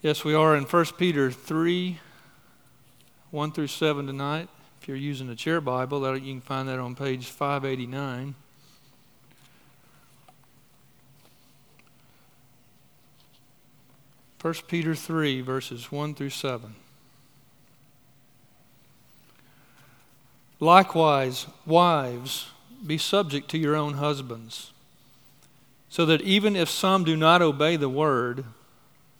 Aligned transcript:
Yes, 0.00 0.24
we 0.24 0.32
are 0.32 0.54
in 0.54 0.62
1 0.62 0.84
Peter 0.96 1.28
3 1.32 1.98
1 3.32 3.52
through 3.52 3.66
7 3.66 4.06
tonight. 4.06 4.48
If 4.80 4.86
you're 4.86 4.96
using 4.96 5.28
a 5.28 5.34
chair 5.34 5.60
Bible, 5.60 5.98
that, 6.00 6.22
you 6.22 6.34
can 6.34 6.40
find 6.40 6.68
that 6.68 6.78
on 6.78 6.94
page 6.94 7.26
589. 7.26 8.36
First 14.38 14.68
Peter 14.68 14.94
3, 14.94 15.40
verses 15.40 15.90
1 15.90 16.14
through 16.14 16.30
7. 16.30 16.76
Likewise, 20.60 21.46
wives, 21.66 22.50
be 22.86 22.98
subject 22.98 23.50
to 23.50 23.58
your 23.58 23.74
own 23.74 23.94
husbands, 23.94 24.72
so 25.88 26.06
that 26.06 26.20
even 26.20 26.54
if 26.54 26.70
some 26.70 27.02
do 27.02 27.16
not 27.16 27.42
obey 27.42 27.74
the 27.74 27.88
word, 27.88 28.44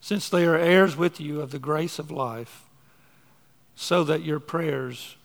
since 0.00 0.28
they 0.28 0.44
are 0.44 0.56
heirs 0.56 0.96
with 0.96 1.20
you 1.20 1.40
of 1.40 1.50
the 1.50 1.58
grace 1.58 1.98
of 1.98 2.10
life, 2.10 2.64
so 3.74 4.04
that 4.04 4.22
your 4.22 4.40
prayers 4.40 5.16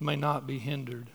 may 0.00 0.16
not 0.16 0.46
be 0.46 0.58
hindered. 0.58 1.08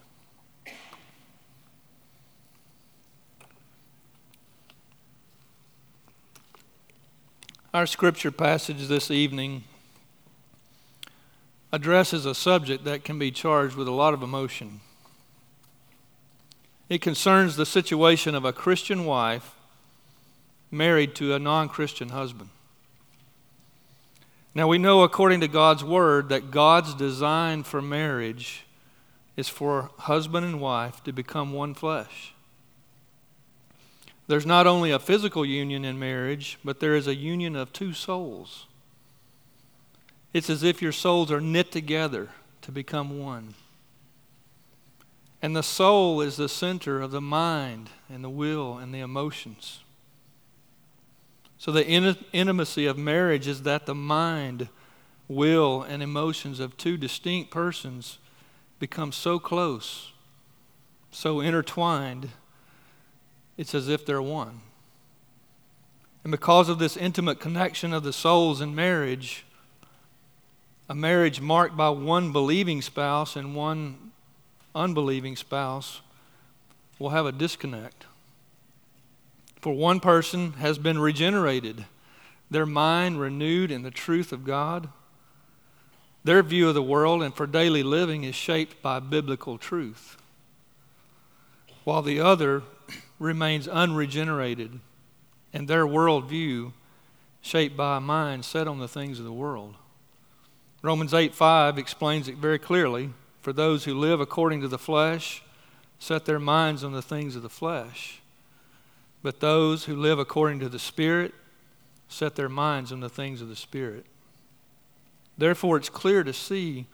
Our 7.72 7.86
scripture 7.86 8.32
passage 8.32 8.88
this 8.88 9.12
evening 9.12 9.62
addresses 11.72 12.26
a 12.26 12.34
subject 12.34 12.82
that 12.84 13.04
can 13.04 13.16
be 13.16 13.30
charged 13.30 13.76
with 13.76 13.86
a 13.86 13.92
lot 13.92 14.12
of 14.12 14.22
emotion. 14.24 14.80
It 16.88 17.00
concerns 17.00 17.54
the 17.54 17.64
situation 17.64 18.34
of 18.34 18.44
a 18.44 18.52
Christian 18.52 19.04
wife 19.04 19.54
married 20.72 21.14
to 21.16 21.32
a 21.32 21.38
non 21.38 21.68
Christian 21.68 22.08
husband. 22.08 22.50
Now 24.54 24.66
we 24.66 24.78
know, 24.78 25.02
according 25.02 25.40
to 25.40 25.48
God's 25.48 25.84
word, 25.84 26.28
that 26.28 26.50
God's 26.50 26.94
design 26.94 27.62
for 27.62 27.80
marriage 27.80 28.64
is 29.36 29.48
for 29.48 29.90
husband 29.98 30.44
and 30.44 30.60
wife 30.60 31.02
to 31.04 31.12
become 31.12 31.52
one 31.52 31.74
flesh. 31.74 32.34
There's 34.26 34.46
not 34.46 34.66
only 34.66 34.90
a 34.90 34.98
physical 34.98 35.44
union 35.44 35.84
in 35.84 35.98
marriage, 35.98 36.58
but 36.64 36.80
there 36.80 36.94
is 36.94 37.06
a 37.06 37.14
union 37.14 37.56
of 37.56 37.72
two 37.72 37.92
souls. 37.92 38.66
It's 40.32 40.50
as 40.50 40.62
if 40.62 40.80
your 40.80 40.92
souls 40.92 41.32
are 41.32 41.40
knit 41.40 41.72
together 41.72 42.28
to 42.62 42.72
become 42.72 43.18
one. 43.18 43.54
And 45.42 45.56
the 45.56 45.62
soul 45.62 46.20
is 46.20 46.36
the 46.36 46.48
center 46.48 47.00
of 47.00 47.10
the 47.10 47.20
mind 47.20 47.90
and 48.08 48.22
the 48.22 48.30
will 48.30 48.76
and 48.76 48.94
the 48.94 49.00
emotions. 49.00 49.80
So, 51.60 51.70
the 51.72 51.86
in- 51.86 52.16
intimacy 52.32 52.86
of 52.86 52.96
marriage 52.96 53.46
is 53.46 53.64
that 53.64 53.84
the 53.84 53.94
mind, 53.94 54.70
will, 55.28 55.82
and 55.82 56.02
emotions 56.02 56.58
of 56.58 56.78
two 56.78 56.96
distinct 56.96 57.50
persons 57.50 58.16
become 58.78 59.12
so 59.12 59.38
close, 59.38 60.12
so 61.10 61.40
intertwined, 61.40 62.30
it's 63.58 63.74
as 63.74 63.90
if 63.90 64.06
they're 64.06 64.22
one. 64.22 64.62
And 66.24 66.30
because 66.30 66.70
of 66.70 66.78
this 66.78 66.96
intimate 66.96 67.40
connection 67.40 67.92
of 67.92 68.04
the 68.04 68.12
souls 68.14 68.62
in 68.62 68.74
marriage, 68.74 69.44
a 70.88 70.94
marriage 70.94 71.42
marked 71.42 71.76
by 71.76 71.90
one 71.90 72.32
believing 72.32 72.80
spouse 72.80 73.36
and 73.36 73.54
one 73.54 74.12
unbelieving 74.74 75.36
spouse 75.36 76.00
will 76.98 77.10
have 77.10 77.26
a 77.26 77.32
disconnect. 77.32 78.06
For 79.60 79.74
one 79.74 80.00
person 80.00 80.54
has 80.54 80.78
been 80.78 80.98
regenerated, 80.98 81.84
their 82.50 82.66
mind 82.66 83.20
renewed 83.20 83.70
in 83.70 83.82
the 83.82 83.90
truth 83.90 84.32
of 84.32 84.44
God. 84.44 84.88
Their 86.24 86.42
view 86.42 86.68
of 86.68 86.74
the 86.74 86.82
world 86.82 87.22
and 87.22 87.34
for 87.34 87.46
daily 87.46 87.82
living 87.82 88.24
is 88.24 88.34
shaped 88.34 88.82
by 88.82 89.00
biblical 89.00 89.58
truth, 89.58 90.16
while 91.84 92.02
the 92.02 92.20
other 92.20 92.62
remains 93.18 93.68
unregenerated 93.68 94.80
and 95.52 95.66
their 95.66 95.86
worldview 95.86 96.72
shaped 97.40 97.76
by 97.76 97.96
a 97.96 98.00
mind 98.00 98.44
set 98.44 98.68
on 98.68 98.78
the 98.78 98.88
things 98.88 99.18
of 99.18 99.24
the 99.24 99.32
world. 99.32 99.74
Romans 100.82 101.12
8 101.12 101.34
5 101.34 101.78
explains 101.78 102.28
it 102.28 102.36
very 102.36 102.58
clearly. 102.58 103.10
For 103.42 103.52
those 103.52 103.84
who 103.84 103.94
live 103.94 104.20
according 104.20 104.60
to 104.60 104.68
the 104.68 104.78
flesh 104.78 105.42
set 105.98 106.26
their 106.26 106.38
minds 106.38 106.84
on 106.84 106.92
the 106.92 107.02
things 107.02 107.36
of 107.36 107.42
the 107.42 107.48
flesh. 107.48 108.19
But 109.22 109.40
those 109.40 109.84
who 109.84 109.96
live 109.96 110.18
according 110.18 110.60
to 110.60 110.68
the 110.68 110.78
Spirit 110.78 111.34
set 112.08 112.36
their 112.36 112.48
minds 112.48 112.92
on 112.92 113.00
the 113.00 113.08
things 113.08 113.40
of 113.40 113.48
the 113.48 113.56
Spirit. 113.56 114.06
Therefore, 115.36 115.76
it's 115.76 115.88
clear 115.88 116.24
to 116.24 116.32
see 116.32 116.86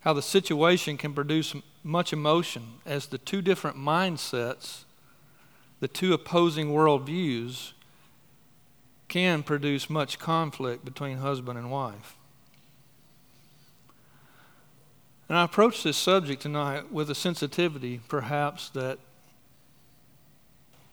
how 0.00 0.12
the 0.12 0.22
situation 0.22 0.96
can 0.96 1.14
produce 1.14 1.54
much 1.82 2.12
emotion 2.12 2.74
as 2.84 3.06
the 3.06 3.18
two 3.18 3.40
different 3.40 3.76
mindsets, 3.76 4.84
the 5.80 5.88
two 5.88 6.12
opposing 6.12 6.68
worldviews, 6.68 7.72
can 9.08 9.42
produce 9.42 9.88
much 9.88 10.18
conflict 10.18 10.84
between 10.84 11.18
husband 11.18 11.58
and 11.58 11.70
wife. 11.70 12.16
And 15.28 15.38
I 15.38 15.44
approach 15.44 15.82
this 15.82 15.96
subject 15.96 16.42
tonight 16.42 16.92
with 16.92 17.10
a 17.10 17.14
sensitivity, 17.14 18.00
perhaps, 18.08 18.68
that 18.70 18.98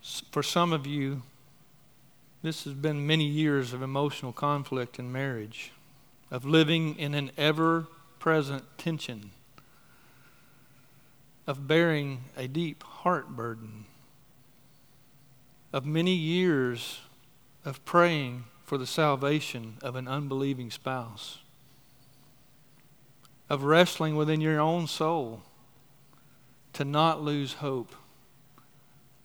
for 0.02 0.42
some 0.42 0.74
of 0.74 0.88
you, 0.88 1.22
this 2.42 2.64
has 2.64 2.74
been 2.74 3.06
many 3.06 3.26
years 3.26 3.72
of 3.72 3.84
emotional 3.84 4.34
conflict 4.34 4.98
in 4.98 5.12
marriage, 5.12 5.72
of 6.32 6.44
living 6.44 6.98
in 6.98 7.14
an 7.14 7.32
ever 7.38 7.88
present 8.18 8.64
tension, 8.78 9.32
of 11.46 11.68
bearing 11.68 12.24
a 12.36 12.48
deep 12.48 12.82
heart 12.84 13.30
burden, 13.30 13.86
of 15.72 15.86
many 15.86 16.14
years 16.14 17.02
of 17.64 17.84
praying 17.86 18.46
for 18.64 18.78
the 18.78 18.88
salvation 18.88 19.78
of 19.84 19.96
an 19.96 20.08
unbelieving 20.08 20.72
spouse, 20.72 21.40
of 23.50 23.64
wrestling 23.64 24.16
within 24.16 24.42
your 24.42 24.60
own 24.60 24.88
soul 24.88 25.44
to 26.74 26.84
not 26.84 27.22
lose 27.22 27.54
hope 27.54 27.96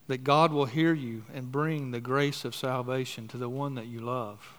that 0.09 0.25
God 0.25 0.53
will 0.53 0.67
hear 0.67 0.93
you 0.93 1.25
and 1.35 1.51
bring 1.51 1.91
the 1.91 2.01
grace 2.01 2.45
of 2.45 2.55
salvation 2.55 3.27
to 3.29 3.37
the 3.37 3.49
one 3.49 3.75
that 3.75 3.87
you 3.87 4.01
love. 4.01 4.57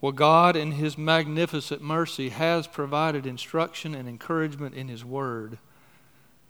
Well, 0.00 0.12
God, 0.12 0.56
in 0.56 0.72
His 0.72 0.96
magnificent 0.96 1.82
mercy, 1.82 2.28
has 2.30 2.66
provided 2.66 3.26
instruction 3.26 3.94
and 3.94 4.08
encouragement 4.08 4.74
in 4.74 4.88
His 4.88 5.04
Word 5.04 5.58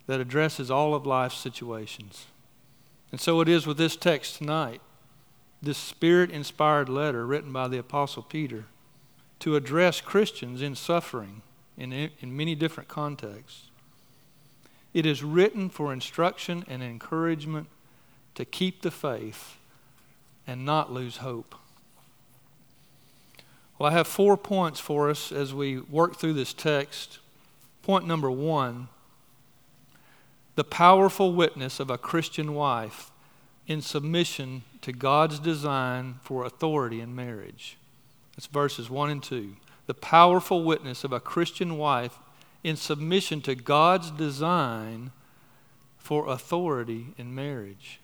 that 0.05 0.19
addresses 0.19 0.71
all 0.71 0.93
of 0.93 1.05
life's 1.05 1.37
situations. 1.37 2.27
And 3.11 3.21
so 3.21 3.41
it 3.41 3.49
is 3.49 3.65
with 3.65 3.77
this 3.77 3.95
text 3.95 4.37
tonight, 4.37 4.81
this 5.61 5.77
spirit 5.77 6.29
inspired 6.29 6.89
letter 6.89 7.25
written 7.25 7.51
by 7.51 7.67
the 7.67 7.77
Apostle 7.77 8.23
Peter 8.23 8.65
to 9.39 9.55
address 9.55 10.01
Christians 10.01 10.61
in 10.61 10.75
suffering 10.75 11.41
in, 11.77 11.93
in 11.93 12.35
many 12.35 12.55
different 12.55 12.89
contexts. 12.89 13.69
It 14.97 15.05
is 15.05 15.23
written 15.23 15.69
for 15.69 15.93
instruction 15.93 16.65
and 16.67 16.81
encouragement 16.81 17.67
to 18.33 18.45
keep 18.45 18.81
the 18.81 18.89
faith 18.89 19.57
and 20.47 20.65
not 20.65 20.91
lose 20.91 21.17
hope. 21.17 21.53
Well, 23.77 23.91
I 23.91 23.93
have 23.93 24.07
four 24.07 24.37
points 24.37 24.79
for 24.79 25.11
us 25.11 25.31
as 25.31 25.53
we 25.53 25.77
work 25.77 26.15
through 26.15 26.33
this 26.33 26.51
text. 26.51 27.19
Point 27.83 28.07
number 28.07 28.31
one 28.31 28.87
the 30.55 30.63
powerful 30.63 31.31
witness 31.31 31.79
of 31.79 31.91
a 31.91 31.99
Christian 31.99 32.55
wife 32.55 33.11
in 33.67 33.83
submission 33.83 34.63
to 34.81 34.91
God's 34.91 35.37
design 35.37 36.15
for 36.23 36.43
authority 36.43 37.01
in 37.01 37.15
marriage. 37.15 37.77
That's 38.35 38.47
verses 38.47 38.89
1 38.89 39.11
and 39.11 39.21
2. 39.21 39.57
The 39.85 39.93
powerful 39.93 40.63
witness 40.63 41.03
of 41.03 41.13
a 41.13 41.19
Christian 41.19 41.77
wife 41.77 42.17
in 42.63 42.75
submission 42.75 43.41
to 43.41 43.55
God's 43.55 44.11
design 44.11 45.11
for 45.97 46.27
authority 46.27 47.07
in 47.17 47.33
marriage. 47.33 47.99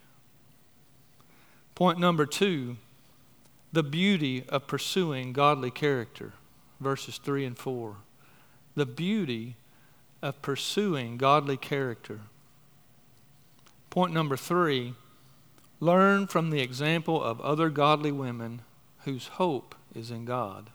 Point 1.75 1.99
number 1.99 2.25
two 2.25 2.77
the 3.73 3.83
beauty 3.83 4.45
of 4.49 4.67
pursuing 4.67 5.33
godly 5.33 5.71
character, 5.71 6.33
verses 6.79 7.17
3 7.17 7.43
and 7.45 7.57
4. 7.57 7.95
The 8.75 8.85
beauty 8.85 9.55
of 10.21 10.39
pursuing 10.43 11.17
godly 11.17 11.57
character. 11.57 12.21
Point 13.89 14.13
number 14.13 14.37
three 14.37 14.93
learn 15.79 16.27
from 16.27 16.49
the 16.49 16.61
example 16.61 17.21
of 17.21 17.41
other 17.41 17.69
godly 17.69 18.11
women 18.11 18.61
whose 19.05 19.27
hope 19.27 19.75
is 19.93 20.11
in 20.11 20.23
God, 20.23 20.69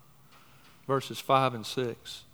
verses 0.87 1.19
5 1.19 1.55
and 1.55 1.65
6. 1.65 2.25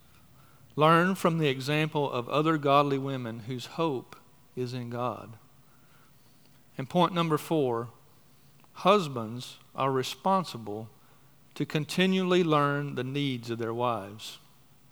Learn 0.77 1.15
from 1.15 1.39
the 1.39 1.49
example 1.49 2.11
of 2.11 2.29
other 2.29 2.59
godly 2.59 2.99
women 2.99 3.41
whose 3.41 3.67
hope 3.67 4.17
is 4.57 4.75
in 4.75 4.91
God. 4.91 5.35
And 6.77 6.89
point 6.89 7.15
number 7.15 7.39
four 7.39 7.89
husbands 8.73 9.59
are 9.75 9.93
responsible 9.93 10.89
to 11.55 11.65
continually 11.65 12.43
learn 12.43 12.97
the 12.97 13.05
needs 13.05 13.51
of 13.51 13.59
their 13.59 13.75
wives. 13.75 14.39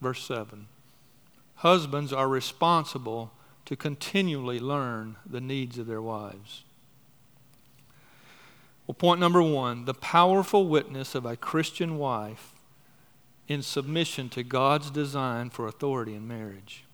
Verse 0.00 0.24
7. 0.24 0.68
Husbands 1.56 2.12
are 2.12 2.28
responsible 2.28 3.32
to 3.64 3.76
continually 3.76 4.60
learn 4.60 5.16
the 5.26 5.40
needs 5.40 5.78
of 5.78 5.86
their 5.86 6.02
wives. 6.02 6.64
Well, 8.86 8.94
point 8.94 9.20
number 9.20 9.42
one 9.42 9.84
the 9.84 9.94
powerful 9.94 10.66
witness 10.66 11.14
of 11.14 11.24
a 11.24 11.36
Christian 11.36 11.98
wife 11.98 12.51
in 13.48 13.62
submission 13.62 14.28
to 14.30 14.42
God's 14.42 14.90
design 14.90 15.50
for 15.50 15.66
authority 15.66 16.14
in 16.14 16.26
marriage. 16.26 16.84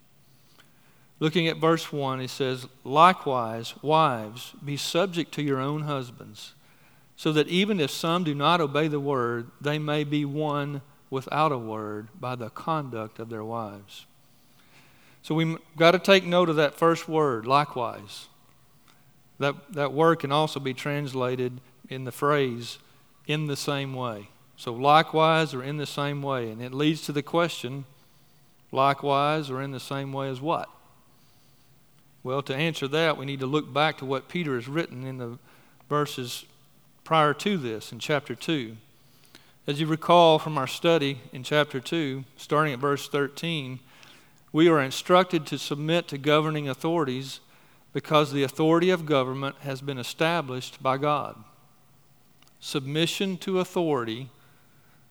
Looking 1.21 1.49
at 1.49 1.59
verse 1.59 1.93
1, 1.93 2.21
he 2.21 2.27
says, 2.27 2.67
Likewise, 2.85 3.75
wives, 3.83 4.55
be 4.65 4.77
subject 4.77 5.33
to 5.35 5.43
your 5.43 5.61
own 5.61 5.83
husbands 5.83 6.55
so 7.17 7.33
that 7.33 7.49
even 7.49 7.81
if 7.81 7.91
some 7.91 8.23
do 8.23 8.35
not 8.35 8.61
obey 8.61 8.87
the 8.87 9.01
word, 9.01 9.51
they 9.61 9.79
may 9.79 10.05
be 10.05 10.25
won 10.25 10.81
without 11.11 11.51
a 11.51 11.59
word 11.59 12.09
by 12.21 12.37
the 12.37 12.51
conduct 12.51 13.19
of 13.19 13.29
their 13.29 13.43
wives. 13.43 14.07
So 15.23 15.35
we've 15.35 15.59
got 15.77 15.91
to 15.91 15.99
take 15.99 16.25
note 16.25 16.49
of 16.49 16.57
that 16.57 16.75
first 16.75 17.09
word, 17.09 17.45
likewise. 17.45 18.29
That, 19.41 19.55
that 19.73 19.93
word 19.93 20.21
can 20.21 20.31
also 20.31 20.61
be 20.61 20.75
translated 20.75 21.61
in 21.89 22.05
the 22.05 22.13
phrase, 22.13 22.79
in 23.27 23.47
the 23.47 23.57
same 23.57 23.95
way. 23.95 24.29
So, 24.59 24.73
likewise 24.73 25.55
or 25.55 25.63
in 25.63 25.77
the 25.77 25.87
same 25.87 26.21
way. 26.21 26.51
And 26.51 26.61
it 26.61 26.75
leads 26.75 27.03
to 27.03 27.13
the 27.13 27.23
question, 27.23 27.85
likewise 28.73 29.51
or 29.51 29.63
in 29.63 29.71
the 29.71 29.79
same 29.79 30.13
way 30.13 30.29
as 30.29 30.41
what? 30.41 30.69
Well, 32.25 32.43
to 32.43 32.55
answer 32.55 32.89
that, 32.89 33.17
we 33.17 33.25
need 33.25 33.39
to 33.39 33.47
look 33.47 33.73
back 33.73 33.99
to 33.99 34.05
what 34.05 34.29
Peter 34.29 34.57
has 34.57 34.67
written 34.67 35.07
in 35.07 35.19
the 35.19 35.39
verses 35.89 36.45
prior 37.05 37.33
to 37.35 37.57
this 37.57 37.93
in 37.93 38.01
chapter 38.01 38.35
2. 38.35 38.77
As 39.69 39.81
you 39.81 39.87
recall 39.87 40.41
from 40.41 40.59
our 40.59 40.67
study 40.67 41.21
in 41.33 41.45
chapter 41.45 41.79
2, 41.79 42.25
starting 42.37 42.73
at 42.73 42.81
verse 42.81 43.09
13, 43.09 43.79
we 44.53 44.69
are 44.69 44.83
instructed 44.83 45.47
to 45.47 45.59
submit 45.59 46.09
to 46.09 46.19
governing 46.19 46.69
authorities 46.69 47.39
because 47.93 48.33
the 48.33 48.43
authority 48.43 48.91
of 48.91 49.07
government 49.07 49.55
has 49.61 49.81
been 49.81 49.99
established 49.99 50.83
by 50.83 50.97
God. 50.97 51.37
Submission 52.59 53.39
to 53.39 53.61
authority 53.61 54.31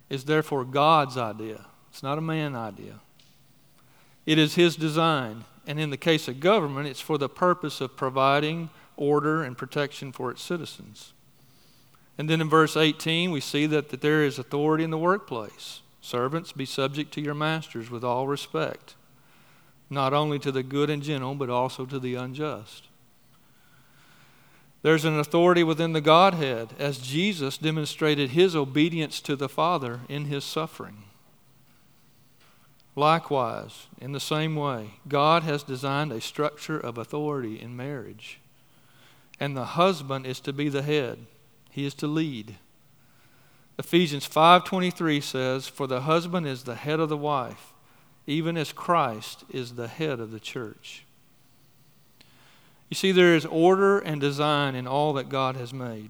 is 0.09 0.25
therefore 0.25 0.65
God's 0.65 1.17
idea, 1.17 1.65
it's 1.89 2.03
not 2.03 2.17
a 2.17 2.21
man 2.21 2.55
idea. 2.55 2.99
It 4.25 4.37
is 4.37 4.55
His 4.55 4.75
design, 4.75 5.45
and 5.65 5.79
in 5.79 5.89
the 5.89 5.97
case 5.97 6.27
of 6.27 6.39
government, 6.39 6.87
it's 6.87 7.01
for 7.01 7.17
the 7.17 7.29
purpose 7.29 7.81
of 7.81 7.95
providing 7.95 8.69
order 8.95 9.43
and 9.43 9.57
protection 9.57 10.11
for 10.11 10.31
its 10.31 10.41
citizens. 10.41 11.13
And 12.17 12.29
then 12.29 12.41
in 12.41 12.49
verse 12.49 12.75
18, 12.75 13.31
we 13.31 13.41
see 13.41 13.67
that, 13.67 13.89
that 13.89 14.01
there 14.01 14.23
is 14.23 14.39
authority 14.39 14.83
in 14.83 14.89
the 14.89 14.97
workplace. 14.97 15.81
Servants, 16.01 16.51
be 16.51 16.65
subject 16.65 17.13
to 17.13 17.21
your 17.21 17.35
masters 17.35 17.91
with 17.91 18.03
all 18.03 18.27
respect, 18.27 18.95
not 19.89 20.13
only 20.13 20.39
to 20.39 20.51
the 20.51 20.63
good 20.63 20.89
and 20.89 21.03
gentle, 21.03 21.35
but 21.35 21.49
also 21.49 21.85
to 21.85 21.99
the 21.99 22.15
unjust. 22.15 22.86
There's 24.87 25.03
an 25.03 25.19
authority 25.19 25.65
within 25.65 25.91
the 25.91 25.99
Godhead 25.99 26.69
as 26.79 26.99
Jesus 26.99 27.57
demonstrated 27.57 28.29
his 28.29 28.55
obedience 28.55 29.19
to 29.19 29.35
the 29.35 29.49
Father 29.49 29.99
in 30.07 30.27
his 30.27 30.45
suffering. 30.45 31.03
Likewise, 32.95 33.87
in 33.99 34.13
the 34.13 34.21
same 34.21 34.55
way, 34.55 34.91
God 35.05 35.43
has 35.43 35.61
designed 35.61 36.13
a 36.13 36.21
structure 36.21 36.79
of 36.79 36.97
authority 36.97 37.59
in 37.59 37.75
marriage, 37.75 38.39
and 39.41 39.57
the 39.57 39.65
husband 39.75 40.25
is 40.25 40.39
to 40.39 40.53
be 40.53 40.69
the 40.69 40.83
head. 40.83 41.25
He 41.69 41.85
is 41.85 41.93
to 41.95 42.07
lead. 42.07 42.55
Ephesians 43.77 44.25
5:23 44.25 45.19
says, 45.19 45.67
"For 45.67 45.85
the 45.85 46.03
husband 46.03 46.47
is 46.47 46.63
the 46.63 46.75
head 46.75 47.01
of 47.01 47.09
the 47.09 47.17
wife, 47.17 47.73
even 48.25 48.55
as 48.55 48.71
Christ 48.71 49.43
is 49.49 49.75
the 49.75 49.89
head 49.89 50.21
of 50.21 50.31
the 50.31 50.39
church." 50.39 51.03
You 52.89 52.95
see 52.95 53.11
there 53.11 53.35
is 53.35 53.45
order 53.45 53.99
and 53.99 54.21
design 54.21 54.75
in 54.75 54.87
all 54.87 55.13
that 55.13 55.29
God 55.29 55.55
has 55.55 55.73
made. 55.73 56.09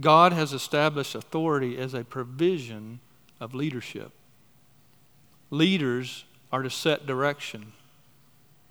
God 0.00 0.32
has 0.32 0.52
established 0.52 1.14
authority 1.14 1.78
as 1.78 1.94
a 1.94 2.04
provision 2.04 3.00
of 3.40 3.54
leadership. 3.54 4.10
Leaders 5.50 6.24
are 6.52 6.62
to 6.62 6.70
set 6.70 7.06
direction, 7.06 7.72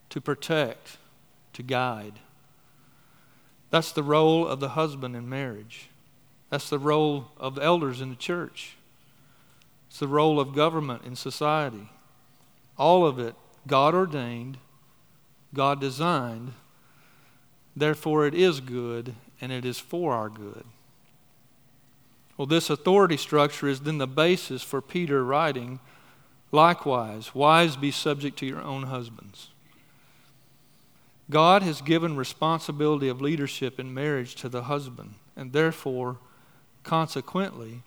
to 0.10 0.20
protect, 0.20 0.98
to 1.54 1.64
guide. 1.64 2.20
That's 3.70 3.92
the 3.92 4.04
role 4.04 4.46
of 4.48 4.60
the 4.60 4.70
husband 4.70 5.16
in 5.16 5.30
marriage. 5.30 5.90
That's 6.50 6.70
the 6.70 6.80
role 6.80 7.32
of 7.38 7.58
elders 7.58 8.02
in 8.02 8.10
the 8.10 8.16
church. 8.16 8.76
It's 9.88 10.00
the 10.00 10.08
role 10.08 10.40
of 10.40 10.56
government 10.56 11.04
in 11.06 11.16
society. 11.16 11.90
All 12.78 13.06
of 13.06 13.18
it 13.18 13.36
God 13.66 13.96
ordained, 13.96 14.58
God 15.54 15.80
designed, 15.80 16.54
therefore 17.76 18.26
it 18.26 18.34
is 18.34 18.60
good 18.60 19.16
and 19.42 19.52
it 19.52 19.66
is 19.66 19.80
for 19.80 20.14
our 20.14 20.30
good. 20.30 20.66
Well, 22.38 22.48
this 22.48 22.70
authority 22.70 23.18
structure 23.18 23.68
is 23.68 23.82
then 23.82 24.00
the 24.00 24.08
basis 24.08 24.64
for 24.64 24.82
Peter 24.82 25.24
writing, 25.24 25.80
likewise, 26.52 27.36
wives 27.36 27.78
be 27.78 27.92
subject 27.92 28.38
to 28.40 28.46
your 28.46 28.62
own 28.62 28.84
husbands. 28.84 29.50
God 31.30 31.64
has 31.64 31.82
given 31.82 32.16
responsibility 32.16 33.08
of 33.08 33.22
leadership 33.22 33.80
in 33.80 33.94
marriage 33.94 34.36
to 34.36 34.50
the 34.50 34.64
husband, 34.64 35.16
and 35.36 35.54
therefore, 35.54 36.18
consequently, 36.84 37.82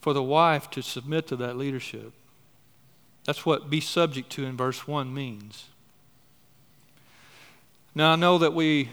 for 0.00 0.12
the 0.12 0.22
wife 0.22 0.70
to 0.70 0.82
submit 0.82 1.26
to 1.28 1.36
that 1.36 1.56
leadership. 1.56 2.12
That's 3.24 3.44
what 3.44 3.70
be 3.70 3.80
subject 3.80 4.30
to 4.30 4.44
in 4.44 4.56
verse 4.56 4.86
1 4.86 5.12
means. 5.12 5.66
Now, 7.94 8.12
I 8.12 8.16
know 8.16 8.38
that 8.38 8.54
we 8.54 8.90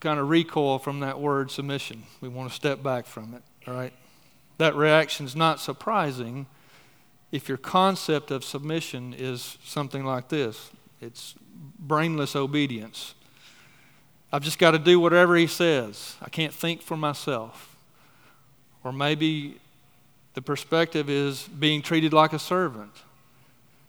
kind 0.00 0.20
of 0.20 0.28
recoil 0.28 0.78
from 0.78 1.00
that 1.00 1.20
word 1.20 1.50
submission. 1.50 2.04
We 2.20 2.28
want 2.28 2.50
to 2.50 2.54
step 2.54 2.82
back 2.82 3.06
from 3.06 3.34
it, 3.34 3.42
all 3.66 3.74
right? 3.74 3.92
That 4.58 4.74
reaction 4.74 5.26
is 5.26 5.36
not 5.36 5.60
surprising 5.60 6.46
if 7.30 7.48
your 7.48 7.58
concept 7.58 8.30
of 8.30 8.44
submission 8.44 9.14
is 9.16 9.58
something 9.64 10.04
like 10.04 10.28
this 10.28 10.70
it's 11.00 11.34
brainless 11.78 12.34
obedience. 12.34 13.14
I've 14.32 14.42
just 14.42 14.58
got 14.58 14.72
to 14.72 14.78
do 14.78 15.00
whatever 15.00 15.36
he 15.36 15.46
says. 15.46 16.16
I 16.20 16.28
can't 16.28 16.52
think 16.52 16.82
for 16.82 16.96
myself. 16.96 17.76
Or 18.84 18.92
maybe 18.92 19.58
the 20.34 20.42
perspective 20.42 21.08
is 21.08 21.48
being 21.48 21.82
treated 21.82 22.12
like 22.12 22.32
a 22.32 22.38
servant. 22.38 22.92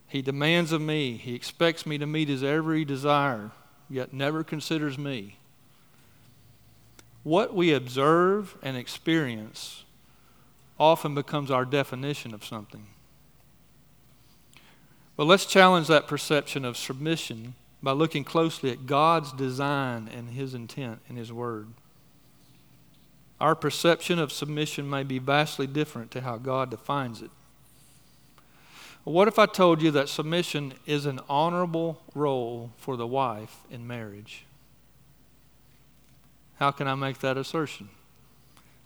He 0.08 0.22
demands 0.22 0.72
of 0.72 0.82
me, 0.82 1.18
he 1.18 1.36
expects 1.36 1.86
me 1.86 1.98
to 1.98 2.06
meet 2.06 2.30
his 2.30 2.44
every 2.44 2.86
desire, 2.86 3.52
yet 3.90 4.14
never 4.14 4.44
considers 4.44 4.98
me. 4.98 5.39
What 7.30 7.54
we 7.54 7.74
observe 7.74 8.58
and 8.64 8.76
experience 8.76 9.84
often 10.80 11.14
becomes 11.14 11.52
our 11.52 11.64
definition 11.64 12.34
of 12.34 12.44
something. 12.44 12.88
But 15.16 15.26
let's 15.26 15.46
challenge 15.46 15.86
that 15.90 16.08
perception 16.08 16.66
of 16.66 16.76
submission 16.76 17.54
by 17.84 17.92
looking 17.92 18.24
closely 18.24 18.72
at 18.72 18.88
God's 18.88 19.32
design 19.32 20.10
and 20.12 20.32
His 20.32 20.56
intent 20.56 21.02
in 21.08 21.18
His 21.18 21.32
Word. 21.32 21.68
our 23.40 23.54
perception 23.54 24.18
of 24.18 24.32
submission 24.32 24.90
may 24.90 25.04
be 25.04 25.20
vastly 25.20 25.68
different 25.68 26.10
to 26.10 26.22
how 26.22 26.38
God 26.38 26.72
defines 26.72 27.22
it. 27.22 27.30
What 29.04 29.28
if 29.28 29.38
I 29.38 29.46
told 29.46 29.84
you 29.84 29.92
that 29.92 30.10
submission 30.10 30.74
is 30.88 31.06
an 31.06 31.20
honorable 31.30 32.02
role 32.16 32.72
for 32.78 32.98
the 32.98 33.06
wife 33.06 33.58
in 33.70 33.86
marriage? 33.86 34.46
How 36.60 36.72
can 36.72 36.88
I 36.88 36.96
make 36.96 37.20
that 37.20 37.38
assertion? 37.38 37.90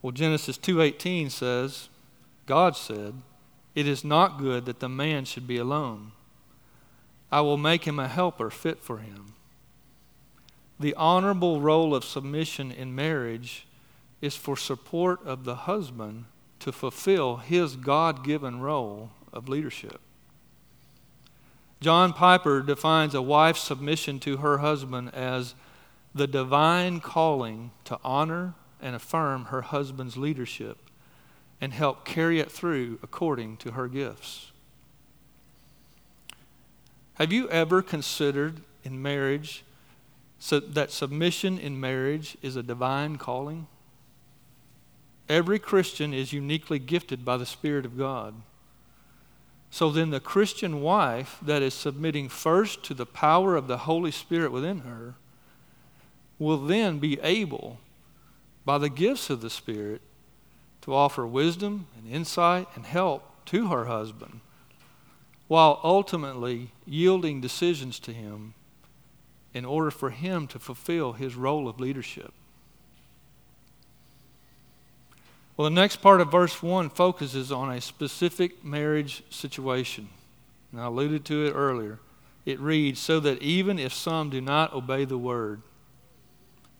Well, 0.02 0.12
Genesis 0.12 0.58
2:18 0.58 1.30
says, 1.30 1.90
God 2.46 2.76
said, 2.76 3.22
"It 3.74 3.88
is 3.88 4.04
not 4.04 4.38
good 4.38 4.66
that 4.66 4.80
the 4.80 4.90
man 4.90 5.26
should 5.26 5.48
be 5.48 5.58
alone. 5.58 6.12
I 7.32 7.42
will 7.42 7.58
make 7.58 7.86
him 7.86 8.00
a 8.00 8.08
helper 8.08 8.52
fit 8.52 8.84
for 8.84 9.00
him." 9.00 9.34
The 10.80 10.94
honorable 10.96 11.62
role 11.62 11.96
of 11.96 12.04
submission 12.04 12.72
in 12.72 12.94
marriage 12.94 13.66
is 14.22 14.36
for 14.36 14.56
support 14.56 15.26
of 15.26 15.44
the 15.44 15.56
husband 15.56 16.26
to 16.60 16.72
fulfill 16.72 17.38
his 17.38 17.76
God 17.76 18.24
given 18.24 18.60
role 18.60 19.12
of 19.32 19.50
leadership. 19.50 20.00
John 21.82 22.14
Piper 22.14 22.62
defines 22.62 23.16
a 23.16 23.22
wife's 23.22 23.62
submission 23.62 24.20
to 24.22 24.38
her 24.38 24.60
husband 24.60 25.14
as 25.14 25.56
the 26.16 26.28
divine 26.28 27.00
calling 27.00 27.72
to 27.86 28.00
honor 28.04 28.54
and 28.82 28.96
affirm 28.96 29.46
her 29.46 29.62
husband's 29.62 30.18
leadership 30.18 30.78
and 31.60 31.74
help 31.74 32.06
carry 32.06 32.40
it 32.40 32.52
through 32.52 33.00
according 33.02 33.58
to 33.58 33.72
her 33.72 33.88
gifts. 33.88 34.52
Have 37.16 37.32
you 37.32 37.50
ever 37.50 37.82
considered 37.82 38.62
in 38.84 39.02
marriage 39.02 39.64
so 40.40 40.60
that 40.60 40.92
submission 40.92 41.58
in 41.58 41.80
marriage 41.80 42.38
is 42.42 42.56
a 42.56 42.64
divine 42.64 43.18
calling? 43.18 43.68
Every 45.30 45.58
Christian 45.58 46.14
is 46.14 46.34
uniquely 46.34 46.80
gifted 46.80 47.24
by 47.24 47.38
the 47.38 47.46
Spirit 47.46 47.86
of 47.86 47.98
God. 47.98 48.36
So 49.72 49.90
then, 49.90 50.10
the 50.12 50.20
Christian 50.20 50.82
wife 50.82 51.40
that 51.42 51.64
is 51.64 51.74
submitting 51.74 52.30
first 52.30 52.84
to 52.84 52.94
the 52.94 53.06
power 53.06 53.56
of 53.56 53.68
the 53.68 53.80
Holy 53.80 54.12
Spirit 54.12 54.52
within 54.52 54.80
her 54.80 55.16
will 56.44 56.58
then 56.66 57.00
be 57.00 57.20
able, 57.22 57.80
by 58.66 58.78
the 58.78 58.90
gifts 58.90 59.30
of 59.30 59.42
the 59.42 59.50
Spirit, 59.50 60.02
to 60.82 60.94
offer 60.94 61.26
wisdom 61.26 61.88
and 61.98 62.12
insight 62.12 62.68
and 62.76 62.86
help 62.86 63.46
to 63.46 63.68
her 63.68 63.86
husband 63.86 64.42
while 65.48 65.80
ultimately 65.84 66.72
yielding 66.86 67.42
decisions 67.42 68.00
to 68.00 68.12
him 68.12 68.54
in 69.54 69.66
order 69.66 69.92
for 69.92 70.10
him 70.10 70.48
to 70.48 70.58
fulfill 70.58 71.14
his 71.14 71.36
role 71.36 71.68
of 71.68 71.80
leadership. 71.80 72.34
Well, 75.56 75.66
the 75.66 75.76
next 75.76 75.98
part 75.98 76.22
of 76.22 76.32
verse 76.32 76.64
1 76.64 76.90
focuses 76.90 77.52
on 77.52 77.72
a 77.72 77.80
specific 77.82 78.66
marriage 78.66 79.22
situation. 79.30 80.10
And 80.72 80.82
I 80.82 80.86
alluded 80.86 81.24
to 81.26 81.46
it 81.46 81.52
earlier. 81.52 82.00
It 82.48 82.60
reads, 82.60 83.00
So 83.00 83.20
that 83.20 83.40
even 83.44 83.78
if 83.78 83.94
some 83.94 84.32
do 84.32 84.42
not 84.42 84.74
obey 84.74 85.06
the 85.06 85.20
word. 85.20 85.62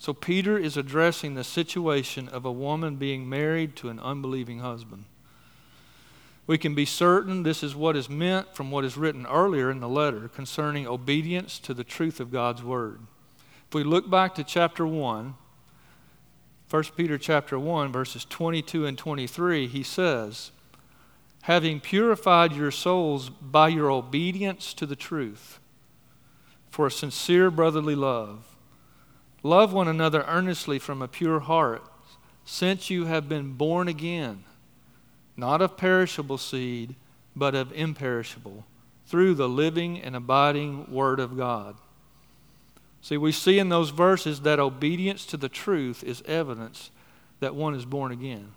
So 0.04 0.12
Peter 0.12 0.58
is 0.58 0.76
addressing 0.76 1.36
the 1.36 1.46
situation 1.46 2.28
of 2.28 2.44
a 2.44 2.52
woman 2.52 2.98
being 2.98 3.30
married 3.30 3.78
to 3.78 3.88
an 3.88 4.02
unbelieving 4.02 4.60
husband. 4.60 5.06
We 6.46 6.58
can 6.58 6.76
be 6.76 6.84
certain 6.84 7.44
this 7.44 7.64
is 7.64 7.74
what 7.74 7.96
is 7.96 8.10
meant 8.10 8.54
from 8.54 8.70
what 8.70 8.84
is 8.84 8.98
written 8.98 9.26
earlier 9.26 9.72
in 9.72 9.80
the 9.80 9.88
letter 9.88 10.28
concerning 10.28 10.86
obedience 10.86 11.58
to 11.60 11.74
the 11.74 11.86
truth 11.86 12.20
of 12.20 12.34
God's 12.34 12.62
word. 12.62 13.00
If 13.70 13.76
we 13.76 13.86
look 13.86 14.10
back 14.10 14.36
to 14.36 14.44
chapter 14.44 14.86
1, 14.86 15.36
1 16.70 16.84
Peter 16.98 17.18
chapter 17.18 17.58
1 17.58 17.94
verses 17.94 18.26
22 18.26 18.86
and 18.86 18.98
23, 18.98 19.68
he 19.68 19.84
says, 19.84 20.52
"Having 21.44 21.80
purified 21.80 22.52
your 22.52 22.72
souls 22.72 23.30
by 23.30 23.70
your 23.70 23.90
obedience 23.90 24.74
to 24.74 24.86
the 24.86 24.98
truth 24.98 25.62
for 26.70 26.88
a 26.88 26.92
sincere 26.92 27.50
brotherly 27.50 27.96
love, 27.96 28.53
love 29.44 29.74
one 29.74 29.88
another 29.88 30.24
earnestly 30.28 30.80
from 30.80 31.02
a 31.02 31.08
pure 31.08 31.42
heart, 31.42 31.84
since 32.46 32.90
you 32.90 33.06
have 33.06 33.30
been 33.30 33.54
born 33.54 33.88
again, 33.88 34.44
not 35.38 35.62
of 35.62 35.78
perishable 35.78 36.38
seed, 36.38 36.96
but 37.36 37.54
of 37.54 37.72
imperishable, 37.74 38.66
through 39.06 39.34
the 39.34 39.50
living 39.50 40.00
and 40.00 40.16
abiding 40.16 40.90
word 40.92 41.20
of 41.20 41.38
God." 41.38 41.76
See, 43.02 43.18
we 43.18 43.34
see 43.34 43.60
in 43.60 43.68
those 43.70 43.90
verses 43.90 44.42
that 44.42 44.60
obedience 44.60 45.26
to 45.26 45.38
the 45.38 45.50
truth 45.50 46.04
is 46.04 46.22
evidence 46.22 46.90
that 47.42 47.54
one 47.54 47.76
is 47.76 47.84
born 47.84 48.12
again. 48.14 48.54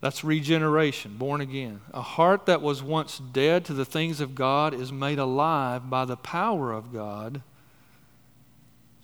That's 0.00 0.24
regeneration, 0.24 1.16
born 1.16 1.40
again. 1.40 1.80
A 1.92 2.02
heart 2.02 2.46
that 2.46 2.62
was 2.62 2.82
once 2.82 3.18
dead 3.18 3.64
to 3.66 3.74
the 3.74 3.84
things 3.84 4.20
of 4.20 4.34
God 4.34 4.74
is 4.74 4.92
made 4.92 5.18
alive 5.18 5.88
by 5.88 6.04
the 6.04 6.16
power 6.16 6.72
of 6.72 6.92
God 6.92 7.42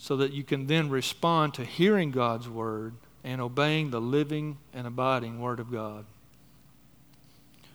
so 0.07 0.17
that 0.17 0.33
you 0.33 0.45
can 0.45 0.69
then 0.69 0.89
respond 0.89 1.53
to 1.53 1.65
hearing 1.65 2.13
God's 2.13 2.49
word 2.49 2.95
and 3.25 3.41
obeying 3.41 3.91
the 3.91 4.01
living 4.01 4.57
and 4.73 4.87
abiding 4.87 5.41
word 5.41 5.59
of 5.59 5.73
God. 5.73 6.05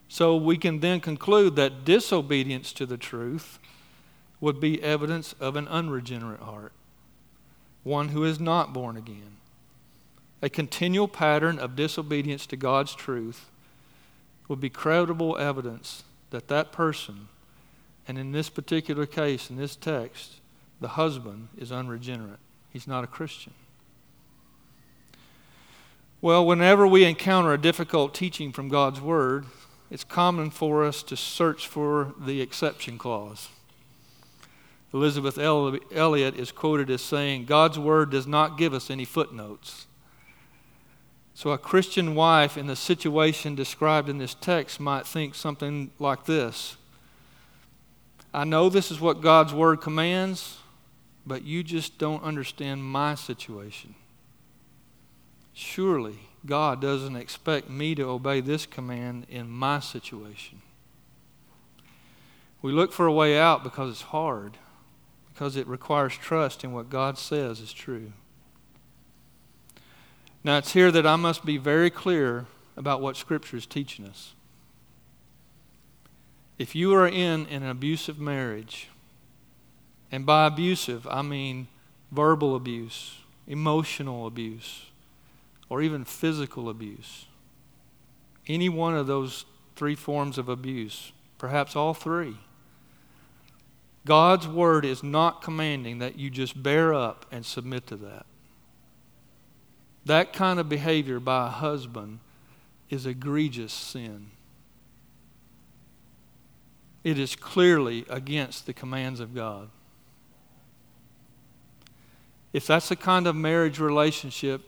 So 0.07 0.37
we 0.37 0.55
can 0.55 0.79
then 0.79 1.01
conclude 1.01 1.57
that 1.57 1.83
disobedience 1.83 2.71
to 2.71 2.85
the 2.85 2.95
truth 2.95 3.59
would 4.39 4.61
be 4.61 4.81
evidence 4.81 5.35
of 5.41 5.57
an 5.57 5.67
unregenerate 5.67 6.39
heart, 6.39 6.71
one 7.83 8.07
who 8.09 8.23
is 8.23 8.39
not 8.39 8.71
born 8.71 8.95
again. 8.95 9.35
A 10.41 10.49
continual 10.49 11.09
pattern 11.09 11.59
of 11.59 11.75
disobedience 11.75 12.45
to 12.45 12.55
God's 12.55 12.95
truth 12.95 13.49
would 14.47 14.61
be 14.61 14.69
credible 14.69 15.37
evidence 15.37 16.05
that 16.29 16.47
that 16.47 16.71
person, 16.71 17.27
and 18.07 18.17
in 18.17 18.31
this 18.31 18.49
particular 18.49 19.05
case, 19.05 19.49
in 19.49 19.57
this 19.57 19.75
text, 19.75 20.37
the 20.81 20.89
husband 20.89 21.47
is 21.57 21.71
unregenerate. 21.71 22.39
He's 22.69 22.87
not 22.87 23.03
a 23.03 23.07
Christian. 23.07 23.53
Well, 26.19 26.45
whenever 26.45 26.85
we 26.85 27.05
encounter 27.05 27.53
a 27.53 27.57
difficult 27.57 28.13
teaching 28.13 28.51
from 28.51 28.67
God's 28.67 28.99
Word, 28.99 29.45
it's 29.89 30.03
common 30.03 30.49
for 30.49 30.83
us 30.83 31.03
to 31.03 31.15
search 31.15 31.67
for 31.67 32.13
the 32.19 32.41
exception 32.41 32.97
clause. 32.97 33.49
Elisabeth 34.93 35.37
Elliot 35.37 36.35
is 36.35 36.51
quoted 36.51 36.89
as 36.89 37.01
saying, 37.01 37.45
God's 37.45 37.79
word 37.79 38.09
does 38.09 38.27
not 38.27 38.57
give 38.57 38.73
us 38.73 38.89
any 38.89 39.05
footnotes. 39.05 39.87
So, 41.33 41.51
a 41.51 41.57
Christian 41.57 42.13
wife 42.13 42.57
in 42.57 42.67
the 42.67 42.75
situation 42.75 43.55
described 43.55 44.09
in 44.09 44.17
this 44.17 44.35
text 44.35 44.81
might 44.81 45.07
think 45.07 45.33
something 45.33 45.91
like 45.97 46.25
this 46.25 46.75
I 48.33 48.43
know 48.43 48.69
this 48.69 48.91
is 48.91 48.99
what 48.99 49.21
God's 49.21 49.53
word 49.53 49.81
commands, 49.81 50.57
but 51.25 51.43
you 51.43 51.63
just 51.63 51.97
don't 51.97 52.23
understand 52.23 52.83
my 52.83 53.15
situation. 53.15 53.95
Surely, 55.53 56.19
God 56.45 56.81
doesn't 56.81 57.15
expect 57.15 57.69
me 57.69 57.93
to 57.95 58.03
obey 58.03 58.41
this 58.41 58.65
command 58.65 59.25
in 59.29 59.49
my 59.49 59.79
situation. 59.79 60.61
We 62.61 62.71
look 62.71 62.91
for 62.93 63.05
a 63.05 63.13
way 63.13 63.37
out 63.37 63.63
because 63.63 63.91
it's 63.91 64.01
hard 64.01 64.57
because 65.33 65.55
it 65.55 65.67
requires 65.67 66.15
trust 66.15 66.63
in 66.63 66.71
what 66.71 66.89
God 66.89 67.17
says 67.17 67.59
is 67.59 67.73
true. 67.73 68.13
Now, 70.43 70.57
it's 70.57 70.73
here 70.73 70.91
that 70.91 71.07
I 71.07 71.15
must 71.15 71.45
be 71.45 71.57
very 71.57 71.89
clear 71.89 72.45
about 72.77 73.01
what 73.01 73.15
Scripture 73.17 73.57
is 73.57 73.65
teaching 73.65 74.05
us. 74.05 74.33
If 76.59 76.75
you 76.75 76.93
are 76.93 77.07
in 77.07 77.47
an 77.47 77.63
abusive 77.63 78.19
marriage, 78.19 78.90
and 80.11 80.25
by 80.25 80.47
abusive, 80.47 81.07
I 81.07 81.21
mean 81.21 81.67
verbal 82.11 82.55
abuse, 82.55 83.17
emotional 83.47 84.27
abuse, 84.27 84.85
or 85.69 85.81
even 85.81 86.03
physical 86.03 86.69
abuse, 86.69 87.25
any 88.47 88.67
one 88.67 88.95
of 88.95 89.07
those 89.07 89.45
three 89.75 89.95
forms 89.95 90.37
of 90.37 90.49
abuse, 90.49 91.13
perhaps 91.37 91.75
all 91.75 91.93
three, 91.93 92.37
God's 94.05 94.47
word 94.47 94.83
is 94.83 95.03
not 95.03 95.41
commanding 95.41 95.99
that 95.99 96.17
you 96.17 96.29
just 96.29 96.61
bear 96.61 96.93
up 96.93 97.25
and 97.31 97.45
submit 97.45 97.87
to 97.87 97.95
that. 97.97 98.25
That 100.05 100.33
kind 100.33 100.59
of 100.59 100.67
behavior 100.67 101.19
by 101.19 101.47
a 101.47 101.51
husband 101.51 102.19
is 102.89 103.05
egregious 103.05 103.71
sin. 103.71 104.31
It 107.03 107.19
is 107.19 107.35
clearly 107.35 108.05
against 108.09 108.65
the 108.65 108.73
commands 108.73 109.19
of 109.19 109.35
God. 109.35 109.69
If 112.53 112.67
that's 112.67 112.89
the 112.89 112.95
kind 112.95 113.27
of 113.27 113.35
marriage 113.35 113.79
relationship 113.79 114.61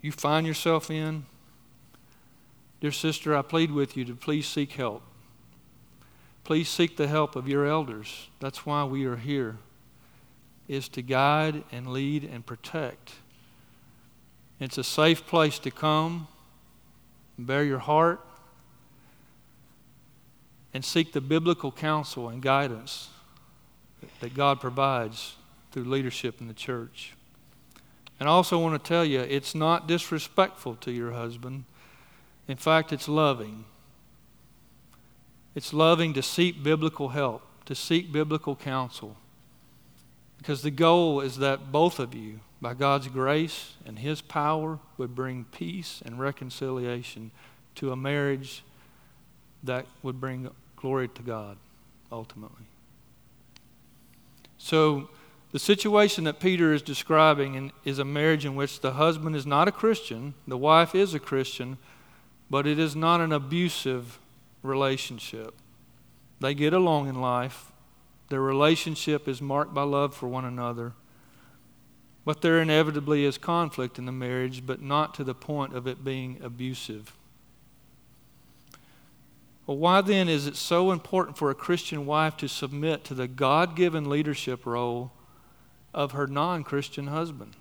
you 0.00 0.12
find 0.12 0.46
yourself 0.46 0.90
in, 0.90 1.26
dear 2.80 2.92
sister, 2.92 3.36
I 3.36 3.42
plead 3.42 3.70
with 3.70 3.96
you 3.96 4.04
to 4.06 4.14
please 4.14 4.46
seek 4.46 4.72
help. 4.72 5.02
Please 6.44 6.68
seek 6.68 6.96
the 6.96 7.06
help 7.06 7.36
of 7.36 7.46
your 7.46 7.66
elders. 7.66 8.28
That's 8.40 8.64
why 8.64 8.84
we 8.84 9.04
are 9.04 9.16
here, 9.16 9.58
is 10.66 10.88
to 10.90 11.02
guide 11.02 11.62
and 11.70 11.92
lead 11.92 12.24
and 12.24 12.44
protect 12.46 13.12
It's 14.60 14.76
a 14.76 14.84
safe 14.84 15.26
place 15.26 15.58
to 15.60 15.70
come, 15.70 16.28
and 17.38 17.46
bear 17.46 17.64
your 17.64 17.78
heart, 17.78 18.20
and 20.74 20.84
seek 20.84 21.12
the 21.12 21.20
biblical 21.22 21.72
counsel 21.72 22.28
and 22.28 22.42
guidance 22.42 23.08
that 24.20 24.34
God 24.34 24.60
provides 24.60 25.34
through 25.70 25.84
leadership 25.84 26.40
in 26.40 26.48
the 26.48 26.54
church. 26.54 27.14
And 28.18 28.28
I 28.28 28.32
also 28.32 28.58
want 28.58 28.82
to 28.82 28.88
tell 28.88 29.04
you, 29.04 29.20
it's 29.20 29.54
not 29.54 29.86
disrespectful 29.86 30.76
to 30.76 30.90
your 30.90 31.12
husband. 31.12 31.64
In 32.46 32.56
fact, 32.56 32.92
it's 32.92 33.08
loving. 33.08 33.64
It's 35.54 35.72
loving 35.72 36.12
to 36.14 36.22
seek 36.22 36.62
biblical 36.62 37.08
help, 37.08 37.42
to 37.64 37.74
seek 37.74 38.12
biblical 38.12 38.54
counsel. 38.54 39.16
Because 40.36 40.62
the 40.62 40.70
goal 40.70 41.20
is 41.20 41.38
that 41.38 41.72
both 41.72 41.98
of 41.98 42.14
you, 42.14 42.40
by 42.60 42.74
God's 42.74 43.08
grace 43.08 43.74
and 43.86 43.98
His 43.98 44.20
power, 44.20 44.78
would 44.98 45.14
bring 45.14 45.44
peace 45.44 46.02
and 46.04 46.18
reconciliation 46.18 47.30
to 47.76 47.92
a 47.92 47.96
marriage 47.96 48.64
that 49.62 49.86
would 50.02 50.20
bring 50.20 50.50
glory 50.76 51.08
to 51.08 51.22
God 51.22 51.56
ultimately. 52.12 52.64
So, 54.58 55.08
the 55.52 55.58
situation 55.58 56.24
that 56.24 56.38
Peter 56.38 56.72
is 56.72 56.82
describing 56.82 57.72
is 57.84 57.98
a 57.98 58.04
marriage 58.04 58.44
in 58.44 58.54
which 58.54 58.80
the 58.80 58.92
husband 58.92 59.34
is 59.34 59.46
not 59.46 59.66
a 59.66 59.72
Christian, 59.72 60.34
the 60.46 60.58
wife 60.58 60.94
is 60.94 61.12
a 61.12 61.18
Christian, 61.18 61.76
but 62.48 62.66
it 62.66 62.78
is 62.78 62.94
not 62.94 63.20
an 63.20 63.32
abusive 63.32 64.20
relationship. 64.62 65.54
They 66.40 66.54
get 66.54 66.72
along 66.72 67.08
in 67.08 67.20
life, 67.20 67.72
their 68.28 68.40
relationship 68.40 69.26
is 69.26 69.42
marked 69.42 69.74
by 69.74 69.82
love 69.82 70.14
for 70.14 70.28
one 70.28 70.44
another, 70.44 70.92
but 72.24 72.42
there 72.42 72.60
inevitably 72.60 73.24
is 73.24 73.36
conflict 73.36 73.98
in 73.98 74.06
the 74.06 74.12
marriage, 74.12 74.64
but 74.64 74.80
not 74.80 75.14
to 75.14 75.24
the 75.24 75.34
point 75.34 75.74
of 75.74 75.88
it 75.88 76.04
being 76.04 76.38
abusive. 76.42 77.12
Well, 79.66 79.78
why 79.78 80.00
then 80.00 80.28
is 80.28 80.46
it 80.46 80.56
so 80.56 80.92
important 80.92 81.36
for 81.36 81.50
a 81.50 81.54
Christian 81.56 82.06
wife 82.06 82.36
to 82.36 82.48
submit 82.48 83.04
to 83.04 83.14
the 83.14 83.28
God 83.28 83.74
given 83.74 84.08
leadership 84.08 84.64
role 84.64 85.12
of 85.92 86.12
her 86.12 86.26
non 86.26 86.64
Christian 86.64 87.08
husband? 87.08 87.54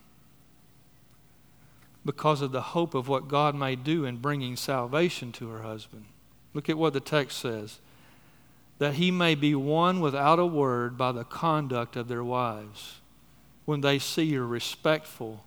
Because 2.05 2.41
of 2.41 2.51
the 2.51 2.61
hope 2.61 2.93
of 2.93 3.07
what 3.07 3.27
God 3.27 3.55
may 3.55 3.75
do 3.75 4.05
in 4.05 4.17
bringing 4.17 4.55
salvation 4.55 5.31
to 5.33 5.49
her 5.49 5.61
husband. 5.61 6.05
Look 6.53 6.69
at 6.69 6.77
what 6.77 6.93
the 6.93 6.99
text 6.99 7.39
says 7.39 7.79
that 8.79 8.93
he 8.93 9.11
may 9.11 9.35
be 9.35 9.53
won 9.53 9.99
without 9.99 10.39
a 10.39 10.45
word 10.45 10.97
by 10.97 11.11
the 11.11 11.25
conduct 11.25 11.97
of 11.97 12.07
their 12.07 12.23
wives 12.23 13.01
when 13.65 13.81
they 13.81 13.99
see 13.99 14.23
your 14.23 14.45
respectful 14.45 15.43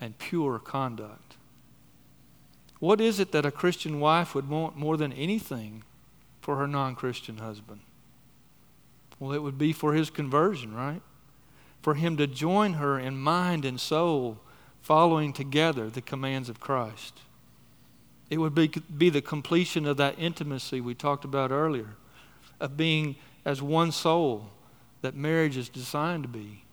and 0.00 0.18
pure 0.18 0.58
conduct. 0.58 1.36
What 2.80 3.00
is 3.00 3.20
it 3.20 3.30
that 3.30 3.46
a 3.46 3.52
Christian 3.52 4.00
wife 4.00 4.34
would 4.34 4.48
want 4.48 4.76
more 4.76 4.96
than 4.96 5.12
anything 5.12 5.84
for 6.40 6.56
her 6.56 6.66
non 6.66 6.96
Christian 6.96 7.38
husband? 7.38 7.80
Well, 9.20 9.32
it 9.32 9.42
would 9.42 9.56
be 9.56 9.72
for 9.72 9.94
his 9.94 10.10
conversion, 10.10 10.74
right? 10.74 11.00
For 11.82 11.94
him 11.94 12.16
to 12.16 12.26
join 12.26 12.74
her 12.74 12.98
in 12.98 13.18
mind 13.18 13.64
and 13.64 13.80
soul, 13.80 14.38
following 14.80 15.32
together 15.32 15.90
the 15.90 16.00
commands 16.00 16.48
of 16.48 16.60
Christ. 16.60 17.20
It 18.30 18.38
would 18.38 18.54
be, 18.54 18.68
be 18.68 19.10
the 19.10 19.20
completion 19.20 19.86
of 19.86 19.96
that 19.98 20.14
intimacy 20.18 20.80
we 20.80 20.94
talked 20.94 21.24
about 21.24 21.50
earlier, 21.50 21.96
of 22.60 22.76
being 22.76 23.16
as 23.44 23.60
one 23.60 23.92
soul 23.92 24.50
that 25.02 25.14
marriage 25.14 25.56
is 25.56 25.68
designed 25.68 26.22
to 26.22 26.28
be. 26.28 26.64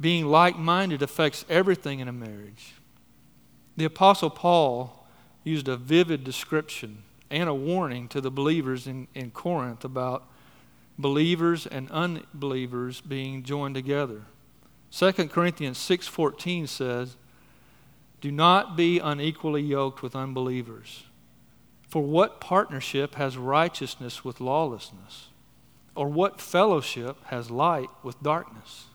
Being 0.00 0.26
like 0.26 0.58
minded 0.58 1.02
affects 1.02 1.44
everything 1.48 2.00
in 2.00 2.08
a 2.08 2.12
marriage. 2.12 2.74
The 3.76 3.84
Apostle 3.84 4.30
Paul 4.30 5.06
used 5.44 5.68
a 5.68 5.76
vivid 5.76 6.24
description 6.24 7.02
and 7.30 7.48
a 7.48 7.54
warning 7.54 8.08
to 8.08 8.20
the 8.20 8.30
believers 8.30 8.86
in, 8.86 9.08
in 9.14 9.30
Corinth 9.30 9.84
about 9.84 10.28
believers 10.98 11.66
and 11.66 11.90
unbelievers 11.90 13.00
being 13.00 13.42
joined 13.42 13.74
together. 13.74 14.22
2 14.90 15.12
Corinthians 15.28 15.78
6:14 15.78 16.68
says, 16.68 17.16
do 18.20 18.32
not 18.32 18.76
be 18.76 18.98
unequally 18.98 19.62
yoked 19.62 20.02
with 20.02 20.16
unbelievers. 20.16 21.04
For 21.86 22.02
what 22.02 22.40
partnership 22.40 23.14
has 23.16 23.36
righteousness 23.36 24.24
with 24.24 24.40
lawlessness? 24.40 25.28
Or 25.94 26.08
what 26.08 26.40
fellowship 26.40 27.16
has 27.26 27.50
light 27.50 27.88
with 28.02 28.22
darkness? 28.22 28.86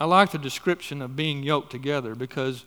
I 0.00 0.06
like 0.06 0.30
the 0.30 0.38
description 0.38 1.02
of 1.02 1.14
being 1.14 1.42
yoked 1.42 1.70
together 1.70 2.14
because 2.14 2.64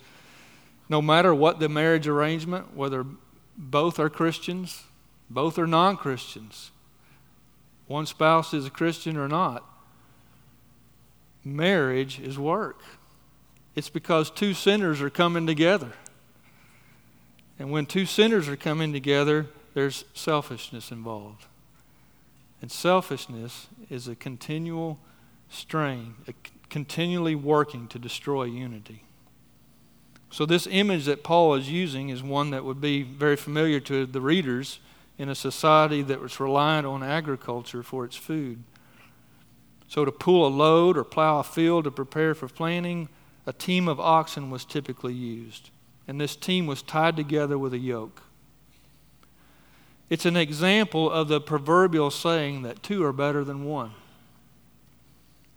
no 0.87 1.01
matter 1.01 1.33
what 1.33 1.59
the 1.59 1.67
marriage 1.67 2.07
arrangement, 2.07 2.75
whether 2.75 3.05
both 3.57 3.99
are 3.99 4.09
Christians, 4.09 4.83
both 5.29 5.57
are 5.57 5.67
non 5.67 5.97
Christians, 5.97 6.71
one 7.87 8.05
spouse 8.05 8.53
is 8.53 8.65
a 8.65 8.69
Christian 8.69 9.17
or 9.17 9.27
not, 9.27 9.63
marriage 11.43 12.19
is 12.19 12.39
work. 12.39 12.81
It's 13.75 13.89
because 13.89 14.31
two 14.31 14.53
sinners 14.53 15.01
are 15.01 15.09
coming 15.09 15.45
together. 15.45 15.93
And 17.59 17.71
when 17.71 17.85
two 17.85 18.05
sinners 18.05 18.47
are 18.47 18.55
coming 18.55 18.91
together, 18.91 19.47
there's 19.73 20.05
selfishness 20.13 20.91
involved. 20.91 21.45
And 22.61 22.71
selfishness 22.71 23.67
is 23.89 24.07
a 24.07 24.15
continual 24.15 24.97
strain, 25.49 26.15
a 26.27 26.33
continually 26.69 27.35
working 27.35 27.87
to 27.89 27.99
destroy 27.99 28.45
unity. 28.45 29.03
So, 30.31 30.45
this 30.45 30.67
image 30.67 31.05
that 31.05 31.23
Paul 31.23 31.55
is 31.55 31.69
using 31.69 32.09
is 32.09 32.23
one 32.23 32.49
that 32.49 32.65
would 32.65 32.81
be 32.81 33.03
very 33.03 33.35
familiar 33.35 33.79
to 33.81 34.05
the 34.05 34.19
readers 34.19 34.79
in 35.17 35.29
a 35.29 35.35
society 35.35 36.01
that 36.01 36.21
was 36.21 36.39
reliant 36.39 36.85
on 36.85 37.03
agriculture 37.03 37.83
for 37.83 38.05
its 38.05 38.15
food. 38.15 38.63
So, 39.87 40.03
to 40.03 40.11
pull 40.11 40.45
a 40.45 40.49
load 40.49 40.97
or 40.97 41.03
plow 41.03 41.39
a 41.39 41.43
field 41.43 41.83
to 41.83 41.91
prepare 41.91 42.33
for 42.33 42.47
planting, 42.47 43.07
a 43.45 43.53
team 43.53 43.87
of 43.87 43.99
oxen 43.99 44.49
was 44.49 44.65
typically 44.65 45.13
used, 45.13 45.69
and 46.07 46.19
this 46.19 46.35
team 46.35 46.65
was 46.65 46.81
tied 46.81 47.15
together 47.15 47.57
with 47.57 47.73
a 47.73 47.77
yoke. 47.77 48.23
It's 50.09 50.25
an 50.25 50.37
example 50.37 51.09
of 51.09 51.27
the 51.27 51.41
proverbial 51.41 52.11
saying 52.11 52.63
that 52.63 52.83
two 52.83 53.03
are 53.03 53.13
better 53.13 53.43
than 53.43 53.65
one. 53.65 53.91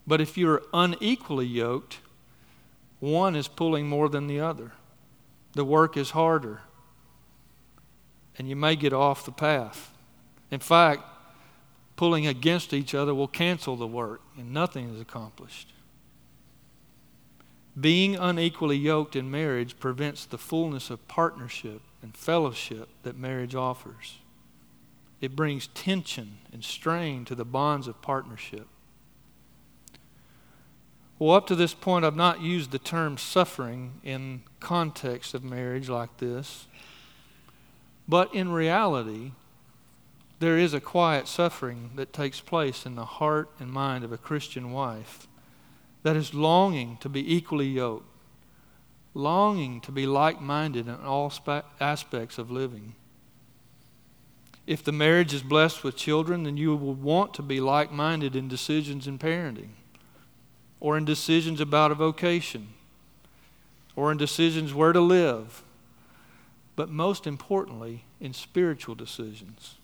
But 0.06 0.20
if 0.20 0.38
you're 0.38 0.62
unequally 0.72 1.46
yoked, 1.46 1.98
one 3.00 3.36
is 3.36 3.46
pulling 3.46 3.88
more 3.88 4.08
than 4.08 4.26
the 4.26 4.40
other. 4.40 4.72
The 5.52 5.64
work 5.64 5.96
is 5.96 6.10
harder, 6.10 6.62
and 8.38 8.48
you 8.48 8.56
may 8.56 8.76
get 8.76 8.92
off 8.92 9.24
the 9.24 9.32
path. 9.32 9.92
In 10.50 10.60
fact, 10.60 11.02
pulling 11.96 12.26
against 12.26 12.72
each 12.72 12.94
other 12.94 13.14
will 13.14 13.28
cancel 13.28 13.76
the 13.76 13.86
work, 13.86 14.22
and 14.36 14.52
nothing 14.52 14.94
is 14.94 15.00
accomplished. 15.00 15.72
Being 17.78 18.16
unequally 18.16 18.76
yoked 18.76 19.16
in 19.16 19.30
marriage 19.30 19.78
prevents 19.78 20.24
the 20.24 20.38
fullness 20.38 20.90
of 20.90 21.06
partnership 21.08 21.80
and 22.02 22.16
fellowship 22.16 22.88
that 23.02 23.18
marriage 23.18 23.54
offers. 23.54 24.18
It 25.20 25.34
brings 25.34 25.66
tension 25.68 26.38
and 26.52 26.64
strain 26.64 27.24
to 27.24 27.34
the 27.34 27.44
bonds 27.44 27.88
of 27.88 28.00
partnership. 28.00 28.66
Well, 31.18 31.34
up 31.34 31.48
to 31.48 31.56
this 31.56 31.74
point, 31.74 32.04
I've 32.04 32.14
not 32.14 32.40
used 32.40 32.70
the 32.70 32.78
term 32.78 33.18
suffering 33.18 34.00
in 34.04 34.42
context 34.60 35.34
of 35.34 35.42
marriage 35.42 35.88
like 35.88 36.18
this. 36.18 36.68
But 38.08 38.34
in 38.34 38.50
reality, 38.50 39.32
there 40.38 40.56
is 40.56 40.72
a 40.72 40.80
quiet 40.80 41.28
suffering 41.28 41.90
that 41.96 42.12
takes 42.12 42.40
place 42.40 42.86
in 42.86 42.94
the 42.94 43.04
heart 43.04 43.50
and 43.60 43.70
mind 43.70 44.02
of 44.02 44.12
a 44.12 44.18
Christian 44.18 44.72
wife 44.72 45.26
that 46.02 46.16
is 46.16 46.32
longing 46.32 46.96
to 46.98 47.08
be 47.08 47.34
equally 47.34 47.66
yoked, 47.66 48.06
longing 49.14 49.80
to 49.82 49.92
be 49.92 50.06
like 50.06 50.40
minded 50.40 50.88
in 50.88 50.94
all 50.94 51.32
aspects 51.80 52.38
of 52.38 52.50
living. 52.50 52.94
If 54.66 54.84
the 54.84 54.92
marriage 54.92 55.34
is 55.34 55.42
blessed 55.42 55.82
with 55.82 55.96
children, 55.96 56.44
then 56.44 56.56
you 56.56 56.76
will 56.76 56.94
want 56.94 57.34
to 57.34 57.42
be 57.42 57.60
like 57.60 57.90
minded 57.90 58.36
in 58.36 58.48
decisions 58.48 59.06
in 59.06 59.18
parenting, 59.18 59.70
or 60.78 60.96
in 60.96 61.04
decisions 61.04 61.60
about 61.60 61.90
a 61.90 61.94
vocation, 61.94 62.68
or 63.96 64.12
in 64.12 64.18
decisions 64.18 64.72
where 64.72 64.92
to 64.92 65.00
live, 65.00 65.64
but 66.78 66.88
most 66.88 67.26
importantly, 67.26 68.04
in 68.20 68.32
spiritual 68.32 68.94
decisions. 68.94 69.74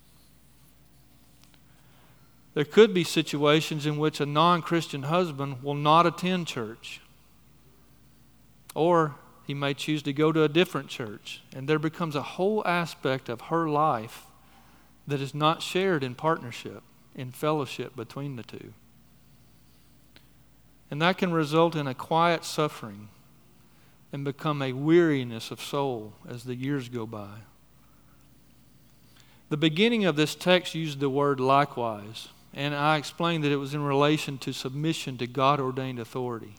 There 2.55 2.65
could 2.65 2.95
be 2.95 3.03
situations 3.03 3.85
in 3.85 3.99
which 3.99 4.21
a 4.21 4.27
non 4.27 4.63
Christian 4.63 5.03
husband 5.03 5.61
will 5.61 5.75
not 5.75 6.07
attend 6.07 6.47
church. 6.47 7.01
Or 8.77 9.17
he 9.45 9.55
may 9.55 9.75
choose 9.75 10.05
to 10.05 10.13
go 10.13 10.31
to 10.31 10.45
a 10.45 10.49
different 10.49 10.87
church. 10.89 11.43
And 11.53 11.69
there 11.69 11.81
becomes 11.81 12.15
a 12.15 12.23
whole 12.23 12.65
aspect 12.65 13.29
of 13.29 13.41
her 13.41 13.69
life 13.69 14.27
that 15.09 15.21
is 15.21 15.35
not 15.35 15.63
shared 15.63 16.05
in 16.05 16.15
partnership, 16.15 16.85
in 17.17 17.33
fellowship 17.33 17.97
between 17.97 18.37
the 18.37 18.45
two. 18.45 18.73
And 20.93 21.03
that 21.03 21.19
can 21.19 21.33
result 21.33 21.75
in 21.75 21.89
a 21.89 21.95
quiet 21.95 22.45
suffering 22.45 23.09
and 24.15 24.25
become 24.25 24.63
a 24.63 24.73
weariness 24.73 25.51
of 25.51 25.61
soul 25.61 26.13
as 26.29 26.45
the 26.45 26.55
years 26.55 26.89
go 26.89 27.05
by. 27.05 27.41
The 29.49 29.57
beginning 29.57 30.05
of 30.05 30.15
this 30.15 30.37
text 30.37 30.73
used 30.73 31.01
the 31.01 31.11
word 31.11 31.41
likewise, 31.41 32.29
and 32.55 32.77
I 32.77 32.97
explained 32.97 33.43
that 33.43 33.51
it 33.51 33.57
was 33.57 33.75
in 33.75 33.83
relation 33.83 34.39
to 34.39 34.53
submission 34.53 35.19
to 35.19 35.27
God 35.27 35.59
ordained 35.59 35.99
authority. 35.99 36.55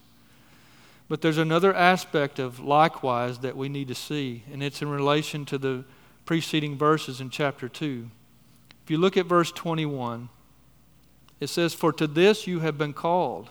But 1.08 1.22
there's 1.22 1.38
another 1.38 1.72
aspect 1.72 2.38
of 2.38 2.60
likewise 2.60 3.38
that 3.38 3.56
we 3.56 3.70
need 3.70 3.88
to 3.88 3.94
see, 3.94 4.42
and 4.52 4.62
it's 4.62 4.82
in 4.82 4.90
relation 4.90 5.46
to 5.46 5.56
the 5.56 5.84
preceding 6.26 6.76
verses 6.76 7.22
in 7.22 7.30
chapter 7.30 7.70
2. 7.70 8.10
If 8.84 8.90
you 8.90 8.98
look 8.98 9.16
at 9.16 9.24
verse 9.24 9.50
21, 9.50 10.28
it 11.40 11.46
says, 11.46 11.72
For 11.72 11.90
to 11.94 12.06
this 12.06 12.46
you 12.46 12.60
have 12.60 12.76
been 12.76 12.92
called, 12.92 13.48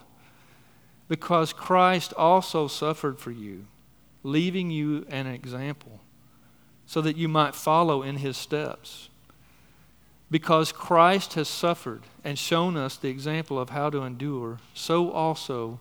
because 1.08 1.54
Christ 1.54 2.14
also 2.14 2.68
suffered 2.68 3.18
for 3.18 3.32
you, 3.32 3.66
leaving 4.26 4.72
you 4.72 5.06
an 5.10 5.28
example, 5.28 6.02
so 6.86 7.00
that 7.00 7.16
you 7.16 7.28
might 7.28 7.56
follow 7.56 8.02
in 8.02 8.18
his 8.18 8.36
steps. 8.36 9.10
Because 10.32 10.72
Christ 10.72 11.36
has 11.36 11.48
suffered 11.48 12.04
and 12.24 12.38
shown 12.38 12.76
us 12.76 12.98
the 12.98 13.10
example 13.10 13.60
of 13.60 13.70
how 13.70 13.92
to 13.92 14.04
endure, 14.04 14.58
so 14.74 15.12
also 15.12 15.80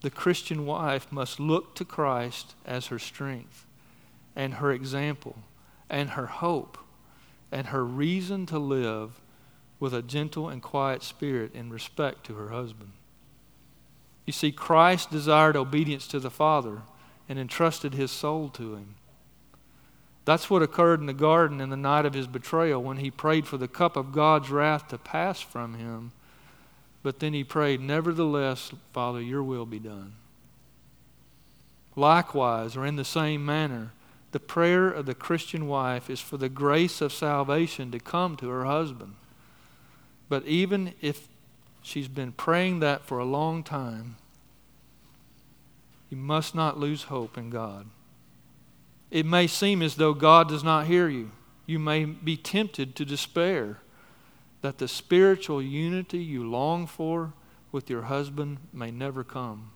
the 0.00 0.10
Christian 0.10 0.64
wife 0.64 1.12
must 1.12 1.38
look 1.38 1.74
to 1.74 1.84
Christ 1.84 2.54
as 2.64 2.86
her 2.86 2.98
strength 2.98 3.66
and 4.34 4.54
her 4.54 4.72
example 4.72 5.36
and 5.90 6.10
her 6.10 6.26
hope 6.26 6.78
and 7.52 7.66
her 7.66 7.84
reason 7.84 8.46
to 8.46 8.58
live 8.58 9.20
with 9.78 9.92
a 9.92 10.00
gentle 10.00 10.48
and 10.48 10.62
quiet 10.62 11.02
spirit 11.02 11.54
in 11.54 11.68
respect 11.68 12.24
to 12.24 12.34
her 12.34 12.48
husband. 12.48 12.92
You 14.26 14.32
see, 14.32 14.50
Christ 14.50 15.10
desired 15.10 15.56
obedience 15.56 16.06
to 16.08 16.18
the 16.18 16.30
Father 16.30 16.82
and 17.32 17.40
entrusted 17.40 17.94
his 17.94 18.10
soul 18.10 18.50
to 18.50 18.74
him. 18.74 18.94
That's 20.26 20.50
what 20.50 20.62
occurred 20.62 21.00
in 21.00 21.06
the 21.06 21.14
garden 21.14 21.62
in 21.62 21.70
the 21.70 21.78
night 21.78 22.04
of 22.04 22.12
his 22.12 22.26
betrayal 22.26 22.82
when 22.82 22.98
he 22.98 23.10
prayed 23.10 23.46
for 23.46 23.56
the 23.56 23.66
cup 23.66 23.96
of 23.96 24.12
God's 24.12 24.50
wrath 24.50 24.88
to 24.88 24.98
pass 24.98 25.40
from 25.40 25.72
him. 25.72 26.12
But 27.02 27.20
then 27.20 27.32
he 27.32 27.42
prayed, 27.42 27.80
Nevertheless, 27.80 28.72
Father, 28.92 29.22
your 29.22 29.42
will 29.42 29.64
be 29.64 29.78
done. 29.78 30.12
Likewise, 31.96 32.76
or 32.76 32.84
in 32.84 32.96
the 32.96 33.02
same 33.04 33.46
manner, 33.46 33.92
the 34.32 34.38
prayer 34.38 34.90
of 34.90 35.06
the 35.06 35.14
Christian 35.14 35.66
wife 35.66 36.10
is 36.10 36.20
for 36.20 36.36
the 36.36 36.50
grace 36.50 37.00
of 37.00 37.14
salvation 37.14 37.90
to 37.92 37.98
come 37.98 38.36
to 38.36 38.50
her 38.50 38.66
husband. 38.66 39.14
But 40.28 40.44
even 40.44 40.92
if 41.00 41.28
she's 41.80 42.08
been 42.08 42.32
praying 42.32 42.80
that 42.80 43.06
for 43.06 43.18
a 43.18 43.24
long 43.24 43.62
time, 43.62 44.16
you 46.12 46.18
must 46.18 46.54
not 46.54 46.78
lose 46.78 47.04
hope 47.04 47.38
in 47.38 47.48
God. 47.48 47.86
It 49.10 49.24
may 49.24 49.46
seem 49.46 49.80
as 49.80 49.94
though 49.94 50.12
God 50.12 50.46
does 50.46 50.62
not 50.62 50.86
hear 50.86 51.08
you. 51.08 51.30
You 51.64 51.78
may 51.78 52.04
be 52.04 52.36
tempted 52.36 52.94
to 52.96 53.06
despair 53.06 53.78
that 54.60 54.76
the 54.76 54.88
spiritual 54.88 55.62
unity 55.62 56.18
you 56.18 56.46
long 56.46 56.86
for 56.86 57.32
with 57.72 57.88
your 57.88 58.02
husband 58.02 58.58
may 58.74 58.90
never 58.90 59.24
come. 59.24 59.70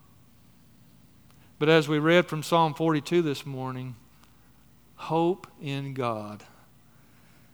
But 1.58 1.70
as 1.70 1.88
we 1.88 1.98
read 1.98 2.26
from 2.26 2.42
Psalm 2.42 2.74
42 2.74 3.22
this 3.22 3.46
morning, 3.46 3.96
hope 4.96 5.46
in 5.58 5.94
God. 5.94 6.44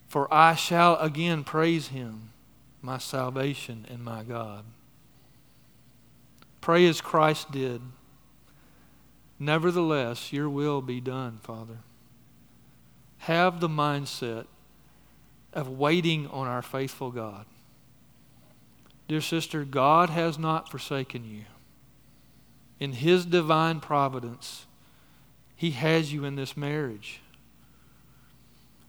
For 0.09 0.27
I 0.35 0.57
shall 0.57 0.97
again 0.97 1.45
praise 1.45 1.89
him, 1.89 2.31
my 2.81 2.99
salvation 2.99 3.87
and 3.89 4.03
my 4.03 4.25
God. 4.25 4.65
Pray 6.61 6.85
as 6.89 7.01
Christ 7.01 7.53
did. 7.53 7.81
Nevertheless, 9.39 10.33
your 10.33 10.49
will 10.49 10.81
be 10.81 11.01
done, 11.01 11.39
Father. 11.43 11.79
Have 13.19 13.61
the 13.61 13.69
mindset 13.69 14.47
of 15.53 15.69
waiting 15.69 16.27
on 16.29 16.47
our 16.47 16.63
faithful 16.63 17.11
God. 17.11 17.47
Dear 19.09 19.21
sister, 19.21 19.65
God 19.65 20.11
has 20.11 20.39
not 20.39 20.71
forsaken 20.71 21.25
you. 21.25 21.45
In 22.81 22.93
His 22.93 23.27
divine 23.27 23.81
providence, 23.81 24.67
He 25.55 25.73
has 25.73 26.13
you 26.13 26.25
in 26.25 26.37
this 26.37 26.57
marriage. 26.57 27.21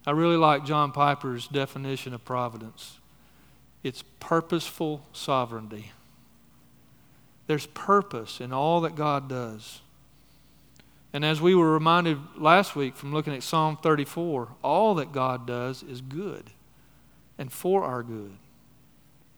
I 0.06 0.12
really 0.12 0.38
like 0.38 0.66
John 0.66 0.92
Piper's 0.92 1.48
definition 1.48 2.14
of 2.14 2.26
providence 2.26 3.00
it's 3.84 4.04
purposeful 4.22 5.06
sovereignty. 5.12 5.92
There's 7.48 7.66
purpose 7.68 8.40
in 8.40 8.54
all 8.54 8.80
that 8.82 8.96
God 8.96 9.28
does. 9.28 9.82
And 11.14 11.24
as 11.24 11.40
we 11.40 11.54
were 11.54 11.72
reminded 11.72 12.18
last 12.36 12.76
week 12.76 12.96
from 12.96 13.14
looking 13.14 13.34
at 13.34 13.44
Psalm 13.44 13.78
34, 13.78 14.50
all 14.64 14.96
that 14.96 15.12
God 15.12 15.46
does 15.46 15.84
is 15.84 16.02
good 16.02 16.50
and 17.38 17.52
for 17.52 17.84
our 17.84 18.02
good. 18.02 18.34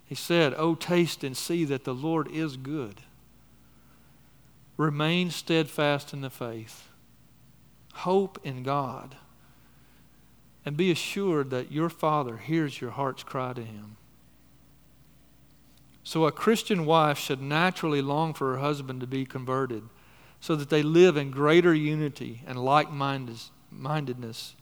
He 0.05 0.15
said, 0.15 0.53
Oh, 0.57 0.75
taste 0.75 1.23
and 1.23 1.35
see 1.35 1.65
that 1.65 1.83
the 1.83 1.93
Lord 1.93 2.31
is 2.31 2.55
good. 2.55 3.01
Remain 4.77 5.31
steadfast 5.31 6.13
in 6.13 6.21
the 6.21 6.29
faith. 6.29 6.87
Hope 7.93 8.39
in 8.43 8.63
God. 8.63 9.15
And 10.65 10.77
be 10.77 10.91
assured 10.91 11.49
that 11.49 11.71
your 11.71 11.89
Father 11.89 12.37
hears 12.37 12.79
your 12.79 12.91
heart's 12.91 13.23
cry 13.23 13.53
to 13.53 13.63
Him. 13.63 13.97
So, 16.03 16.25
a 16.25 16.31
Christian 16.31 16.85
wife 16.85 17.17
should 17.17 17.41
naturally 17.41 18.01
long 18.01 18.33
for 18.33 18.53
her 18.53 18.59
husband 18.59 19.01
to 19.01 19.07
be 19.07 19.25
converted 19.25 19.83
so 20.39 20.55
that 20.55 20.69
they 20.69 20.83
live 20.83 21.17
in 21.17 21.31
greater 21.31 21.73
unity 21.73 22.41
and 22.45 22.63
like 22.63 22.91
mindedness 22.91 24.55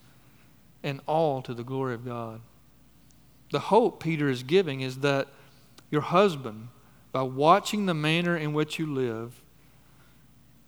and 0.84 1.02
all 1.06 1.42
to 1.42 1.54
the 1.54 1.64
glory 1.64 1.94
of 1.94 2.06
God. 2.06 2.42
The 3.52 3.60
hope 3.60 4.02
Peter 4.02 4.30
is 4.30 4.44
giving 4.44 4.82
is 4.82 5.00
that 5.00 5.28
your 5.92 6.02
husband, 6.02 6.70
by 7.12 7.22
watching 7.22 7.86
the 7.86 7.94
manner 7.94 8.36
in 8.36 8.54
which 8.54 8.80
you 8.80 8.92
live, 8.92 9.42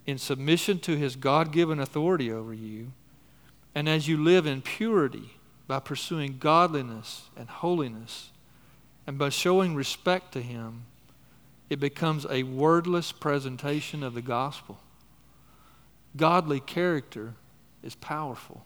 in 0.05 0.17
submission 0.17 0.79
to 0.79 0.95
his 0.95 1.15
God 1.15 1.51
given 1.51 1.79
authority 1.79 2.31
over 2.31 2.53
you, 2.53 2.91
and 3.73 3.89
as 3.89 4.07
you 4.07 4.23
live 4.23 4.45
in 4.45 4.61
purity 4.61 5.37
by 5.67 5.79
pursuing 5.79 6.37
godliness 6.37 7.29
and 7.35 7.49
holiness, 7.49 8.29
and 9.07 9.17
by 9.17 9.29
showing 9.29 9.75
respect 9.75 10.31
to 10.33 10.41
him, 10.41 10.85
it 11.69 11.79
becomes 11.79 12.27
a 12.29 12.43
wordless 12.43 13.11
presentation 13.11 14.03
of 14.03 14.13
the 14.13 14.21
gospel 14.21 14.79
godly 16.17 16.59
character 16.59 17.33
is 17.83 17.95
powerful. 17.95 18.65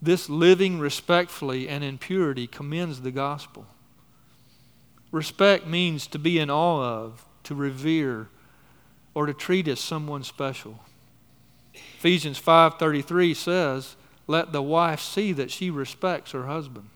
This 0.00 0.28
living 0.28 0.78
respectfully 0.78 1.68
and 1.68 1.82
in 1.82 1.98
purity 1.98 2.46
commends 2.46 3.00
the 3.00 3.10
gospel. 3.10 3.66
Respect 5.10 5.66
means 5.66 6.06
to 6.08 6.18
be 6.18 6.38
in 6.38 6.50
awe 6.50 6.82
of, 6.82 7.24
to 7.44 7.54
revere, 7.54 8.28
or 9.14 9.26
to 9.26 9.32
treat 9.32 9.66
as 9.68 9.80
someone 9.80 10.22
special. 10.22 10.80
Ephesians 11.72 12.38
5:33 12.38 13.34
says, 13.34 13.96
"Let 14.26 14.52
the 14.52 14.62
wife 14.62 15.00
see 15.00 15.32
that 15.32 15.50
she 15.50 15.70
respects 15.70 16.32
her 16.32 16.46
husband." 16.46 16.90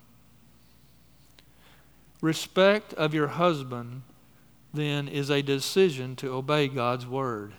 Respect 2.21 2.93
of 2.95 3.15
your 3.15 3.29
husband 3.29 4.03
then 4.75 5.09
is 5.09 5.31
a 5.31 5.43
decision 5.43 6.15
to 6.17 6.33
obey 6.33 6.69
God's 6.69 7.07
word. 7.07 7.55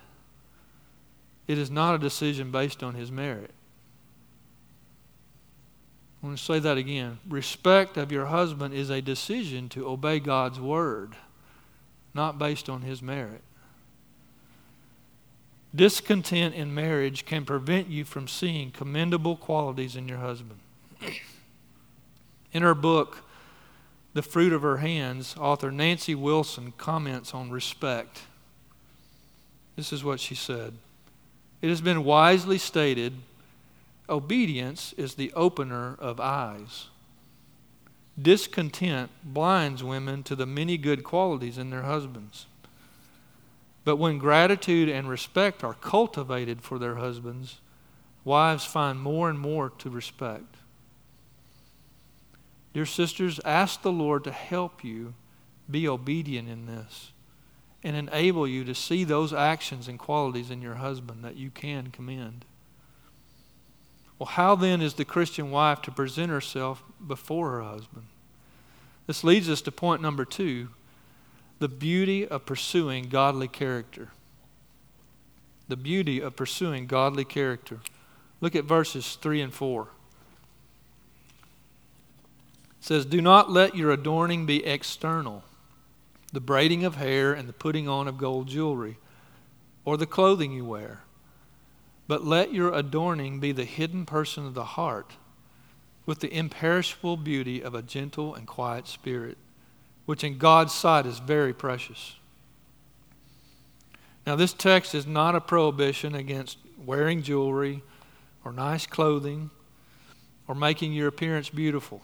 It 1.52 1.58
is 1.58 1.70
not 1.70 1.94
a 1.94 1.98
decision 1.98 2.50
based 2.50 2.82
on 2.82 2.94
his 2.94 3.12
merit. 3.12 3.50
I 6.22 6.26
want 6.26 6.38
to 6.38 6.42
say 6.42 6.58
that 6.60 6.78
again. 6.78 7.18
Respect 7.28 7.98
of 7.98 8.10
your 8.10 8.24
husband 8.24 8.72
is 8.72 8.88
a 8.88 9.02
decision 9.02 9.68
to 9.68 9.86
obey 9.86 10.18
God's 10.18 10.58
word, 10.58 11.14
not 12.14 12.38
based 12.38 12.70
on 12.70 12.80
his 12.80 13.02
merit. 13.02 13.42
Discontent 15.74 16.54
in 16.54 16.74
marriage 16.74 17.26
can 17.26 17.44
prevent 17.44 17.88
you 17.88 18.06
from 18.06 18.28
seeing 18.28 18.70
commendable 18.70 19.36
qualities 19.36 19.94
in 19.94 20.08
your 20.08 20.20
husband. 20.20 20.60
In 22.54 22.62
her 22.62 22.74
book, 22.74 23.24
The 24.14 24.22
Fruit 24.22 24.54
of 24.54 24.62
Her 24.62 24.78
Hands, 24.78 25.36
author 25.38 25.70
Nancy 25.70 26.14
Wilson 26.14 26.72
comments 26.78 27.34
on 27.34 27.50
respect. 27.50 28.22
This 29.76 29.92
is 29.92 30.02
what 30.02 30.18
she 30.18 30.34
said. 30.34 30.78
It 31.62 31.68
has 31.68 31.80
been 31.80 32.04
wisely 32.04 32.58
stated 32.58 33.14
obedience 34.08 34.92
is 34.94 35.14
the 35.14 35.32
opener 35.32 35.94
of 35.98 36.20
eyes. 36.20 36.88
Discontent 38.20 39.10
blinds 39.24 39.82
women 39.82 40.22
to 40.24 40.36
the 40.36 40.44
many 40.44 40.76
good 40.76 41.04
qualities 41.04 41.56
in 41.56 41.70
their 41.70 41.82
husbands. 41.82 42.46
But 43.84 43.96
when 43.96 44.18
gratitude 44.18 44.88
and 44.88 45.08
respect 45.08 45.64
are 45.64 45.74
cultivated 45.74 46.62
for 46.62 46.78
their 46.78 46.96
husbands, 46.96 47.60
wives 48.24 48.64
find 48.64 49.00
more 49.00 49.30
and 49.30 49.38
more 49.38 49.70
to 49.78 49.88
respect. 49.88 50.56
Dear 52.74 52.86
sisters, 52.86 53.40
ask 53.44 53.82
the 53.82 53.92
Lord 53.92 54.24
to 54.24 54.32
help 54.32 54.84
you 54.84 55.14
be 55.70 55.88
obedient 55.88 56.48
in 56.48 56.66
this 56.66 57.11
and 57.84 57.96
enable 57.96 58.46
you 58.46 58.64
to 58.64 58.74
see 58.74 59.04
those 59.04 59.32
actions 59.32 59.88
and 59.88 59.98
qualities 59.98 60.50
in 60.50 60.62
your 60.62 60.76
husband 60.76 61.24
that 61.24 61.36
you 61.36 61.50
can 61.50 61.88
commend. 61.88 62.44
Well, 64.18 64.28
how 64.28 64.54
then 64.54 64.80
is 64.80 64.94
the 64.94 65.04
Christian 65.04 65.50
wife 65.50 65.82
to 65.82 65.90
present 65.90 66.30
herself 66.30 66.84
before 67.04 67.50
her 67.50 67.62
husband? 67.62 68.06
This 69.06 69.24
leads 69.24 69.50
us 69.50 69.60
to 69.62 69.72
point 69.72 70.00
number 70.00 70.24
two 70.24 70.68
the 71.58 71.68
beauty 71.68 72.26
of 72.26 72.44
pursuing 72.44 73.04
godly 73.08 73.46
character. 73.48 74.08
The 75.68 75.76
beauty 75.76 76.20
of 76.20 76.34
pursuing 76.34 76.86
godly 76.86 77.24
character. 77.24 77.78
Look 78.40 78.56
at 78.56 78.64
verses 78.64 79.14
3 79.14 79.40
and 79.40 79.54
4. 79.54 79.82
It 79.82 79.88
says, 82.80 83.06
Do 83.06 83.20
not 83.20 83.48
let 83.48 83.76
your 83.76 83.92
adorning 83.92 84.44
be 84.44 84.64
external, 84.64 85.44
the 86.32 86.40
braiding 86.40 86.84
of 86.84 86.96
hair 86.96 87.32
and 87.32 87.48
the 87.48 87.52
putting 87.52 87.88
on 87.88 88.08
of 88.08 88.18
gold 88.18 88.48
jewelry, 88.48 88.98
or 89.84 89.96
the 89.96 90.06
clothing 90.06 90.52
you 90.52 90.64
wear, 90.64 91.00
but 92.08 92.24
let 92.24 92.52
your 92.52 92.72
adorning 92.72 93.40
be 93.40 93.52
the 93.52 93.64
hidden 93.64 94.06
person 94.06 94.46
of 94.46 94.54
the 94.54 94.64
heart, 94.64 95.12
with 96.06 96.20
the 96.20 96.32
imperishable 96.36 97.16
beauty 97.16 97.62
of 97.62 97.74
a 97.74 97.82
gentle 97.82 98.34
and 98.34 98.46
quiet 98.46 98.88
spirit 98.88 99.38
which 100.06 100.24
in 100.24 100.38
God's 100.38 100.74
sight 100.74 101.06
is 101.06 101.18
very 101.18 101.52
precious. 101.52 102.16
Now, 104.26 104.36
this 104.36 104.52
text 104.52 104.94
is 104.94 105.06
not 105.06 105.34
a 105.34 105.40
prohibition 105.40 106.14
against 106.14 106.58
wearing 106.84 107.22
jewelry 107.22 107.82
or 108.44 108.52
nice 108.52 108.86
clothing 108.86 109.50
or 110.46 110.54
making 110.54 110.92
your 110.92 111.08
appearance 111.08 111.48
beautiful. 111.48 112.02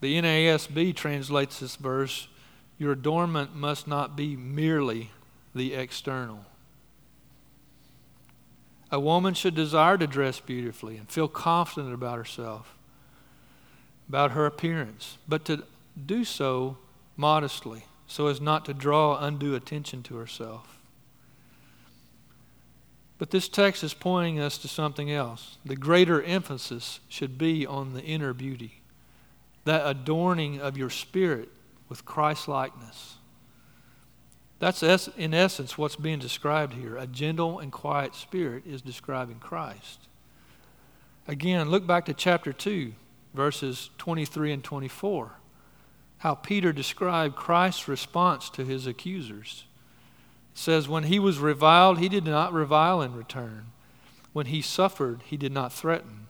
The 0.00 0.20
NASB 0.20 0.94
translates 0.94 1.60
this 1.60 1.76
verse 1.76 2.28
Your 2.80 2.92
adornment 2.92 3.54
must 3.54 3.86
not 3.86 4.16
be 4.16 4.36
merely 4.36 5.10
the 5.54 5.74
external. 5.74 6.46
A 8.90 8.98
woman 8.98 9.34
should 9.34 9.54
desire 9.54 9.98
to 9.98 10.06
dress 10.06 10.40
beautifully 10.40 10.96
and 10.96 11.06
feel 11.06 11.28
confident 11.28 11.92
about 11.92 12.16
herself, 12.16 12.74
about 14.08 14.30
her 14.30 14.46
appearance, 14.46 15.18
but 15.28 15.44
to 15.44 15.64
do 16.06 16.24
so 16.24 16.78
modestly 17.18 17.84
so 18.06 18.28
as 18.28 18.40
not 18.40 18.64
to 18.64 18.72
draw 18.72 19.18
undue 19.18 19.54
attention 19.54 20.02
to 20.04 20.16
herself. 20.16 20.78
But 23.18 23.30
this 23.30 23.50
text 23.50 23.84
is 23.84 23.92
pointing 23.92 24.40
us 24.40 24.56
to 24.56 24.68
something 24.68 25.12
else. 25.12 25.58
The 25.66 25.76
greater 25.76 26.22
emphasis 26.22 27.00
should 27.10 27.36
be 27.36 27.66
on 27.66 27.92
the 27.92 28.02
inner 28.02 28.32
beauty, 28.32 28.80
that 29.66 29.86
adorning 29.86 30.62
of 30.62 30.78
your 30.78 30.88
spirit 30.88 31.50
with 31.90 32.06
Christ 32.06 32.48
likeness. 32.48 33.16
That's 34.58 34.82
in 34.82 35.34
essence 35.34 35.76
what's 35.76 35.96
being 35.96 36.18
described 36.18 36.72
here. 36.72 36.96
A 36.96 37.06
gentle 37.06 37.58
and 37.58 37.70
quiet 37.70 38.14
spirit 38.14 38.64
is 38.66 38.80
describing 38.80 39.38
Christ. 39.40 40.08
Again, 41.28 41.68
look 41.68 41.86
back 41.86 42.06
to 42.06 42.14
chapter 42.14 42.54
2, 42.54 42.94
verses 43.34 43.90
23 43.98 44.52
and 44.52 44.64
24 44.64 45.32
how 46.20 46.34
Peter 46.34 46.70
described 46.70 47.34
Christ's 47.34 47.88
response 47.88 48.50
to 48.50 48.64
his 48.64 48.86
accusers. 48.86 49.64
It 50.52 50.58
says, 50.58 50.86
When 50.86 51.04
he 51.04 51.18
was 51.18 51.38
reviled, 51.38 51.98
he 51.98 52.10
did 52.10 52.24
not 52.24 52.52
revile 52.52 53.00
in 53.00 53.14
return. 53.14 53.68
When 54.34 54.46
he 54.46 54.60
suffered, 54.60 55.22
he 55.24 55.38
did 55.38 55.50
not 55.50 55.72
threaten, 55.72 56.26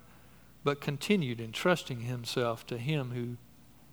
but 0.62 0.80
continued 0.80 1.40
entrusting 1.40 2.02
himself 2.02 2.64
to 2.68 2.78
him 2.78 3.10
who 3.10 3.36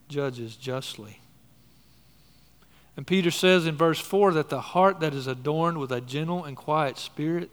judges 0.07 0.55
justly. 0.55 1.19
And 2.97 3.07
Peter 3.07 3.31
says 3.31 3.65
in 3.65 3.77
verse 3.77 3.99
4 3.99 4.33
that 4.33 4.49
the 4.49 4.59
heart 4.59 4.99
that 4.99 5.13
is 5.13 5.27
adorned 5.27 5.77
with 5.77 5.91
a 5.91 6.01
gentle 6.01 6.43
and 6.43 6.57
quiet 6.57 6.97
spirit 6.97 7.49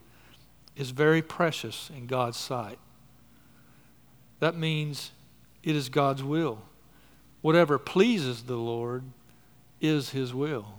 is 0.75 0.91
very 0.91 1.23
precious 1.23 1.91
in 1.97 2.07
God's 2.07 2.39
sight. 2.39 2.79
That 4.41 4.57
means 4.57 5.13
it 5.63 5.77
is 5.77 5.89
God's 5.89 6.25
will 6.25 6.59
Whatever 7.45 7.79
pleases 7.79 8.45
the 8.45 8.57
Lord 8.57 9.03
is 9.79 10.09
His 10.09 10.33
will. 10.33 10.79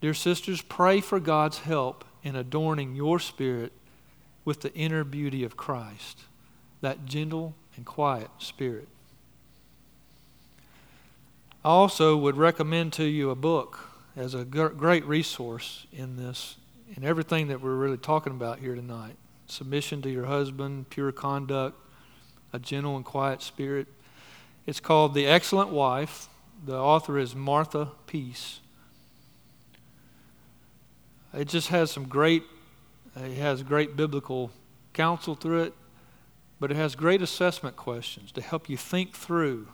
Dear 0.00 0.14
sisters, 0.14 0.62
pray 0.62 1.00
for 1.00 1.20
God's 1.20 1.60
help 1.60 2.04
in 2.24 2.34
adorning 2.34 2.96
your 2.96 3.20
spirit 3.20 3.72
with 4.44 4.62
the 4.62 4.74
inner 4.74 5.04
beauty 5.04 5.44
of 5.44 5.56
Christ, 5.56 6.22
that 6.80 7.06
gentle 7.06 7.54
and 7.76 7.86
quiet 7.86 8.28
spirit. 8.38 8.88
I 11.66 11.70
also 11.70 12.16
would 12.16 12.36
recommend 12.36 12.92
to 12.92 13.04
you 13.04 13.30
a 13.30 13.34
book 13.34 13.88
as 14.14 14.34
a 14.34 14.44
great 14.44 15.04
resource 15.04 15.84
in 15.92 16.14
this, 16.16 16.58
in 16.96 17.02
everything 17.02 17.48
that 17.48 17.60
we're 17.60 17.74
really 17.74 17.96
talking 17.96 18.32
about 18.32 18.60
here 18.60 18.76
tonight 18.76 19.16
submission 19.48 20.00
to 20.02 20.08
your 20.08 20.26
husband, 20.26 20.90
pure 20.90 21.10
conduct, 21.10 21.76
a 22.52 22.60
gentle 22.60 22.94
and 22.94 23.04
quiet 23.04 23.42
spirit. 23.42 23.88
It's 24.64 24.78
called 24.78 25.12
The 25.12 25.26
Excellent 25.26 25.70
Wife. 25.70 26.28
The 26.64 26.76
author 26.76 27.18
is 27.18 27.34
Martha 27.34 27.88
Peace. 28.06 28.60
It 31.34 31.48
just 31.48 31.70
has 31.70 31.90
some 31.90 32.06
great, 32.06 32.44
it 33.16 33.38
has 33.38 33.64
great 33.64 33.96
biblical 33.96 34.52
counsel 34.92 35.34
through 35.34 35.64
it, 35.64 35.74
but 36.60 36.70
it 36.70 36.76
has 36.76 36.94
great 36.94 37.22
assessment 37.22 37.74
questions 37.74 38.30
to 38.30 38.40
help 38.40 38.70
you 38.70 38.76
think 38.76 39.16
through 39.16 39.66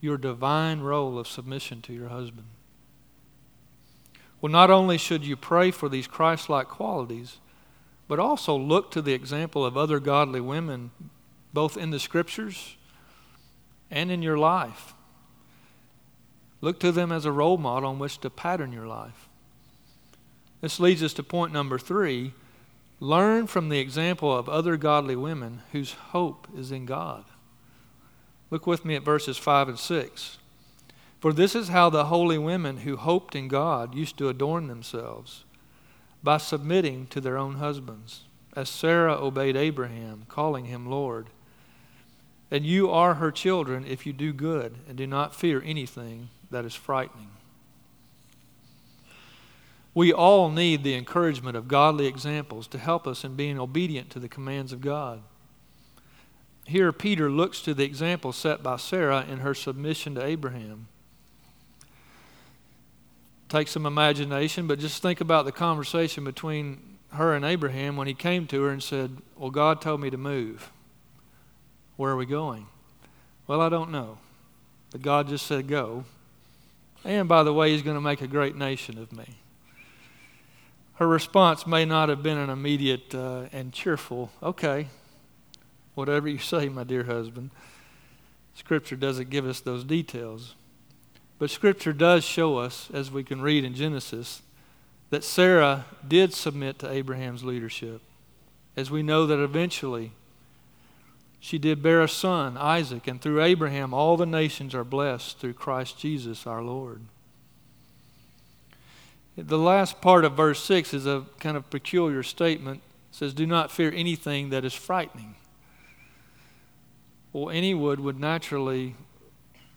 your 0.00 0.16
divine 0.18 0.80
role 0.80 1.18
of 1.18 1.26
submission 1.26 1.82
to 1.82 1.92
your 1.92 2.08
husband. 2.08 2.46
Well, 4.40 4.52
not 4.52 4.70
only 4.70 4.98
should 4.98 5.24
you 5.24 5.36
pray 5.36 5.70
for 5.70 5.88
these 5.88 6.06
Christ 6.06 6.48
like 6.48 6.68
qualities, 6.68 7.38
but 8.08 8.18
also 8.18 8.56
look 8.56 8.90
to 8.92 9.02
the 9.02 9.14
example 9.14 9.64
of 9.64 9.76
other 9.76 9.98
godly 9.98 10.40
women, 10.40 10.90
both 11.52 11.76
in 11.76 11.90
the 11.90 11.98
scriptures 11.98 12.76
and 13.90 14.10
in 14.10 14.22
your 14.22 14.38
life. 14.38 14.94
Look 16.60 16.78
to 16.80 16.92
them 16.92 17.12
as 17.12 17.24
a 17.24 17.32
role 17.32 17.58
model 17.58 17.90
on 17.90 17.98
which 17.98 18.18
to 18.20 18.30
pattern 18.30 18.72
your 18.72 18.86
life. 18.86 19.28
This 20.60 20.80
leads 20.80 21.02
us 21.02 21.12
to 21.14 21.22
point 21.22 21.52
number 21.52 21.78
three 21.78 22.32
learn 22.98 23.46
from 23.46 23.68
the 23.68 23.78
example 23.78 24.34
of 24.34 24.48
other 24.48 24.76
godly 24.76 25.16
women 25.16 25.60
whose 25.72 25.92
hope 25.92 26.48
is 26.56 26.72
in 26.72 26.86
God. 26.86 27.24
Look 28.56 28.66
with 28.66 28.86
me 28.86 28.94
at 28.94 29.02
verses 29.02 29.36
5 29.36 29.68
and 29.68 29.78
6. 29.78 30.38
For 31.20 31.34
this 31.34 31.54
is 31.54 31.68
how 31.68 31.90
the 31.90 32.06
holy 32.06 32.38
women 32.38 32.78
who 32.78 32.96
hoped 32.96 33.36
in 33.36 33.48
God 33.48 33.94
used 33.94 34.16
to 34.16 34.30
adorn 34.30 34.66
themselves 34.66 35.44
by 36.22 36.38
submitting 36.38 37.06
to 37.08 37.20
their 37.20 37.36
own 37.36 37.56
husbands, 37.56 38.22
as 38.56 38.70
Sarah 38.70 39.12
obeyed 39.12 39.58
Abraham, 39.58 40.24
calling 40.28 40.64
him 40.64 40.88
Lord. 40.88 41.26
And 42.50 42.64
you 42.64 42.88
are 42.88 43.16
her 43.16 43.30
children 43.30 43.84
if 43.86 44.06
you 44.06 44.14
do 44.14 44.32
good 44.32 44.76
and 44.88 44.96
do 44.96 45.06
not 45.06 45.34
fear 45.34 45.62
anything 45.62 46.30
that 46.50 46.64
is 46.64 46.74
frightening. 46.74 47.32
We 49.92 50.14
all 50.14 50.48
need 50.48 50.82
the 50.82 50.94
encouragement 50.94 51.58
of 51.58 51.68
godly 51.68 52.06
examples 52.06 52.66
to 52.68 52.78
help 52.78 53.06
us 53.06 53.22
in 53.22 53.36
being 53.36 53.60
obedient 53.60 54.08
to 54.12 54.18
the 54.18 54.30
commands 54.30 54.72
of 54.72 54.80
God. 54.80 55.20
Here, 56.66 56.92
Peter 56.92 57.30
looks 57.30 57.60
to 57.62 57.74
the 57.74 57.84
example 57.84 58.32
set 58.32 58.62
by 58.62 58.76
Sarah 58.76 59.24
in 59.28 59.38
her 59.38 59.54
submission 59.54 60.16
to 60.16 60.24
Abraham. 60.24 60.88
Take 63.48 63.68
some 63.68 63.86
imagination, 63.86 64.66
but 64.66 64.80
just 64.80 65.00
think 65.00 65.20
about 65.20 65.44
the 65.44 65.52
conversation 65.52 66.24
between 66.24 66.98
her 67.12 67.34
and 67.34 67.44
Abraham 67.44 67.96
when 67.96 68.08
he 68.08 68.14
came 68.14 68.48
to 68.48 68.62
her 68.64 68.70
and 68.70 68.82
said, 68.82 69.18
Well, 69.36 69.50
God 69.50 69.80
told 69.80 70.00
me 70.00 70.10
to 70.10 70.16
move. 70.16 70.70
Where 71.96 72.10
are 72.10 72.16
we 72.16 72.26
going? 72.26 72.66
Well, 73.46 73.60
I 73.60 73.68
don't 73.68 73.92
know. 73.92 74.18
But 74.90 75.02
God 75.02 75.28
just 75.28 75.46
said, 75.46 75.68
Go. 75.68 76.04
And 77.04 77.28
by 77.28 77.44
the 77.44 77.54
way, 77.54 77.70
He's 77.70 77.82
going 77.82 77.96
to 77.96 78.00
make 78.00 78.22
a 78.22 78.26
great 78.26 78.56
nation 78.56 78.98
of 78.98 79.12
me. 79.12 79.36
Her 80.94 81.06
response 81.06 81.64
may 81.64 81.84
not 81.84 82.08
have 82.08 82.24
been 82.24 82.38
an 82.38 82.50
immediate 82.50 83.14
uh, 83.14 83.44
and 83.52 83.72
cheerful, 83.72 84.32
okay, 84.42 84.88
whatever 85.96 86.28
you 86.28 86.38
say, 86.38 86.68
my 86.68 86.84
dear 86.84 87.04
husband. 87.04 87.50
Scripture 88.54 88.96
doesn't 88.96 89.30
give 89.30 89.46
us 89.46 89.60
those 89.60 89.82
details. 89.82 90.54
But 91.38 91.50
Scripture 91.50 91.92
does 91.92 92.22
show 92.22 92.58
us, 92.58 92.88
as 92.92 93.10
we 93.10 93.24
can 93.24 93.42
read 93.42 93.64
in 93.64 93.74
Genesis, 93.74 94.42
that 95.10 95.24
Sarah 95.24 95.86
did 96.06 96.32
submit 96.32 96.78
to 96.78 96.90
Abraham's 96.90 97.42
leadership. 97.42 98.00
As 98.76 98.90
we 98.90 99.02
know 99.02 99.26
that 99.26 99.42
eventually 99.42 100.12
she 101.40 101.58
did 101.58 101.82
bear 101.82 102.02
a 102.02 102.08
son, 102.08 102.56
Isaac, 102.56 103.06
and 103.06 103.20
through 103.20 103.42
Abraham 103.42 103.94
all 103.94 104.16
the 104.16 104.26
nations 104.26 104.74
are 104.74 104.84
blessed 104.84 105.38
through 105.38 105.54
Christ 105.54 105.98
Jesus 105.98 106.46
our 106.46 106.62
Lord. 106.62 107.02
The 109.36 109.58
last 109.58 110.00
part 110.00 110.24
of 110.24 110.32
verse 110.32 110.62
6 110.62 110.94
is 110.94 111.06
a 111.06 111.26
kind 111.38 111.56
of 111.56 111.68
peculiar 111.70 112.22
statement. 112.22 112.82
It 113.10 113.16
says, 113.16 113.34
Do 113.34 113.46
not 113.46 113.70
fear 113.70 113.92
anything 113.94 114.48
that 114.50 114.64
is 114.64 114.72
frightening. 114.72 115.36
Well, 117.32 117.50
any 117.50 117.74
would 117.74 118.00
would 118.00 118.18
naturally 118.18 118.96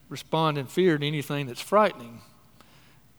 respond 0.08 0.58
in 0.58 0.66
fear 0.66 0.98
to 0.98 1.06
anything 1.06 1.48
that's 1.48 1.62
frightening. 1.62 2.22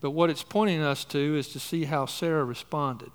But 0.00 0.10
what 0.10 0.30
it's 0.30 0.42
pointing 0.42 0.80
us 0.80 1.04
to 1.06 1.36
is 1.36 1.48
to 1.48 1.60
see 1.60 1.84
how 1.84 2.06
Sarah 2.06 2.44
responded. 2.44 3.12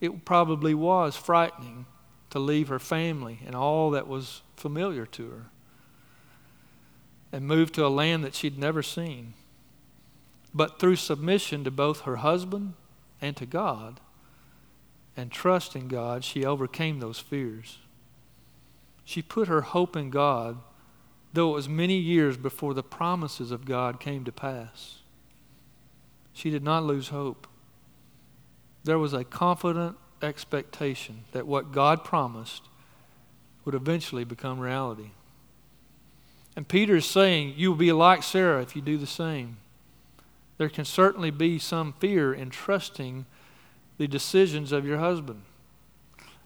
It 0.00 0.24
probably 0.24 0.74
was 0.74 1.16
frightening 1.16 1.86
to 2.30 2.38
leave 2.38 2.68
her 2.68 2.78
family 2.78 3.40
and 3.44 3.54
all 3.54 3.90
that 3.90 4.06
was 4.06 4.42
familiar 4.56 5.04
to 5.06 5.28
her 5.28 5.46
and 7.32 7.46
move 7.46 7.72
to 7.72 7.86
a 7.86 7.88
land 7.88 8.24
that 8.24 8.34
she'd 8.34 8.58
never 8.58 8.82
seen. 8.82 9.34
But 10.54 10.80
through 10.80 10.96
submission 10.96 11.64
to 11.64 11.70
both 11.70 12.00
her 12.00 12.16
husband 12.16 12.74
and 13.20 13.36
to 13.36 13.46
God 13.46 14.00
and 15.16 15.30
trust 15.30 15.76
in 15.76 15.88
God, 15.88 16.24
she 16.24 16.44
overcame 16.44 16.98
those 16.98 17.18
fears. 17.18 17.78
She 19.10 19.22
put 19.22 19.48
her 19.48 19.62
hope 19.62 19.96
in 19.96 20.08
God, 20.08 20.58
though 21.32 21.50
it 21.50 21.54
was 21.54 21.68
many 21.68 21.96
years 21.96 22.36
before 22.36 22.74
the 22.74 22.84
promises 22.84 23.50
of 23.50 23.64
God 23.64 23.98
came 23.98 24.22
to 24.22 24.30
pass. 24.30 24.98
She 26.32 26.48
did 26.48 26.62
not 26.62 26.84
lose 26.84 27.08
hope. 27.08 27.48
There 28.84 29.00
was 29.00 29.12
a 29.12 29.24
confident 29.24 29.96
expectation 30.22 31.24
that 31.32 31.48
what 31.48 31.72
God 31.72 32.04
promised 32.04 32.68
would 33.64 33.74
eventually 33.74 34.22
become 34.22 34.60
reality. 34.60 35.10
And 36.54 36.68
Peter 36.68 36.94
is 36.94 37.04
saying, 37.04 37.54
You 37.56 37.70
will 37.70 37.78
be 37.78 37.90
like 37.90 38.22
Sarah 38.22 38.62
if 38.62 38.76
you 38.76 38.80
do 38.80 38.96
the 38.96 39.08
same. 39.08 39.56
There 40.56 40.68
can 40.68 40.84
certainly 40.84 41.32
be 41.32 41.58
some 41.58 41.94
fear 41.94 42.32
in 42.32 42.50
trusting 42.50 43.26
the 43.98 44.06
decisions 44.06 44.70
of 44.70 44.86
your 44.86 44.98
husband, 44.98 45.42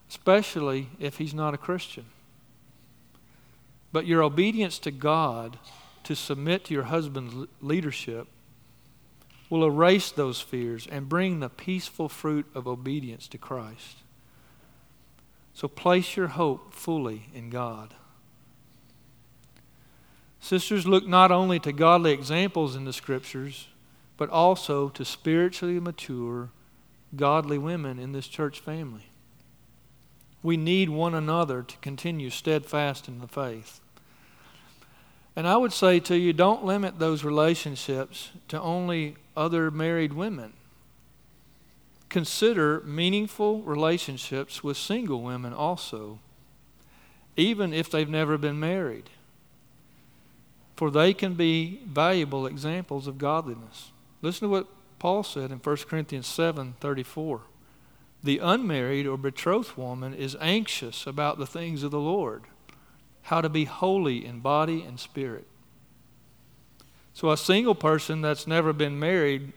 especially 0.09 0.89
if 0.99 1.19
he's 1.19 1.35
not 1.35 1.53
a 1.53 1.59
Christian. 1.59 2.07
But 3.95 4.09
your 4.09 4.25
obedience 4.25 4.81
to 4.81 4.91
God 4.91 5.57
to 6.03 6.17
submit 6.17 6.65
to 6.65 6.75
your 6.75 6.83
husband's 6.83 7.49
leadership 7.61 8.27
will 9.49 9.65
erase 9.65 10.11
those 10.11 10.41
fears 10.41 10.89
and 10.91 11.09
bring 11.09 11.39
the 11.39 11.49
peaceful 11.49 12.09
fruit 12.09 12.45
of 12.57 12.67
obedience 12.67 13.29
to 13.29 13.39
Christ. 13.39 13.99
So 15.53 15.69
place 15.69 16.17
your 16.17 16.27
hope 16.27 16.75
fully 16.75 17.29
in 17.33 17.51
God. 17.51 17.95
Sisters, 20.41 20.89
look 20.89 21.07
not 21.07 21.31
only 21.31 21.61
to 21.61 21.73
godly 21.73 22.11
examples 22.11 22.75
in 22.75 22.87
the 22.87 22.93
Scriptures, 22.93 23.69
but 24.17 24.29
also 24.29 24.89
to 24.89 25.05
spiritually 25.05 25.79
mature, 25.79 26.51
godly 27.15 27.59
women 27.59 28.01
in 28.01 28.11
this 28.11 28.27
church 28.27 28.59
family. 28.59 29.07
We 30.43 30.57
need 30.57 30.89
one 30.89 31.15
another 31.15 31.63
to 31.63 31.77
continue 31.77 32.31
steadfast 32.31 33.07
in 33.07 33.21
the 33.21 33.29
faith. 33.29 33.81
And 35.37 35.49
I 35.49 35.57
would 35.57 35.73
say 35.73 35.99
to 36.01 36.17
you, 36.17 36.33
don't 36.33 36.65
limit 36.65 36.99
those 36.99 37.25
relationships 37.25 38.31
to 38.49 38.61
only 38.61 39.17
other 39.37 39.71
married 39.71 40.13
women. 40.13 40.53
Consider 42.09 42.81
meaningful 42.83 43.63
relationships 43.63 44.63
with 44.63 44.77
single 44.77 45.23
women 45.23 45.53
also, 45.53 46.21
even 47.37 47.73
if 47.73 47.91
they've 47.91 48.09
never 48.09 48.39
been 48.39 48.61
married, 48.61 49.11
for 50.77 50.91
they 50.91 51.13
can 51.13 51.35
be 51.35 51.81
valuable 51.87 52.47
examples 52.47 53.09
of 53.09 53.19
godliness. 53.19 53.91
Listen 54.23 54.47
to 54.47 54.53
what 54.53 54.69
Paul 55.01 55.25
said 55.25 55.51
in 55.51 55.59
1 55.59 55.77
Corinthians 55.89 56.29
7 56.29 56.77
34. 56.81 57.41
The 58.23 58.39
unmarried 58.39 59.07
or 59.07 59.19
betrothed 59.19 59.77
woman 59.77 60.15
is 60.15 60.37
anxious 60.41 61.07
about 61.07 61.39
the 61.39 61.47
things 61.47 61.83
of 61.83 61.91
the 61.91 61.99
Lord 61.99 62.45
how 63.25 63.41
to 63.41 63.49
be 63.49 63.65
holy 63.65 64.25
in 64.25 64.41
body 64.41 64.83
and 64.83 65.01
spirit. 65.01 65.47
So, 67.15 67.31
a 67.31 67.37
single 67.37 67.75
person 67.75 68.21
that's 68.21 68.47
never 68.47 68.73
been 68.73 68.99
married 68.99 69.53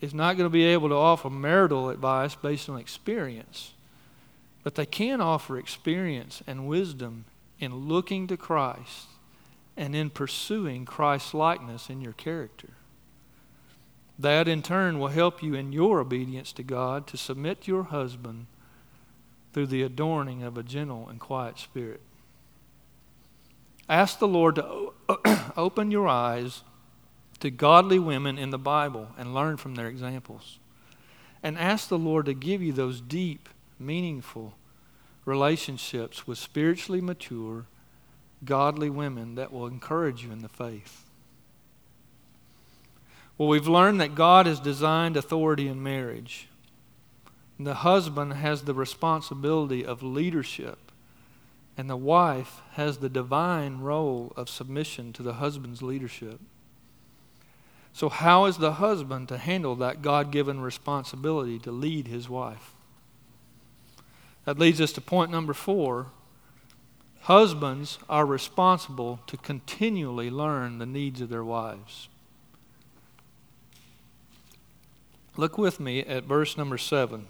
is 0.00 0.14
not 0.14 0.36
going 0.36 0.46
to 0.46 0.52
be 0.52 0.64
able 0.64 0.88
to 0.88 0.94
offer 0.94 1.30
marital 1.30 1.88
advice 1.88 2.34
based 2.34 2.68
on 2.68 2.78
experience, 2.78 3.74
but 4.62 4.74
they 4.74 4.86
can 4.86 5.20
offer 5.20 5.58
experience 5.58 6.42
and 6.46 6.66
wisdom 6.66 7.26
in 7.60 7.88
looking 7.88 8.26
to 8.26 8.36
Christ 8.36 9.06
and 9.76 9.94
in 9.94 10.10
pursuing 10.10 10.84
Christ's 10.84 11.34
likeness 11.34 11.88
in 11.88 12.00
your 12.00 12.12
character. 12.12 12.70
That 14.18 14.48
in 14.48 14.62
turn 14.62 14.98
will 14.98 15.08
help 15.08 15.44
you 15.44 15.54
in 15.54 15.72
your 15.72 16.00
obedience 16.00 16.52
to 16.54 16.64
God 16.64 17.06
to 17.08 17.16
submit 17.16 17.68
your 17.68 17.84
husband 17.84 18.46
through 19.52 19.68
the 19.68 19.82
adorning 19.82 20.42
of 20.42 20.58
a 20.58 20.64
gentle 20.64 21.08
and 21.08 21.20
quiet 21.20 21.58
spirit. 21.58 22.00
Ask 23.88 24.18
the 24.18 24.28
Lord 24.28 24.56
to 24.56 24.92
open 25.56 25.90
your 25.90 26.08
eyes 26.08 26.62
to 27.40 27.50
godly 27.50 27.98
women 27.98 28.38
in 28.38 28.50
the 28.50 28.58
Bible 28.58 29.08
and 29.16 29.34
learn 29.34 29.56
from 29.56 29.74
their 29.74 29.86
examples. 29.86 30.58
And 31.42 31.56
ask 31.56 31.88
the 31.88 31.98
Lord 31.98 32.26
to 32.26 32.34
give 32.34 32.62
you 32.62 32.72
those 32.72 33.00
deep, 33.00 33.48
meaningful 33.78 34.54
relationships 35.24 36.26
with 36.26 36.38
spiritually 36.38 37.00
mature, 37.00 37.66
godly 38.44 38.90
women 38.90 39.36
that 39.36 39.52
will 39.52 39.66
encourage 39.66 40.24
you 40.24 40.32
in 40.32 40.40
the 40.40 40.48
faith. 40.48 41.04
Well, 43.36 43.48
we've 43.48 43.68
learned 43.68 44.00
that 44.00 44.16
God 44.16 44.46
has 44.46 44.58
designed 44.58 45.16
authority 45.16 45.68
in 45.68 45.82
marriage. 45.82 46.48
The 47.60 47.74
husband 47.74 48.34
has 48.34 48.62
the 48.62 48.74
responsibility 48.74 49.84
of 49.84 50.02
leadership 50.02 50.87
and 51.78 51.88
the 51.88 51.96
wife 51.96 52.60
has 52.72 52.98
the 52.98 53.08
divine 53.08 53.78
role 53.78 54.32
of 54.36 54.50
submission 54.50 55.12
to 55.12 55.22
the 55.22 55.34
husband's 55.34 55.80
leadership. 55.80 56.40
So, 57.92 58.08
how 58.08 58.46
is 58.46 58.58
the 58.58 58.74
husband 58.74 59.28
to 59.28 59.38
handle 59.38 59.76
that 59.76 60.02
God 60.02 60.32
given 60.32 60.60
responsibility 60.60 61.58
to 61.60 61.70
lead 61.70 62.08
his 62.08 62.28
wife? 62.28 62.74
That 64.44 64.58
leads 64.58 64.80
us 64.80 64.92
to 64.94 65.00
point 65.00 65.30
number 65.30 65.54
four. 65.54 66.06
Husbands 67.22 67.98
are 68.08 68.26
responsible 68.26 69.20
to 69.28 69.36
continually 69.36 70.30
learn 70.30 70.78
the 70.78 70.86
needs 70.86 71.20
of 71.20 71.28
their 71.28 71.44
wives. 71.44 72.08
Look 75.36 75.56
with 75.56 75.78
me 75.78 76.00
at 76.00 76.24
verse 76.24 76.56
number 76.56 76.78
seven. 76.78 77.26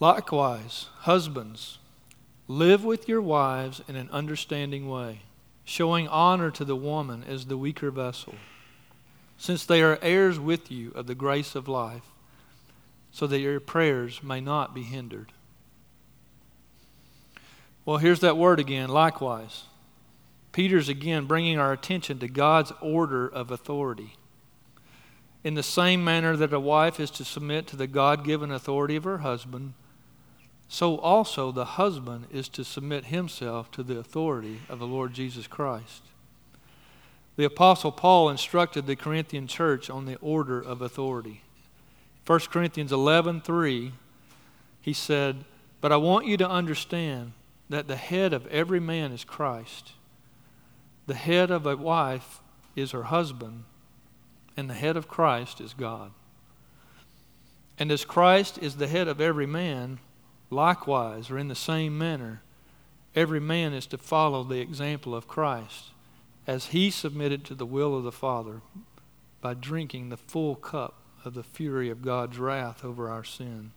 Likewise, 0.00 0.88
husbands, 1.00 1.78
live 2.48 2.84
with 2.84 3.08
your 3.08 3.22
wives 3.22 3.80
in 3.88 3.96
an 3.96 4.10
understanding 4.10 4.88
way, 4.88 5.20
showing 5.64 6.08
honor 6.08 6.50
to 6.50 6.64
the 6.64 6.76
woman 6.76 7.24
as 7.26 7.46
the 7.46 7.56
weaker 7.56 7.90
vessel, 7.90 8.34
since 9.38 9.64
they 9.64 9.82
are 9.82 9.98
heirs 10.02 10.38
with 10.38 10.70
you 10.70 10.90
of 10.94 11.06
the 11.06 11.14
grace 11.14 11.54
of 11.54 11.68
life, 11.68 12.04
so 13.12 13.26
that 13.26 13.38
your 13.38 13.60
prayers 13.60 14.22
may 14.22 14.40
not 14.40 14.74
be 14.74 14.82
hindered. 14.82 15.32
Well, 17.84 17.98
here's 17.98 18.20
that 18.20 18.36
word 18.36 18.58
again, 18.58 18.88
likewise. 18.88 19.64
Peter's 20.52 20.88
again 20.88 21.26
bringing 21.26 21.58
our 21.58 21.72
attention 21.72 22.18
to 22.18 22.28
God's 22.28 22.72
order 22.80 23.28
of 23.28 23.50
authority. 23.50 24.16
In 25.42 25.54
the 25.54 25.62
same 25.62 26.02
manner 26.02 26.36
that 26.36 26.52
a 26.52 26.60
wife 26.60 26.98
is 26.98 27.10
to 27.12 27.24
submit 27.24 27.66
to 27.68 27.76
the 27.76 27.86
God 27.86 28.24
given 28.24 28.50
authority 28.50 28.96
of 28.96 29.04
her 29.04 29.18
husband, 29.18 29.74
so 30.68 30.98
also 30.98 31.52
the 31.52 31.64
husband 31.64 32.26
is 32.32 32.48
to 32.50 32.64
submit 32.64 33.06
himself 33.06 33.70
to 33.72 33.82
the 33.82 33.98
authority 33.98 34.60
of 34.68 34.78
the 34.78 34.86
Lord 34.86 35.14
Jesus 35.14 35.46
Christ. 35.46 36.02
The 37.36 37.44
Apostle 37.44 37.92
Paul 37.92 38.30
instructed 38.30 38.86
the 38.86 38.96
Corinthian 38.96 39.46
church 39.46 39.90
on 39.90 40.06
the 40.06 40.16
order 40.16 40.60
of 40.60 40.80
authority. 40.80 41.42
1 42.26 42.40
Corinthians 42.50 42.92
11 42.92 43.40
3, 43.40 43.92
he 44.80 44.92
said, 44.92 45.44
But 45.80 45.92
I 45.92 45.96
want 45.96 46.26
you 46.26 46.36
to 46.38 46.48
understand 46.48 47.32
that 47.68 47.88
the 47.88 47.96
head 47.96 48.32
of 48.32 48.46
every 48.46 48.80
man 48.80 49.12
is 49.12 49.24
Christ. 49.24 49.92
The 51.06 51.14
head 51.14 51.50
of 51.50 51.66
a 51.66 51.76
wife 51.76 52.40
is 52.76 52.92
her 52.92 53.04
husband, 53.04 53.64
and 54.56 54.70
the 54.70 54.74
head 54.74 54.96
of 54.96 55.08
Christ 55.08 55.60
is 55.60 55.74
God. 55.74 56.12
And 57.78 57.90
as 57.90 58.04
Christ 58.04 58.58
is 58.58 58.76
the 58.76 58.86
head 58.86 59.08
of 59.08 59.20
every 59.20 59.46
man, 59.46 59.98
Likewise, 60.54 61.30
or 61.30 61.38
in 61.38 61.48
the 61.48 61.54
same 61.56 61.98
manner, 61.98 62.40
every 63.14 63.40
man 63.40 63.74
is 63.74 63.86
to 63.86 63.98
follow 63.98 64.44
the 64.44 64.60
example 64.60 65.14
of 65.14 65.26
Christ 65.26 65.86
as 66.46 66.66
he 66.66 66.90
submitted 66.90 67.44
to 67.44 67.54
the 67.54 67.66
will 67.66 67.96
of 67.96 68.04
the 68.04 68.12
Father 68.12 68.60
by 69.40 69.54
drinking 69.54 70.08
the 70.08 70.16
full 70.16 70.54
cup 70.54 70.94
of 71.24 71.34
the 71.34 71.42
fury 71.42 71.90
of 71.90 72.02
God's 72.02 72.38
wrath 72.38 72.84
over 72.84 73.10
our 73.10 73.24
sin. 73.24 73.72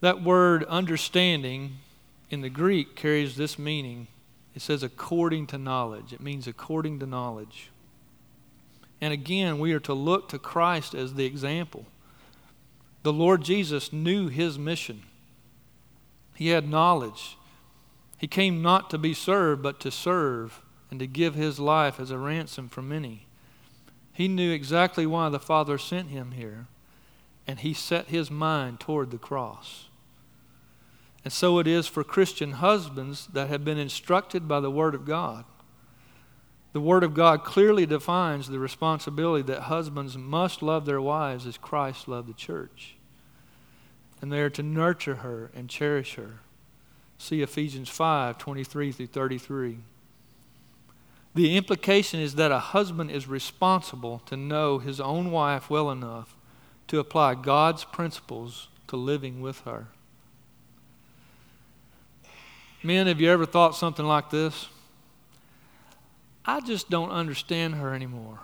That 0.00 0.22
word 0.22 0.64
understanding 0.64 1.76
in 2.30 2.40
the 2.40 2.48
Greek 2.48 2.96
carries 2.96 3.36
this 3.36 3.58
meaning. 3.58 4.06
It 4.54 4.62
says 4.62 4.82
according 4.82 5.48
to 5.48 5.58
knowledge. 5.58 6.14
It 6.14 6.22
means 6.22 6.46
according 6.46 7.00
to 7.00 7.06
knowledge. 7.06 7.70
And 9.02 9.12
again, 9.12 9.58
we 9.58 9.74
are 9.74 9.80
to 9.80 9.92
look 9.92 10.30
to 10.30 10.38
Christ 10.38 10.94
as 10.94 11.14
the 11.14 11.26
example. 11.26 11.84
The 13.06 13.12
Lord 13.12 13.44
Jesus 13.44 13.92
knew 13.92 14.26
his 14.26 14.58
mission, 14.58 15.02
he 16.34 16.48
had 16.48 16.68
knowledge. 16.68 17.38
He 18.18 18.26
came 18.26 18.62
not 18.62 18.90
to 18.90 18.98
be 18.98 19.14
served, 19.14 19.62
but 19.62 19.78
to 19.78 19.92
serve 19.92 20.60
and 20.90 20.98
to 20.98 21.06
give 21.06 21.36
his 21.36 21.60
life 21.60 22.00
as 22.00 22.10
a 22.10 22.18
ransom 22.18 22.68
for 22.68 22.82
many. 22.82 23.28
He 24.12 24.26
knew 24.26 24.50
exactly 24.50 25.06
why 25.06 25.28
the 25.28 25.38
Father 25.38 25.78
sent 25.78 26.08
him 26.08 26.32
here, 26.32 26.66
and 27.46 27.60
he 27.60 27.72
set 27.74 28.08
his 28.08 28.28
mind 28.28 28.80
toward 28.80 29.12
the 29.12 29.18
cross. 29.18 29.84
And 31.22 31.32
so 31.32 31.60
it 31.60 31.68
is 31.68 31.86
for 31.86 32.02
Christian 32.02 32.54
husbands 32.54 33.28
that 33.28 33.46
have 33.46 33.64
been 33.64 33.78
instructed 33.78 34.48
by 34.48 34.58
the 34.58 34.68
Word 34.72 34.96
of 34.96 35.04
God. 35.04 35.44
The 36.72 36.80
Word 36.80 37.04
of 37.04 37.14
God 37.14 37.44
clearly 37.44 37.86
defines 37.86 38.48
the 38.48 38.58
responsibility 38.58 39.44
that 39.44 39.60
husbands 39.60 40.18
must 40.18 40.60
love 40.60 40.86
their 40.86 41.00
wives 41.00 41.46
as 41.46 41.56
Christ 41.56 42.08
loved 42.08 42.28
the 42.28 42.34
church. 42.34 42.95
And 44.20 44.32
they 44.32 44.40
are 44.40 44.50
to 44.50 44.62
nurture 44.62 45.16
her 45.16 45.50
and 45.54 45.68
cherish 45.68 46.14
her. 46.14 46.40
See 47.18 47.42
Ephesians 47.42 47.88
5 47.88 48.38
23 48.38 48.92
through 48.92 49.06
33. 49.06 49.78
The 51.34 51.56
implication 51.56 52.20
is 52.20 52.36
that 52.36 52.50
a 52.50 52.58
husband 52.58 53.10
is 53.10 53.28
responsible 53.28 54.22
to 54.26 54.36
know 54.36 54.78
his 54.78 55.00
own 55.00 55.30
wife 55.30 55.68
well 55.68 55.90
enough 55.90 56.34
to 56.88 56.98
apply 56.98 57.34
God's 57.34 57.84
principles 57.84 58.68
to 58.88 58.96
living 58.96 59.42
with 59.42 59.60
her. 59.60 59.88
Men, 62.82 63.06
have 63.06 63.20
you 63.20 63.30
ever 63.30 63.44
thought 63.44 63.74
something 63.74 64.06
like 64.06 64.30
this? 64.30 64.68
I 66.44 66.60
just 66.60 66.88
don't 66.88 67.10
understand 67.10 67.74
her 67.74 67.92
anymore. 67.92 68.38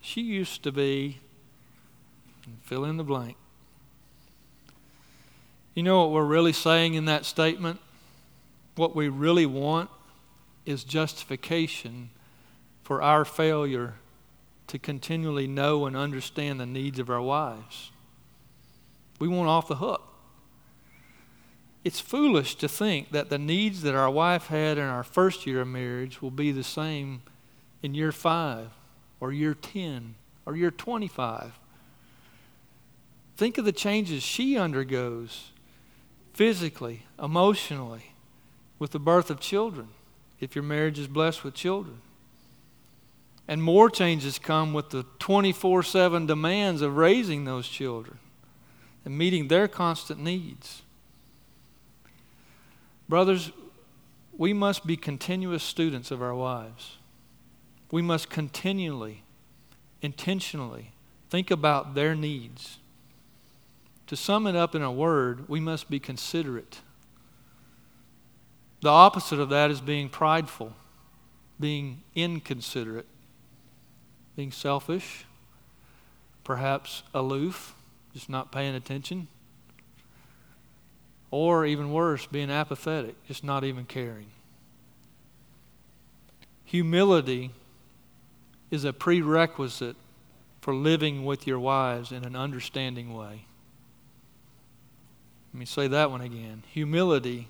She 0.00 0.20
used 0.20 0.62
to 0.62 0.70
be, 0.70 1.18
fill 2.62 2.84
in 2.84 2.98
the 2.98 3.04
blank. 3.04 3.36
You 5.78 5.84
know 5.84 6.00
what 6.00 6.10
we're 6.10 6.24
really 6.24 6.52
saying 6.52 6.94
in 6.94 7.04
that 7.04 7.24
statement? 7.24 7.78
What 8.74 8.96
we 8.96 9.08
really 9.08 9.46
want 9.46 9.88
is 10.66 10.82
justification 10.82 12.10
for 12.82 13.00
our 13.00 13.24
failure 13.24 13.94
to 14.66 14.78
continually 14.80 15.46
know 15.46 15.86
and 15.86 15.96
understand 15.96 16.58
the 16.58 16.66
needs 16.66 16.98
of 16.98 17.08
our 17.08 17.22
wives. 17.22 17.92
We 19.20 19.28
want 19.28 19.48
off 19.48 19.68
the 19.68 19.76
hook. 19.76 20.02
It's 21.84 22.00
foolish 22.00 22.56
to 22.56 22.68
think 22.68 23.12
that 23.12 23.30
the 23.30 23.38
needs 23.38 23.82
that 23.82 23.94
our 23.94 24.10
wife 24.10 24.48
had 24.48 24.78
in 24.78 24.84
our 24.84 25.04
first 25.04 25.46
year 25.46 25.60
of 25.60 25.68
marriage 25.68 26.20
will 26.20 26.32
be 26.32 26.50
the 26.50 26.64
same 26.64 27.22
in 27.84 27.94
year 27.94 28.10
five 28.10 28.70
or 29.20 29.30
year 29.30 29.54
10 29.54 30.16
or 30.44 30.56
year 30.56 30.72
25. 30.72 31.56
Think 33.36 33.58
of 33.58 33.64
the 33.64 33.70
changes 33.70 34.24
she 34.24 34.58
undergoes 34.58 35.52
physically, 36.38 37.02
emotionally, 37.20 38.12
with 38.78 38.92
the 38.92 38.98
birth 39.00 39.28
of 39.28 39.40
children, 39.40 39.88
if 40.38 40.54
your 40.54 40.62
marriage 40.62 40.96
is 40.96 41.08
blessed 41.08 41.42
with 41.42 41.52
children. 41.52 42.00
And 43.48 43.60
more 43.60 43.90
changes 43.90 44.38
come 44.38 44.72
with 44.72 44.90
the 44.90 45.04
24 45.18 45.82
7 45.82 46.26
demands 46.26 46.80
of 46.80 46.96
raising 46.96 47.44
those 47.44 47.66
children 47.66 48.20
and 49.04 49.18
meeting 49.18 49.48
their 49.48 49.66
constant 49.66 50.20
needs. 50.20 50.82
Brothers, 53.08 53.50
we 54.36 54.52
must 54.52 54.86
be 54.86 54.96
continuous 54.96 55.64
students 55.64 56.12
of 56.12 56.22
our 56.22 56.36
wives. 56.36 56.98
We 57.90 58.00
must 58.00 58.30
continually, 58.30 59.24
intentionally 60.02 60.92
think 61.30 61.50
about 61.50 61.96
their 61.96 62.14
needs. 62.14 62.78
To 64.08 64.16
sum 64.16 64.46
it 64.46 64.56
up 64.56 64.74
in 64.74 64.82
a 64.82 64.90
word, 64.90 65.48
we 65.48 65.60
must 65.60 65.90
be 65.90 66.00
considerate. 66.00 66.80
The 68.80 68.88
opposite 68.88 69.38
of 69.38 69.50
that 69.50 69.70
is 69.70 69.82
being 69.82 70.08
prideful, 70.08 70.72
being 71.60 72.02
inconsiderate, 72.14 73.06
being 74.34 74.50
selfish, 74.50 75.26
perhaps 76.42 77.02
aloof, 77.12 77.74
just 78.14 78.30
not 78.30 78.50
paying 78.50 78.74
attention. 78.74 79.28
Or 81.30 81.66
even 81.66 81.92
worse, 81.92 82.26
being 82.26 82.50
apathetic, 82.50 83.14
just 83.26 83.44
not 83.44 83.62
even 83.62 83.84
caring. 83.84 84.28
Humility 86.64 87.50
is 88.70 88.84
a 88.84 88.94
prerequisite 88.94 89.96
for 90.62 90.74
living 90.74 91.26
with 91.26 91.46
your 91.46 91.58
wives 91.58 92.10
in 92.10 92.24
an 92.24 92.34
understanding 92.34 93.12
way. 93.12 93.44
Let 95.58 95.60
me 95.62 95.66
say 95.66 95.88
that 95.88 96.12
one 96.12 96.20
again. 96.20 96.62
Humility 96.72 97.48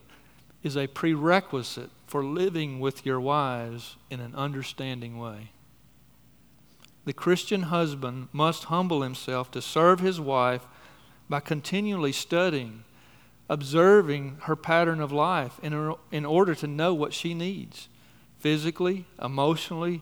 is 0.62 0.78
a 0.78 0.86
prerequisite 0.86 1.90
for 2.06 2.24
living 2.24 2.80
with 2.80 3.04
your 3.04 3.20
wives 3.20 3.96
in 4.08 4.18
an 4.18 4.34
understanding 4.34 5.18
way. 5.18 5.50
The 7.04 7.12
Christian 7.12 7.64
husband 7.64 8.28
must 8.32 8.64
humble 8.64 9.02
himself 9.02 9.50
to 9.50 9.60
serve 9.60 10.00
his 10.00 10.18
wife 10.18 10.66
by 11.28 11.40
continually 11.40 12.12
studying 12.12 12.84
observing 13.46 14.38
her 14.44 14.56
pattern 14.56 15.02
of 15.02 15.12
life 15.12 15.60
in, 15.62 15.94
in 16.10 16.24
order 16.24 16.54
to 16.54 16.66
know 16.66 16.94
what 16.94 17.12
she 17.12 17.34
needs 17.34 17.90
physically, 18.38 19.04
emotionally, 19.22 20.00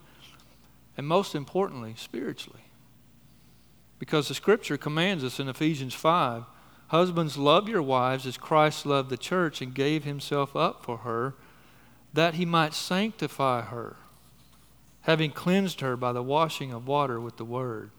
and 0.97 1.09
most 1.09 1.35
importantly, 1.35 1.95
spiritually. 1.97 2.67
Because 3.99 4.29
the 4.29 4.35
scripture 4.35 4.77
commands 4.77 5.25
us 5.25 5.41
in 5.41 5.49
Ephesians 5.49 5.93
5 5.93 6.45
Husbands, 6.89 7.37
love 7.37 7.69
your 7.69 7.83
wives 7.83 8.27
as 8.27 8.37
Christ 8.37 8.87
loved 8.87 9.11
the 9.11 9.17
church 9.17 9.61
and 9.61 9.75
gave 9.75 10.05
himself 10.05 10.55
up 10.55 10.85
for 10.85 10.99
her, 10.99 11.35
that 12.13 12.35
he 12.35 12.45
might 12.45 12.75
sanctify 12.75 13.63
her, 13.63 13.97
having 15.03 15.33
cleansed 15.33 15.81
her 15.81 15.97
by 15.97 16.13
the 16.13 16.23
washing 16.23 16.73
of 16.73 16.87
water 16.87 17.21
with 17.21 17.37
the 17.37 17.45
word. 17.45 17.91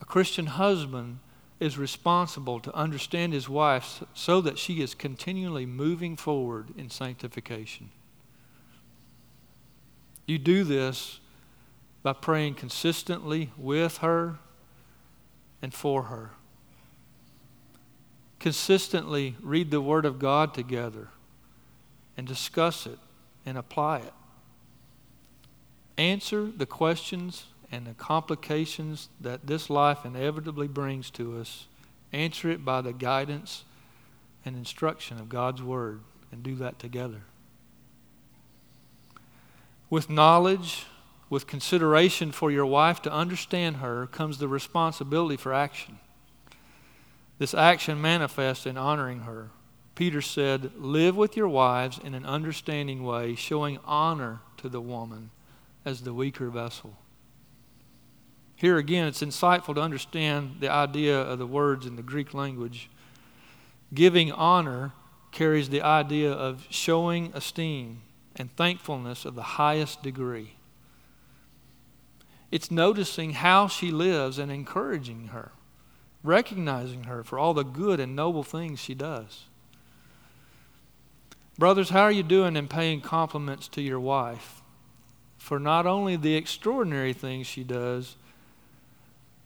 A 0.00 0.04
Christian 0.04 0.46
husband 0.46 1.18
is 1.60 1.78
responsible 1.78 2.60
to 2.60 2.74
understand 2.74 3.32
his 3.32 3.48
wife 3.48 4.02
so 4.14 4.40
that 4.40 4.58
she 4.58 4.80
is 4.80 4.94
continually 4.94 5.66
moving 5.66 6.16
forward 6.16 6.68
in 6.76 6.90
sanctification. 6.90 7.90
You 10.26 10.38
do 10.38 10.64
this 10.64 11.20
by 12.02 12.14
praying 12.14 12.54
consistently 12.54 13.52
with 13.56 13.98
her 13.98 14.38
and 15.62 15.72
for 15.72 16.04
her. 16.04 16.30
Consistently 18.44 19.36
read 19.40 19.70
the 19.70 19.80
Word 19.80 20.04
of 20.04 20.18
God 20.18 20.52
together 20.52 21.08
and 22.14 22.26
discuss 22.26 22.84
it 22.84 22.98
and 23.46 23.56
apply 23.56 24.00
it. 24.00 24.12
Answer 25.96 26.50
the 26.54 26.66
questions 26.66 27.46
and 27.72 27.86
the 27.86 27.94
complications 27.94 29.08
that 29.18 29.46
this 29.46 29.70
life 29.70 30.04
inevitably 30.04 30.68
brings 30.68 31.08
to 31.12 31.38
us, 31.38 31.68
answer 32.12 32.50
it 32.50 32.66
by 32.66 32.82
the 32.82 32.92
guidance 32.92 33.64
and 34.44 34.56
instruction 34.56 35.18
of 35.18 35.30
God's 35.30 35.62
Word, 35.62 36.02
and 36.30 36.42
do 36.42 36.54
that 36.56 36.78
together. 36.78 37.22
With 39.88 40.10
knowledge, 40.10 40.84
with 41.30 41.46
consideration 41.46 42.30
for 42.30 42.50
your 42.50 42.66
wife 42.66 43.00
to 43.00 43.10
understand 43.10 43.76
her, 43.76 44.06
comes 44.06 44.36
the 44.36 44.48
responsibility 44.48 45.38
for 45.38 45.54
action. 45.54 45.98
This 47.38 47.54
action 47.54 48.00
manifests 48.00 48.66
in 48.66 48.76
honoring 48.76 49.20
her. 49.20 49.50
Peter 49.94 50.20
said, 50.20 50.72
Live 50.76 51.16
with 51.16 51.36
your 51.36 51.48
wives 51.48 51.98
in 52.02 52.14
an 52.14 52.24
understanding 52.26 53.04
way, 53.04 53.34
showing 53.34 53.78
honor 53.84 54.40
to 54.58 54.68
the 54.68 54.80
woman 54.80 55.30
as 55.84 56.02
the 56.02 56.14
weaker 56.14 56.48
vessel. 56.48 56.96
Here 58.56 58.78
again, 58.78 59.08
it's 59.08 59.22
insightful 59.22 59.74
to 59.74 59.80
understand 59.80 60.56
the 60.60 60.70
idea 60.70 61.20
of 61.20 61.38
the 61.38 61.46
words 61.46 61.86
in 61.86 61.96
the 61.96 62.02
Greek 62.02 62.34
language. 62.34 62.88
Giving 63.92 64.32
honor 64.32 64.92
carries 65.32 65.68
the 65.68 65.82
idea 65.82 66.32
of 66.32 66.66
showing 66.70 67.32
esteem 67.34 68.02
and 68.36 68.54
thankfulness 68.56 69.24
of 69.24 69.34
the 69.34 69.42
highest 69.42 70.02
degree. 70.02 70.54
It's 72.50 72.70
noticing 72.70 73.32
how 73.32 73.66
she 73.66 73.90
lives 73.90 74.38
and 74.38 74.50
encouraging 74.50 75.28
her, 75.28 75.50
recognizing 76.24 77.04
her 77.04 77.22
for 77.22 77.38
all 77.38 77.54
the 77.54 77.62
good 77.62 78.00
and 78.00 78.16
noble 78.16 78.42
things 78.42 78.80
she 78.80 78.94
does. 78.94 79.44
Brothers, 81.56 81.90
how 81.90 82.00
are 82.00 82.10
you 82.10 82.24
doing 82.24 82.56
in 82.56 82.66
paying 82.66 83.00
compliments 83.00 83.68
to 83.68 83.82
your 83.82 84.00
wife 84.00 84.62
for 85.38 85.60
not 85.60 85.86
only 85.86 86.16
the 86.16 86.34
extraordinary 86.34 87.12
things 87.12 87.46
she 87.46 87.62
does, 87.62 88.16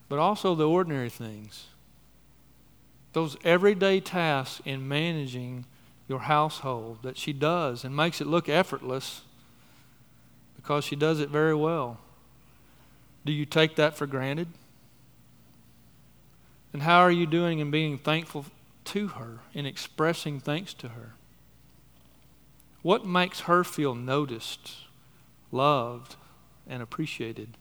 but 0.09 0.18
also 0.18 0.55
the 0.55 0.66
ordinary 0.66 1.11
things. 1.11 1.66
Those 3.12 3.37
everyday 3.45 3.99
tasks 3.99 4.62
in 4.64 4.87
managing 4.87 5.64
your 6.09 6.20
household 6.20 6.99
that 7.03 7.18
she 7.18 7.33
does 7.33 7.85
and 7.85 7.97
makes 7.97 8.20
it 8.20 8.29
look 8.29 8.49
effortless 8.49 9.22
because 10.57 10.85
she 10.85 10.95
does 10.97 11.18
it 11.20 11.31
very 11.31 11.55
well. 11.55 11.99
Do 13.26 13.33
you 13.33 13.45
take 13.45 13.74
that 13.76 13.97
for 13.97 14.07
granted? 14.07 14.49
And 16.73 16.83
how 16.83 16.99
are 17.01 17.11
you 17.11 17.27
doing 17.27 17.59
in 17.59 17.71
being 17.71 17.99
thankful 17.99 18.47
to 18.87 19.09
her, 19.09 19.39
in 19.55 19.66
expressing 19.66 20.41
thanks 20.41 20.75
to 20.75 20.89
her? 20.89 21.14
What 22.83 23.07
makes 23.07 23.41
her 23.41 23.64
feel 23.64 23.95
noticed 23.95 24.73
loved, 25.51 26.16
and 26.66 26.83
appreciated? 26.83 27.57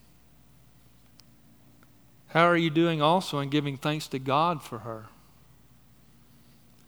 How 2.30 2.45
are 2.45 2.58
you 2.58 2.70
doing 2.70 3.01
also 3.01 3.39
in 3.39 3.49
giving 3.49 3.78
thanks 3.78 4.08
to 4.08 4.20
God 4.20 4.62
for 4.62 4.80
her? 4.80 5.05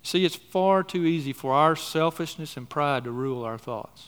See, 0.03 0.26
it's 0.26 0.36
far 0.36 0.84
too 0.84 1.05
easy 1.05 1.34
for 1.34 1.53
our 1.53 1.76
selfishness 1.76 2.57
and 2.57 2.70
pride 2.70 3.03
to 3.05 3.11
rule 3.11 3.43
our 3.43 3.57
thoughts. 3.57 4.07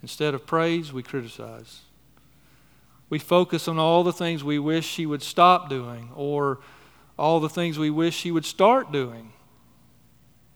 Instead 0.00 0.34
of 0.34 0.46
praise, 0.46 0.92
we 0.92 1.02
criticize. 1.02 1.82
We 3.12 3.18
focus 3.18 3.68
on 3.68 3.78
all 3.78 4.04
the 4.04 4.12
things 4.14 4.42
we 4.42 4.58
wish 4.58 4.86
she 4.86 5.04
would 5.04 5.22
stop 5.22 5.68
doing 5.68 6.08
or 6.14 6.60
all 7.18 7.40
the 7.40 7.48
things 7.50 7.78
we 7.78 7.90
wish 7.90 8.16
she 8.16 8.30
would 8.30 8.46
start 8.46 8.90
doing. 8.90 9.34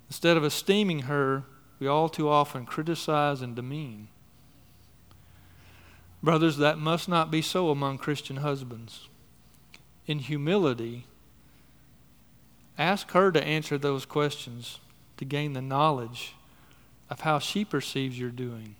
Instead 0.08 0.38
of 0.38 0.42
esteeming 0.42 1.00
her, 1.00 1.44
we 1.78 1.86
all 1.86 2.08
too 2.08 2.30
often 2.30 2.64
criticize 2.64 3.42
and 3.42 3.54
demean. 3.54 4.08
Brothers, 6.22 6.56
that 6.56 6.78
must 6.78 7.10
not 7.10 7.30
be 7.30 7.42
so 7.42 7.68
among 7.68 7.98
Christian 7.98 8.36
husbands. 8.36 9.10
In 10.06 10.20
humility, 10.20 11.04
ask 12.78 13.10
her 13.10 13.30
to 13.32 13.44
answer 13.44 13.76
those 13.76 14.06
questions 14.06 14.80
to 15.18 15.26
gain 15.26 15.52
the 15.52 15.60
knowledge 15.60 16.34
of 17.10 17.20
how 17.20 17.38
she 17.38 17.66
perceives 17.66 18.18
your 18.18 18.30
doing 18.30 18.76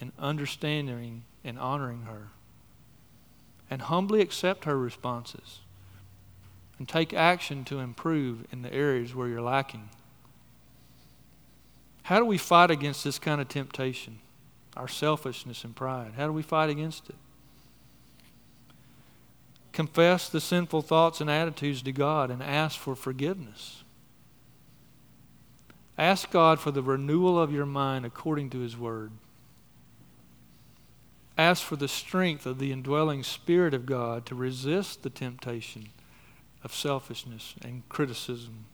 and 0.00 0.10
understanding 0.18 1.22
and 1.44 1.60
honoring 1.60 2.02
her. 2.08 2.30
And 3.70 3.82
humbly 3.82 4.20
accept 4.20 4.64
her 4.64 4.76
responses 4.76 5.60
and 6.78 6.88
take 6.88 7.14
action 7.14 7.64
to 7.66 7.78
improve 7.78 8.46
in 8.50 8.62
the 8.62 8.72
areas 8.72 9.14
where 9.14 9.28
you're 9.28 9.40
lacking. 9.40 9.90
How 12.04 12.18
do 12.18 12.24
we 12.24 12.38
fight 12.38 12.70
against 12.70 13.04
this 13.04 13.18
kind 13.18 13.40
of 13.40 13.48
temptation? 13.48 14.18
Our 14.76 14.88
selfishness 14.88 15.62
and 15.62 15.76
pride. 15.76 16.14
How 16.16 16.26
do 16.26 16.32
we 16.32 16.42
fight 16.42 16.70
against 16.70 17.08
it? 17.08 17.16
Confess 19.72 20.28
the 20.28 20.40
sinful 20.40 20.82
thoughts 20.82 21.20
and 21.20 21.30
attitudes 21.30 21.82
to 21.82 21.92
God 21.92 22.30
and 22.30 22.42
ask 22.42 22.78
for 22.78 22.96
forgiveness. 22.96 23.84
Ask 25.96 26.30
God 26.30 26.58
for 26.58 26.70
the 26.70 26.82
renewal 26.82 27.38
of 27.38 27.52
your 27.52 27.66
mind 27.66 28.06
according 28.06 28.50
to 28.50 28.58
His 28.60 28.76
Word. 28.76 29.12
Ask 31.40 31.62
for 31.62 31.76
the 31.76 31.88
strength 31.88 32.44
of 32.44 32.58
the 32.58 32.70
indwelling 32.70 33.22
Spirit 33.22 33.72
of 33.72 33.86
God 33.86 34.26
to 34.26 34.34
resist 34.34 35.02
the 35.02 35.10
temptation 35.10 35.88
of 36.62 36.74
selfishness 36.74 37.54
and 37.62 37.88
criticism 37.88 38.66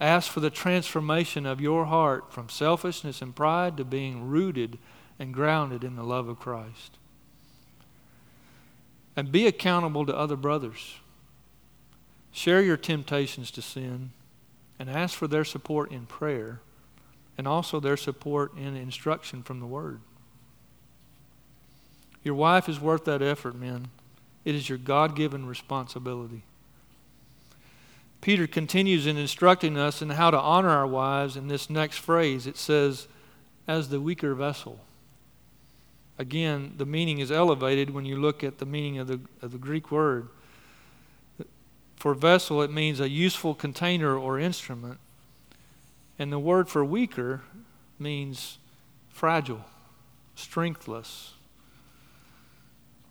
Ask 0.00 0.30
for 0.30 0.40
the 0.40 0.50
transformation 0.50 1.46
of 1.46 1.60
your 1.60 1.86
heart 1.86 2.32
from 2.32 2.48
selfishness 2.48 3.22
and 3.22 3.34
pride 3.34 3.76
to 3.76 3.84
being 3.84 4.28
rooted 4.28 4.78
and 5.18 5.32
grounded 5.32 5.84
in 5.84 5.96
the 5.96 6.02
love 6.02 6.28
of 6.28 6.40
Christ. 6.40 6.98
And 9.16 9.30
be 9.30 9.46
accountable 9.46 10.04
to 10.06 10.16
other 10.16 10.36
brothers. 10.36 10.96
Share 12.32 12.60
your 12.60 12.76
temptations 12.76 13.52
to 13.52 13.62
sin 13.62 14.10
and 14.78 14.90
ask 14.90 15.16
for 15.16 15.28
their 15.28 15.44
support 15.44 15.92
in 15.92 16.06
prayer 16.06 16.60
and 17.38 17.46
also 17.46 17.78
their 17.78 17.96
support 17.96 18.56
in 18.56 18.76
instruction 18.76 19.42
from 19.44 19.60
the 19.60 19.66
Word. 19.66 20.00
Your 22.24 22.34
wife 22.34 22.68
is 22.68 22.80
worth 22.80 23.04
that 23.04 23.22
effort, 23.22 23.54
men. 23.54 23.88
It 24.44 24.54
is 24.54 24.68
your 24.68 24.78
God 24.78 25.14
given 25.14 25.46
responsibility. 25.46 26.42
Peter 28.20 28.46
continues 28.46 29.06
in 29.06 29.18
instructing 29.18 29.76
us 29.76 30.00
in 30.00 30.08
how 30.10 30.30
to 30.30 30.40
honor 30.40 30.70
our 30.70 30.86
wives 30.86 31.36
in 31.36 31.48
this 31.48 31.68
next 31.68 31.98
phrase. 31.98 32.46
It 32.46 32.56
says, 32.56 33.06
as 33.68 33.90
the 33.90 34.00
weaker 34.00 34.34
vessel. 34.34 34.80
Again, 36.18 36.74
the 36.78 36.86
meaning 36.86 37.18
is 37.18 37.30
elevated 37.30 37.90
when 37.90 38.06
you 38.06 38.16
look 38.16 38.42
at 38.42 38.58
the 38.58 38.66
meaning 38.66 38.98
of 38.98 39.08
the, 39.08 39.20
of 39.42 39.52
the 39.52 39.58
Greek 39.58 39.90
word. 39.90 40.28
For 41.96 42.14
vessel, 42.14 42.62
it 42.62 42.70
means 42.70 43.00
a 43.00 43.08
useful 43.08 43.54
container 43.54 44.16
or 44.16 44.38
instrument. 44.38 44.98
And 46.18 46.32
the 46.32 46.38
word 46.38 46.68
for 46.68 46.84
weaker 46.84 47.42
means 47.98 48.58
fragile, 49.08 49.64
strengthless. 50.34 51.34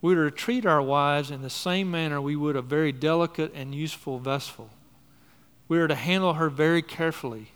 We 0.04 0.16
are 0.16 0.30
to 0.30 0.36
treat 0.36 0.66
our 0.66 0.82
wives 0.82 1.32
in 1.32 1.44
the 1.44 1.50
same 1.50 1.90
manner 1.90 2.20
we 2.20 2.36
would 2.36 2.58
a 2.58 2.62
very 2.62 2.92
delicate 2.92 3.54
and 3.56 3.74
useful 3.74 4.20
vessel. 4.20 4.70
We 5.70 5.80
are 5.80 5.88
to 5.88 5.96
handle 5.96 6.34
her 6.34 6.50
very 6.50 6.82
carefully 6.82 7.54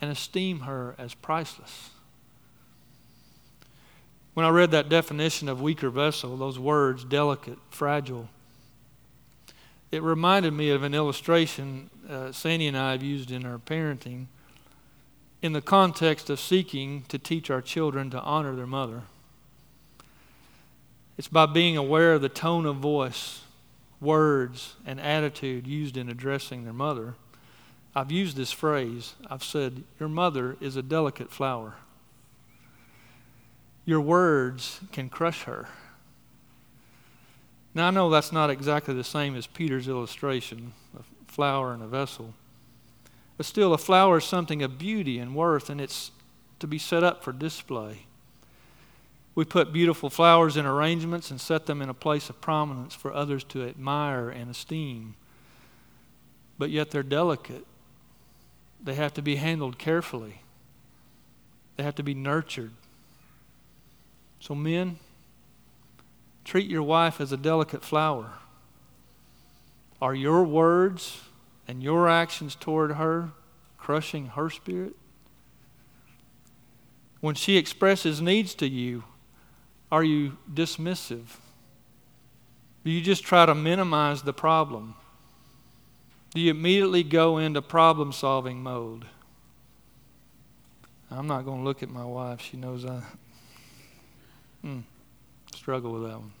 and 0.00 0.10
esteem 0.10 0.62
her 0.62 0.96
as 0.98 1.14
priceless. 1.14 1.90
When 4.34 4.44
I 4.44 4.48
read 4.48 4.72
that 4.72 4.88
definition 4.88 5.48
of 5.48 5.62
weaker 5.62 5.88
vessel, 5.88 6.36
those 6.36 6.58
words, 6.58 7.04
delicate, 7.04 7.58
fragile, 7.70 8.28
it 9.92 10.02
reminded 10.02 10.54
me 10.54 10.70
of 10.70 10.82
an 10.82 10.94
illustration 10.94 11.90
uh, 12.10 12.32
Sandy 12.32 12.66
and 12.66 12.76
I 12.76 12.90
have 12.90 13.04
used 13.04 13.30
in 13.30 13.46
our 13.46 13.58
parenting 13.58 14.26
in 15.42 15.52
the 15.52 15.62
context 15.62 16.28
of 16.28 16.40
seeking 16.40 17.04
to 17.06 17.20
teach 17.20 17.50
our 17.50 17.62
children 17.62 18.10
to 18.10 18.20
honor 18.20 18.56
their 18.56 18.66
mother. 18.66 19.02
It's 21.22 21.28
by 21.28 21.46
being 21.46 21.76
aware 21.76 22.14
of 22.14 22.20
the 22.20 22.28
tone 22.28 22.66
of 22.66 22.78
voice 22.78 23.42
words 24.00 24.74
and 24.84 25.00
attitude 25.00 25.68
used 25.68 25.96
in 25.96 26.08
addressing 26.08 26.64
their 26.64 26.72
mother. 26.72 27.14
I've 27.94 28.10
used 28.10 28.36
this 28.36 28.50
phrase. 28.50 29.14
I've 29.30 29.44
said, 29.44 29.84
Your 30.00 30.08
mother 30.08 30.56
is 30.60 30.74
a 30.74 30.82
delicate 30.82 31.30
flower. 31.30 31.76
Your 33.84 34.00
words 34.00 34.80
can 34.90 35.08
crush 35.08 35.44
her. 35.44 35.68
Now, 37.72 37.86
I 37.86 37.90
know 37.90 38.10
that's 38.10 38.32
not 38.32 38.50
exactly 38.50 38.92
the 38.92 39.04
same 39.04 39.36
as 39.36 39.46
Peter's 39.46 39.86
illustration 39.86 40.72
of 40.92 41.06
a 41.22 41.32
flower 41.32 41.72
and 41.72 41.84
a 41.84 41.86
vessel. 41.86 42.34
But 43.36 43.46
still, 43.46 43.72
a 43.72 43.78
flower 43.78 44.18
is 44.18 44.24
something 44.24 44.60
of 44.60 44.76
beauty 44.76 45.20
and 45.20 45.36
worth, 45.36 45.70
and 45.70 45.80
it's 45.80 46.10
to 46.58 46.66
be 46.66 46.78
set 46.78 47.04
up 47.04 47.22
for 47.22 47.32
display. 47.32 48.06
We 49.34 49.44
put 49.44 49.72
beautiful 49.72 50.10
flowers 50.10 50.56
in 50.56 50.66
arrangements 50.66 51.30
and 51.30 51.40
set 51.40 51.66
them 51.66 51.80
in 51.80 51.88
a 51.88 51.94
place 51.94 52.28
of 52.28 52.40
prominence 52.40 52.94
for 52.94 53.12
others 53.12 53.44
to 53.44 53.66
admire 53.66 54.28
and 54.28 54.50
esteem. 54.50 55.14
But 56.58 56.70
yet 56.70 56.90
they're 56.90 57.02
delicate. 57.02 57.66
They 58.82 58.94
have 58.94 59.14
to 59.14 59.22
be 59.22 59.36
handled 59.36 59.78
carefully, 59.78 60.42
they 61.76 61.82
have 61.82 61.94
to 61.96 62.02
be 62.02 62.14
nurtured. 62.14 62.72
So, 64.40 64.56
men, 64.56 64.98
treat 66.44 66.68
your 66.68 66.82
wife 66.82 67.20
as 67.20 67.30
a 67.30 67.36
delicate 67.36 67.84
flower. 67.84 68.32
Are 70.00 70.16
your 70.16 70.42
words 70.42 71.20
and 71.68 71.80
your 71.80 72.08
actions 72.08 72.56
toward 72.56 72.92
her 72.92 73.30
crushing 73.78 74.26
her 74.26 74.50
spirit? 74.50 74.96
When 77.20 77.36
she 77.36 77.56
expresses 77.56 78.20
needs 78.20 78.52
to 78.56 78.68
you, 78.68 79.04
are 79.92 80.02
you 80.02 80.38
dismissive? 80.52 81.36
Do 82.82 82.90
you 82.90 83.02
just 83.02 83.24
try 83.24 83.44
to 83.44 83.54
minimize 83.54 84.22
the 84.22 84.32
problem? 84.32 84.94
Do 86.34 86.40
you 86.40 86.50
immediately 86.50 87.02
go 87.02 87.36
into 87.36 87.60
problem 87.60 88.10
solving 88.10 88.62
mode? 88.62 89.04
I'm 91.10 91.26
not 91.26 91.44
going 91.44 91.58
to 91.58 91.64
look 91.64 91.82
at 91.82 91.90
my 91.90 92.06
wife. 92.06 92.40
She 92.40 92.56
knows 92.56 92.86
I 92.86 93.02
hmm, 94.62 94.80
struggle 95.54 95.92
with 95.92 96.04
that 96.04 96.18
one. 96.18 96.32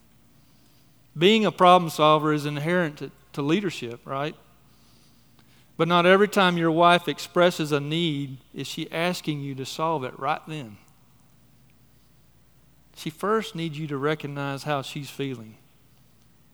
Being 1.16 1.44
a 1.44 1.52
problem 1.52 1.90
solver 1.90 2.32
is 2.32 2.46
inherent 2.46 2.96
to, 2.98 3.10
to 3.34 3.42
leadership, 3.42 4.00
right? 4.06 4.34
But 5.76 5.88
not 5.88 6.06
every 6.06 6.28
time 6.28 6.56
your 6.56 6.70
wife 6.70 7.06
expresses 7.06 7.70
a 7.70 7.80
need 7.80 8.38
is 8.54 8.66
she 8.66 8.90
asking 8.90 9.42
you 9.42 9.54
to 9.56 9.66
solve 9.66 10.04
it 10.04 10.18
right 10.18 10.40
then. 10.48 10.78
She 12.96 13.10
first 13.10 13.54
needs 13.54 13.78
you 13.78 13.86
to 13.88 13.96
recognize 13.96 14.64
how 14.64 14.82
she's 14.82 15.10
feeling. 15.10 15.56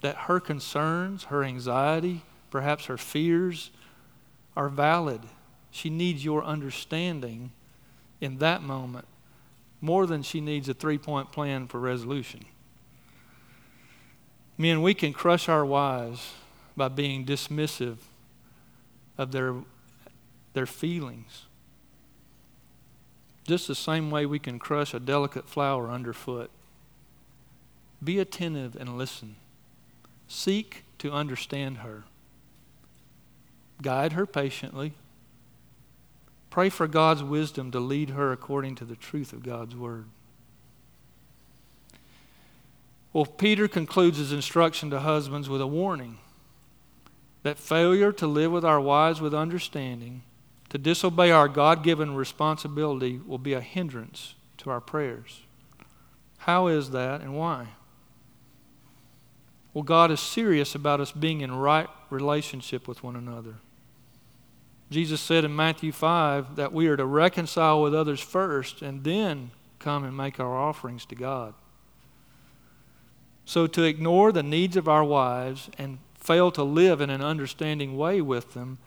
That 0.02 0.16
her 0.16 0.40
concerns, 0.40 1.24
her 1.24 1.42
anxiety, 1.42 2.22
perhaps 2.50 2.86
her 2.86 2.96
fears 2.96 3.70
are 4.56 4.68
valid. 4.68 5.20
She 5.70 5.90
needs 5.90 6.24
your 6.24 6.44
understanding 6.44 7.52
in 8.20 8.38
that 8.38 8.62
moment 8.62 9.06
more 9.80 10.06
than 10.06 10.22
she 10.22 10.40
needs 10.40 10.68
a 10.68 10.74
three 10.74 10.98
point 10.98 11.32
plan 11.32 11.66
for 11.66 11.78
resolution. 11.78 12.44
Men, 14.56 14.82
we 14.82 14.94
can 14.94 15.12
crush 15.12 15.48
our 15.48 15.64
wives 15.64 16.32
by 16.76 16.88
being 16.88 17.24
dismissive 17.24 17.98
of 19.16 19.30
their, 19.30 19.54
their 20.52 20.66
feelings 20.66 21.47
just 23.48 23.66
the 23.66 23.74
same 23.74 24.10
way 24.10 24.26
we 24.26 24.38
can 24.38 24.58
crush 24.58 24.92
a 24.92 25.00
delicate 25.00 25.48
flower 25.48 25.90
underfoot. 25.90 26.50
Be 28.04 28.18
attentive 28.18 28.76
and 28.76 28.98
listen. 28.98 29.36
Seek 30.28 30.84
to 30.98 31.10
understand 31.10 31.78
her. 31.78 32.04
Guide 33.80 34.12
her 34.12 34.26
patiently. 34.26 34.92
Pray 36.50 36.68
for 36.68 36.86
God's 36.86 37.22
wisdom 37.22 37.70
to 37.70 37.80
lead 37.80 38.10
her 38.10 38.32
according 38.32 38.74
to 38.76 38.84
the 38.84 38.96
truth 38.96 39.32
of 39.32 39.42
God's 39.42 39.74
word. 39.74 40.04
Well, 43.14 43.24
Peter 43.24 43.66
concludes 43.66 44.18
his 44.18 44.32
instruction 44.32 44.90
to 44.90 45.00
husbands 45.00 45.48
with 45.48 45.62
a 45.62 45.66
warning 45.66 46.18
that 47.42 47.58
failure 47.58 48.12
to 48.12 48.26
live 48.26 48.52
with 48.52 48.64
our 48.64 48.80
wives 48.80 49.22
with 49.22 49.32
understanding, 49.32 50.22
to 50.70 50.78
disobey 50.78 51.30
our 51.30 51.48
God 51.48 51.82
given 51.82 52.14
responsibility, 52.14 53.20
will 53.26 53.38
be 53.38 53.54
a 53.54 53.60
hindrance 53.60 54.34
to 54.58 54.70
our 54.70 54.80
prayers. 54.80 55.42
How 56.38 56.66
is 56.66 56.90
that 56.90 57.20
and 57.20 57.36
why? 57.36 57.68
Well, 59.72 59.84
God 59.84 60.10
is 60.10 60.20
serious 60.20 60.74
about 60.74 61.00
us 61.00 61.12
being 61.12 61.40
in 61.40 61.54
right 61.54 61.88
relationship 62.10 62.88
with 62.88 63.02
one 63.02 63.16
another. 63.16 63.54
Jesus 64.90 65.20
said 65.20 65.44
in 65.44 65.54
Matthew 65.54 65.92
5 65.92 66.56
that 66.56 66.72
we 66.72 66.88
are 66.88 66.96
to 66.96 67.04
reconcile 67.04 67.82
with 67.82 67.94
others 67.94 68.20
first 68.20 68.80
and 68.80 69.04
then 69.04 69.50
come 69.78 70.04
and 70.04 70.16
make 70.16 70.40
our 70.40 70.56
offerings 70.56 71.04
to 71.06 71.14
God. 71.14 71.54
So 73.44 73.66
to 73.66 73.82
ignore 73.84 74.32
the 74.32 74.42
needs 74.42 74.76
of 74.76 74.88
our 74.88 75.04
wives 75.04 75.70
and 75.78 75.98
fail 76.14 76.50
to 76.52 76.62
live 76.62 77.00
in 77.00 77.10
an 77.10 77.22
understanding 77.22 77.96
way 77.96 78.20
with 78.20 78.54
them 78.54 78.78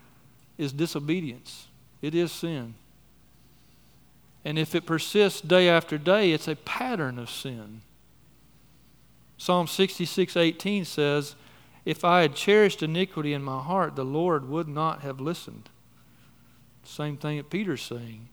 is 0.58 0.74
disobedience. 0.74 1.68
It 2.02 2.16
is 2.16 2.32
sin. 2.32 2.76
And 4.44 4.58
if 4.58 4.74
it 4.74 4.86
persists 4.86 5.42
day 5.42 5.70
after 5.70 5.98
day, 5.98 6.32
it's 6.32 6.48
a 6.48 6.56
pattern 6.56 7.20
of 7.20 7.30
sin. 7.30 7.82
Psalm 9.38 9.68
66 9.68 10.36
18 10.36 10.86
says, 10.86 11.36
If 11.86 12.04
I 12.04 12.22
had 12.22 12.36
cherished 12.36 12.82
iniquity 12.84 13.34
in 13.34 13.44
my 13.44 13.62
heart, 13.62 13.96
the 13.96 14.06
Lord 14.06 14.50
would 14.50 14.68
not 14.68 15.02
have 15.02 15.20
listened. 15.20 15.70
Same 16.84 17.18
thing 17.18 17.38
that 17.38 17.50
Peter's 17.50 17.82
saying. 17.82 18.30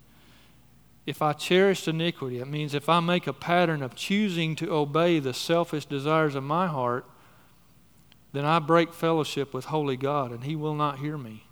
If 1.07 1.23
I 1.23 1.33
cherished 1.33 1.89
iniquity, 1.89 2.39
it 2.39 2.49
means 2.49 2.75
if 2.75 2.89
I 2.89 3.01
make 3.01 3.27
a 3.27 3.33
pattern 3.33 3.83
of 3.83 3.95
choosing 3.95 4.55
to 4.57 4.71
obey 4.71 5.19
the 5.19 5.33
selfish 5.33 5.87
desires 5.87 6.35
of 6.35 6.45
my 6.45 6.67
heart, 6.67 7.07
then 8.33 8.45
I 8.45 8.59
break 8.59 8.93
fellowship 8.93 9.55
with 9.55 9.67
Holy 9.67 9.97
God, 9.97 10.33
and 10.33 10.45
He 10.45 10.55
will 10.55 10.75
not 10.75 10.99
hear 10.99 11.17
me. 11.17 11.48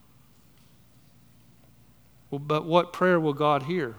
Well, 2.31 2.39
but 2.39 2.65
what 2.65 2.93
prayer 2.93 3.21
will 3.21 3.33
God 3.33 3.65
hear? 3.65 3.97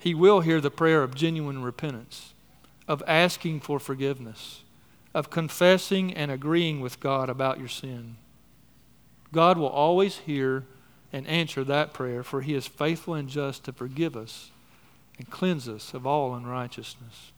He 0.00 0.14
will 0.14 0.40
hear 0.40 0.60
the 0.60 0.70
prayer 0.70 1.02
of 1.02 1.14
genuine 1.14 1.62
repentance, 1.62 2.32
of 2.88 3.02
asking 3.06 3.60
for 3.60 3.78
forgiveness, 3.78 4.62
of 5.14 5.30
confessing 5.30 6.14
and 6.14 6.30
agreeing 6.30 6.80
with 6.80 7.00
God 7.00 7.28
about 7.28 7.58
your 7.58 7.68
sin. 7.68 8.16
God 9.32 9.58
will 9.58 9.68
always 9.68 10.18
hear 10.18 10.64
and 11.12 11.26
answer 11.26 11.64
that 11.64 11.92
prayer, 11.92 12.22
for 12.22 12.40
He 12.40 12.54
is 12.54 12.66
faithful 12.66 13.14
and 13.14 13.28
just 13.28 13.64
to 13.64 13.72
forgive 13.72 14.16
us 14.16 14.50
and 15.18 15.28
cleanse 15.28 15.68
us 15.68 15.92
of 15.92 16.06
all 16.06 16.34
unrighteousness. 16.34 17.32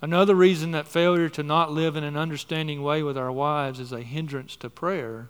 Another 0.00 0.34
reason 0.34 0.70
that 0.70 0.86
failure 0.86 1.28
to 1.28 1.42
not 1.42 1.72
live 1.72 1.96
in 1.96 2.04
an 2.04 2.16
understanding 2.16 2.82
way 2.82 3.02
with 3.02 3.18
our 3.18 3.32
wives 3.32 3.80
is 3.80 3.92
a 3.92 4.00
hindrance 4.00 4.54
to 4.56 4.70
prayer 4.70 5.28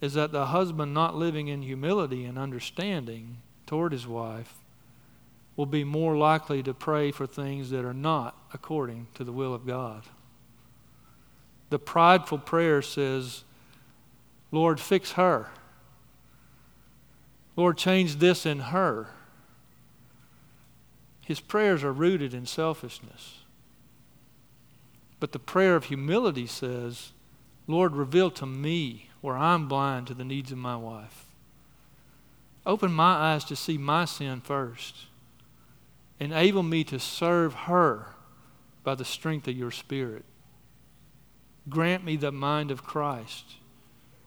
is 0.00 0.14
that 0.14 0.32
the 0.32 0.46
husband 0.46 0.92
not 0.92 1.16
living 1.16 1.48
in 1.48 1.62
humility 1.62 2.24
and 2.24 2.38
understanding 2.38 3.38
toward 3.66 3.92
his 3.92 4.06
wife 4.06 4.54
will 5.56 5.66
be 5.66 5.84
more 5.84 6.16
likely 6.16 6.62
to 6.62 6.74
pray 6.74 7.10
for 7.10 7.26
things 7.26 7.70
that 7.70 7.84
are 7.84 7.94
not 7.94 8.36
according 8.52 9.06
to 9.14 9.24
the 9.24 9.32
will 9.32 9.54
of 9.54 9.66
God. 9.66 10.02
The 11.70 11.78
prideful 11.78 12.38
prayer 12.38 12.82
says, 12.82 13.44
Lord, 14.52 14.78
fix 14.78 15.12
her. 15.12 15.48
Lord, 17.56 17.78
change 17.78 18.16
this 18.16 18.44
in 18.44 18.60
her. 18.60 19.08
His 21.22 21.40
prayers 21.40 21.82
are 21.82 21.92
rooted 21.92 22.34
in 22.34 22.46
selfishness. 22.46 23.38
But 25.18 25.32
the 25.32 25.38
prayer 25.38 25.74
of 25.74 25.84
humility 25.84 26.46
says, 26.46 27.12
Lord, 27.66 27.96
reveal 27.96 28.30
to 28.32 28.46
me 28.46 29.05
where 29.26 29.36
I'm 29.36 29.66
blind 29.66 30.06
to 30.06 30.14
the 30.14 30.24
needs 30.24 30.52
of 30.52 30.58
my 30.58 30.76
wife. 30.76 31.24
Open 32.64 32.92
my 32.92 33.12
eyes 33.12 33.42
to 33.46 33.56
see 33.56 33.76
my 33.76 34.04
sin 34.04 34.40
first. 34.40 35.06
Enable 36.20 36.62
me 36.62 36.84
to 36.84 37.00
serve 37.00 37.52
her 37.52 38.14
by 38.84 38.94
the 38.94 39.04
strength 39.04 39.48
of 39.48 39.56
your 39.56 39.72
Spirit. 39.72 40.24
Grant 41.68 42.04
me 42.04 42.14
the 42.14 42.30
mind 42.30 42.70
of 42.70 42.84
Christ, 42.84 43.54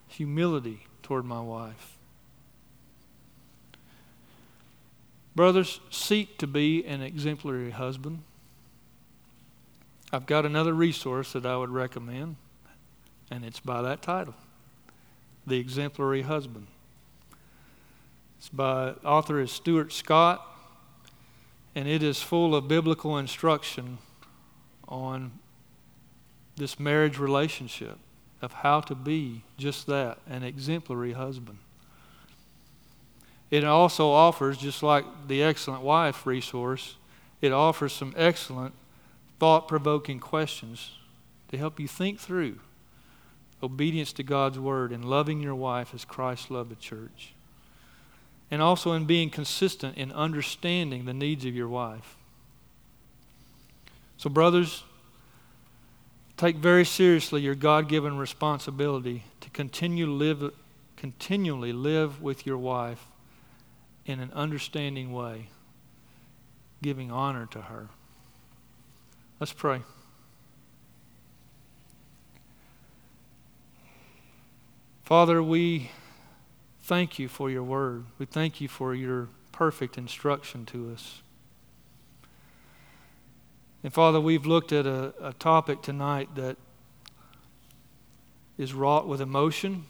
humility 0.10 0.86
toward 1.02 1.24
my 1.24 1.40
wife. 1.40 1.96
Brothers, 5.34 5.80
seek 5.90 6.38
to 6.40 6.46
be 6.46 6.86
an 6.86 7.02
exemplary 7.02 7.72
husband. 7.72 8.24
I've 10.12 10.26
got 10.26 10.46
another 10.46 10.74
resource 10.74 11.32
that 11.32 11.46
I 11.46 11.56
would 11.56 11.70
recommend, 11.70 12.36
and 13.32 13.46
it's 13.46 13.62
by 13.62 13.82
that 13.82 14.02
title 14.02 14.36
The 15.50 15.58
Exemplary 15.58 16.22
Husband. 16.22 16.68
It's 18.38 18.50
by 18.50 18.92
author 19.04 19.40
is 19.40 19.52
Stuart 19.52 19.92
Scott, 19.92 20.46
and 21.74 21.88
it 21.88 22.04
is 22.04 22.22
full 22.22 22.56
of 22.56 22.68
biblical 22.68 23.18
instruction 23.18 23.98
on 24.88 25.32
this 26.56 26.80
marriage 26.80 27.18
relationship 27.18 27.98
of 28.44 28.54
how 28.54 28.80
to 28.82 28.94
be 28.94 29.42
just 29.58 29.88
that 29.88 30.20
an 30.30 30.44
exemplary 30.44 31.14
husband. 31.14 31.58
It 33.50 33.64
also 33.64 34.10
offers, 34.10 34.56
just 34.60 34.84
like 34.84 35.04
the 35.28 35.42
Excellent 35.42 35.82
Wife 35.82 36.28
resource, 36.28 36.96
it 37.42 37.52
offers 37.52 37.92
some 37.92 38.14
excellent 38.16 38.76
thought 39.40 39.68
provoking 39.68 40.20
questions 40.20 40.92
to 41.50 41.58
help 41.58 41.80
you 41.80 41.88
think 41.88 42.20
through 42.20 42.60
obedience 43.62 44.14
to 44.14 44.24
God's 44.24 44.60
word 44.60 44.92
and 44.92 45.04
loving 45.04 45.42
your 45.42 45.56
wife 45.56 45.94
as 45.94 46.06
Christ 46.06 46.50
loved 46.50 46.72
the 46.72 46.76
church. 46.76 47.34
And 48.52 48.62
also 48.62 48.94
in 48.94 49.06
being 49.06 49.30
consistent 49.30 49.98
in 49.98 50.12
understanding 50.12 51.06
the 51.06 51.14
needs 51.14 51.46
of 51.46 51.56
your 51.56 51.68
wife. 51.68 52.16
So, 54.18 54.30
brothers, 54.30 54.84
take 56.36 56.56
very 56.56 56.86
seriously 56.86 57.42
your 57.42 57.56
God 57.56 57.88
given 57.88 58.18
responsibility 58.18 59.24
to 59.42 59.50
continue 59.52 60.08
live, 60.08 60.52
continually 60.98 61.74
live 61.74 62.22
with 62.22 62.46
your 62.46 62.58
wife 62.58 63.06
in 64.06 64.20
an 64.20 64.32
understanding 64.34 65.14
way, 65.14 65.50
giving 66.82 67.12
honor 67.12 67.46
to 67.52 67.62
her. 67.62 67.90
Let's 69.40 69.54
pray. 69.54 69.82
Father, 75.10 75.42
we 75.42 75.90
thank 76.84 77.18
you 77.18 77.28
for 77.28 77.50
your 77.50 77.64
word. 77.64 78.06
We 78.20 78.28
thank 78.28 78.62
you 78.62 78.68
for 78.68 78.94
your 78.94 79.30
perfect 79.52 79.98
instruction 79.98 80.68
to 80.68 80.92
us. 80.92 81.24
And 83.84 83.92
Father, 83.92 84.22
we've 84.22 84.46
looked 84.46 84.72
at 84.72 84.86
a, 84.86 85.16
a 85.20 85.34
topic 85.34 85.82
tonight 85.82 86.36
that 86.36 86.58
is 88.56 88.72
wrought 88.72 89.08
with 89.08 89.20
emotion 89.20 89.86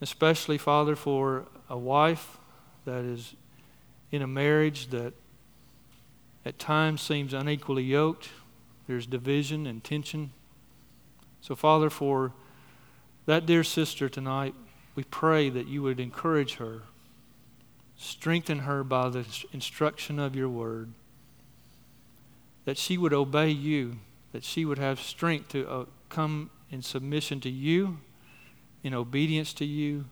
especially, 0.00 0.56
Father, 0.56 0.96
for 0.96 1.44
a 1.68 1.76
wife 1.76 2.38
that 2.86 3.04
is 3.04 3.34
in 4.10 4.22
a 4.22 4.26
marriage 4.26 4.88
that 4.88 5.12
at 6.46 6.58
times 6.58 7.02
seems 7.02 7.34
unequally 7.34 7.84
yoked. 7.84 8.30
There's 8.86 9.06
division 9.06 9.66
and 9.66 9.84
tension. 9.84 10.32
So, 11.42 11.56
Father, 11.56 11.90
for 11.90 12.32
that 13.26 13.46
dear 13.46 13.64
sister 13.64 14.08
tonight, 14.08 14.54
we 14.94 15.02
pray 15.02 15.50
that 15.50 15.66
you 15.66 15.82
would 15.82 15.98
encourage 15.98 16.54
her, 16.54 16.82
strengthen 17.96 18.60
her 18.60 18.84
by 18.84 19.08
the 19.08 19.26
instruction 19.52 20.20
of 20.20 20.36
your 20.36 20.48
word, 20.48 20.92
that 22.64 22.78
she 22.78 22.96
would 22.96 23.12
obey 23.12 23.50
you, 23.50 23.98
that 24.30 24.44
she 24.44 24.64
would 24.64 24.78
have 24.78 25.00
strength 25.00 25.48
to 25.48 25.68
uh, 25.68 25.84
come 26.08 26.48
in 26.70 26.80
submission 26.80 27.40
to 27.40 27.50
you 27.50 27.98
in 28.84 28.94
obedience 28.94 29.52
to 29.54 29.64
you, 29.64 30.04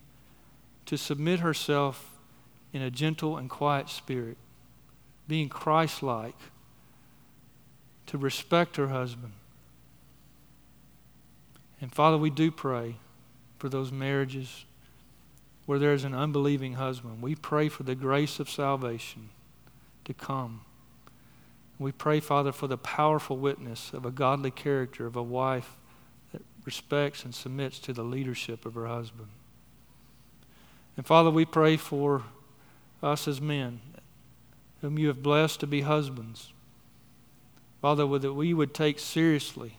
to 0.87 0.97
submit 0.97 1.41
herself 1.41 2.19
in 2.73 2.83
a 2.83 2.91
gentle 2.91 3.37
and 3.37 3.49
quiet 3.49 3.89
spirit, 3.89 4.37
being 5.29 5.49
Christ 5.49 6.03
like, 6.03 6.37
to 8.07 8.19
respect 8.19 8.77
her 8.77 8.89
husband. 8.89 9.33
And 11.81 11.93
Father, 11.93 12.19
we 12.19 12.31
do 12.31 12.51
pray 12.51 12.97
for 13.59 13.69
those 13.69 13.91
marriages 13.91 14.65
where 15.67 15.79
there's 15.79 16.05
an 16.05 16.15
unbelieving 16.15 16.75
husband. 16.75 17.23
We 17.23 17.35
pray 17.35 17.69
for 17.69 17.85
the 17.85 17.95
grace 17.95 18.41
of 18.41 18.51
salvation 18.51 19.31
to 20.05 20.13
come. 20.13 20.63
We 21.79 21.93
pray, 21.93 22.21
Father, 22.21 22.53
for 22.53 22.67
the 22.67 22.77
powerful 22.77 23.37
witness 23.39 23.93
of 23.93 24.05
a 24.05 24.11
godly 24.11 24.51
character 24.51 25.07
of 25.07 25.17
a 25.17 25.23
wife 25.23 25.77
that 26.33 26.43
respects 26.65 27.25
and 27.25 27.35
submits 27.35 27.79
to 27.81 27.93
the 27.93 28.03
leadership 28.03 28.67
of 28.67 28.75
her 28.75 28.87
husband. 28.87 29.29
And 30.97 31.07
Father, 31.07 31.31
we 31.31 31.47
pray 31.47 31.79
for 31.79 32.25
us 33.03 33.27
as 33.27 33.41
men 33.41 33.81
whom 34.83 34.99
you 34.99 35.09
have 35.09 35.23
blessed 35.23 35.61
to 35.61 35.67
be 35.67 35.83
husbands. 35.83 36.53
Father, 37.81 38.07
that 38.19 38.35
we 38.35 38.53
would 38.53 38.75
take 38.75 38.99
seriously 38.99 39.77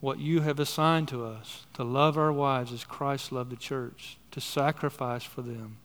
what 0.00 0.18
you 0.18 0.40
have 0.40 0.58
assigned 0.58 1.08
to 1.08 1.24
us 1.24 1.66
to 1.74 1.84
love 1.84 2.16
our 2.16 2.32
wives 2.32 2.72
as 2.72 2.84
Christ 2.84 3.32
loved 3.32 3.50
the 3.50 3.56
church, 3.56 4.18
to 4.30 4.40
sacrifice 4.40 5.24
for 5.24 5.42
them, 5.42 5.76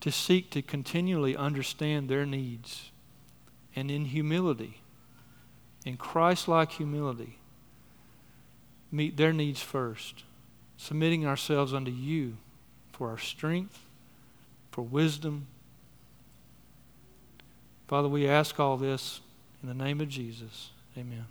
to 0.00 0.12
seek 0.12 0.50
to 0.50 0.62
continually 0.62 1.36
understand 1.36 2.08
their 2.08 2.24
needs, 2.24 2.90
and 3.74 3.90
in 3.90 4.06
humility, 4.06 4.80
in 5.84 5.96
Christ 5.96 6.46
like 6.46 6.72
humility, 6.72 7.38
meet 8.92 9.16
their 9.16 9.32
needs 9.32 9.60
first, 9.60 10.22
submitting 10.76 11.26
ourselves 11.26 11.74
unto 11.74 11.90
you 11.90 12.36
for 12.92 13.10
our 13.10 13.18
strength, 13.18 13.80
for 14.70 14.82
wisdom. 14.82 15.46
Father, 17.88 18.08
we 18.08 18.28
ask 18.28 18.60
all 18.60 18.76
this 18.76 19.20
in 19.62 19.68
the 19.68 19.74
name 19.74 20.00
of 20.00 20.08
Jesus. 20.08 20.70
Amen. 20.96 21.26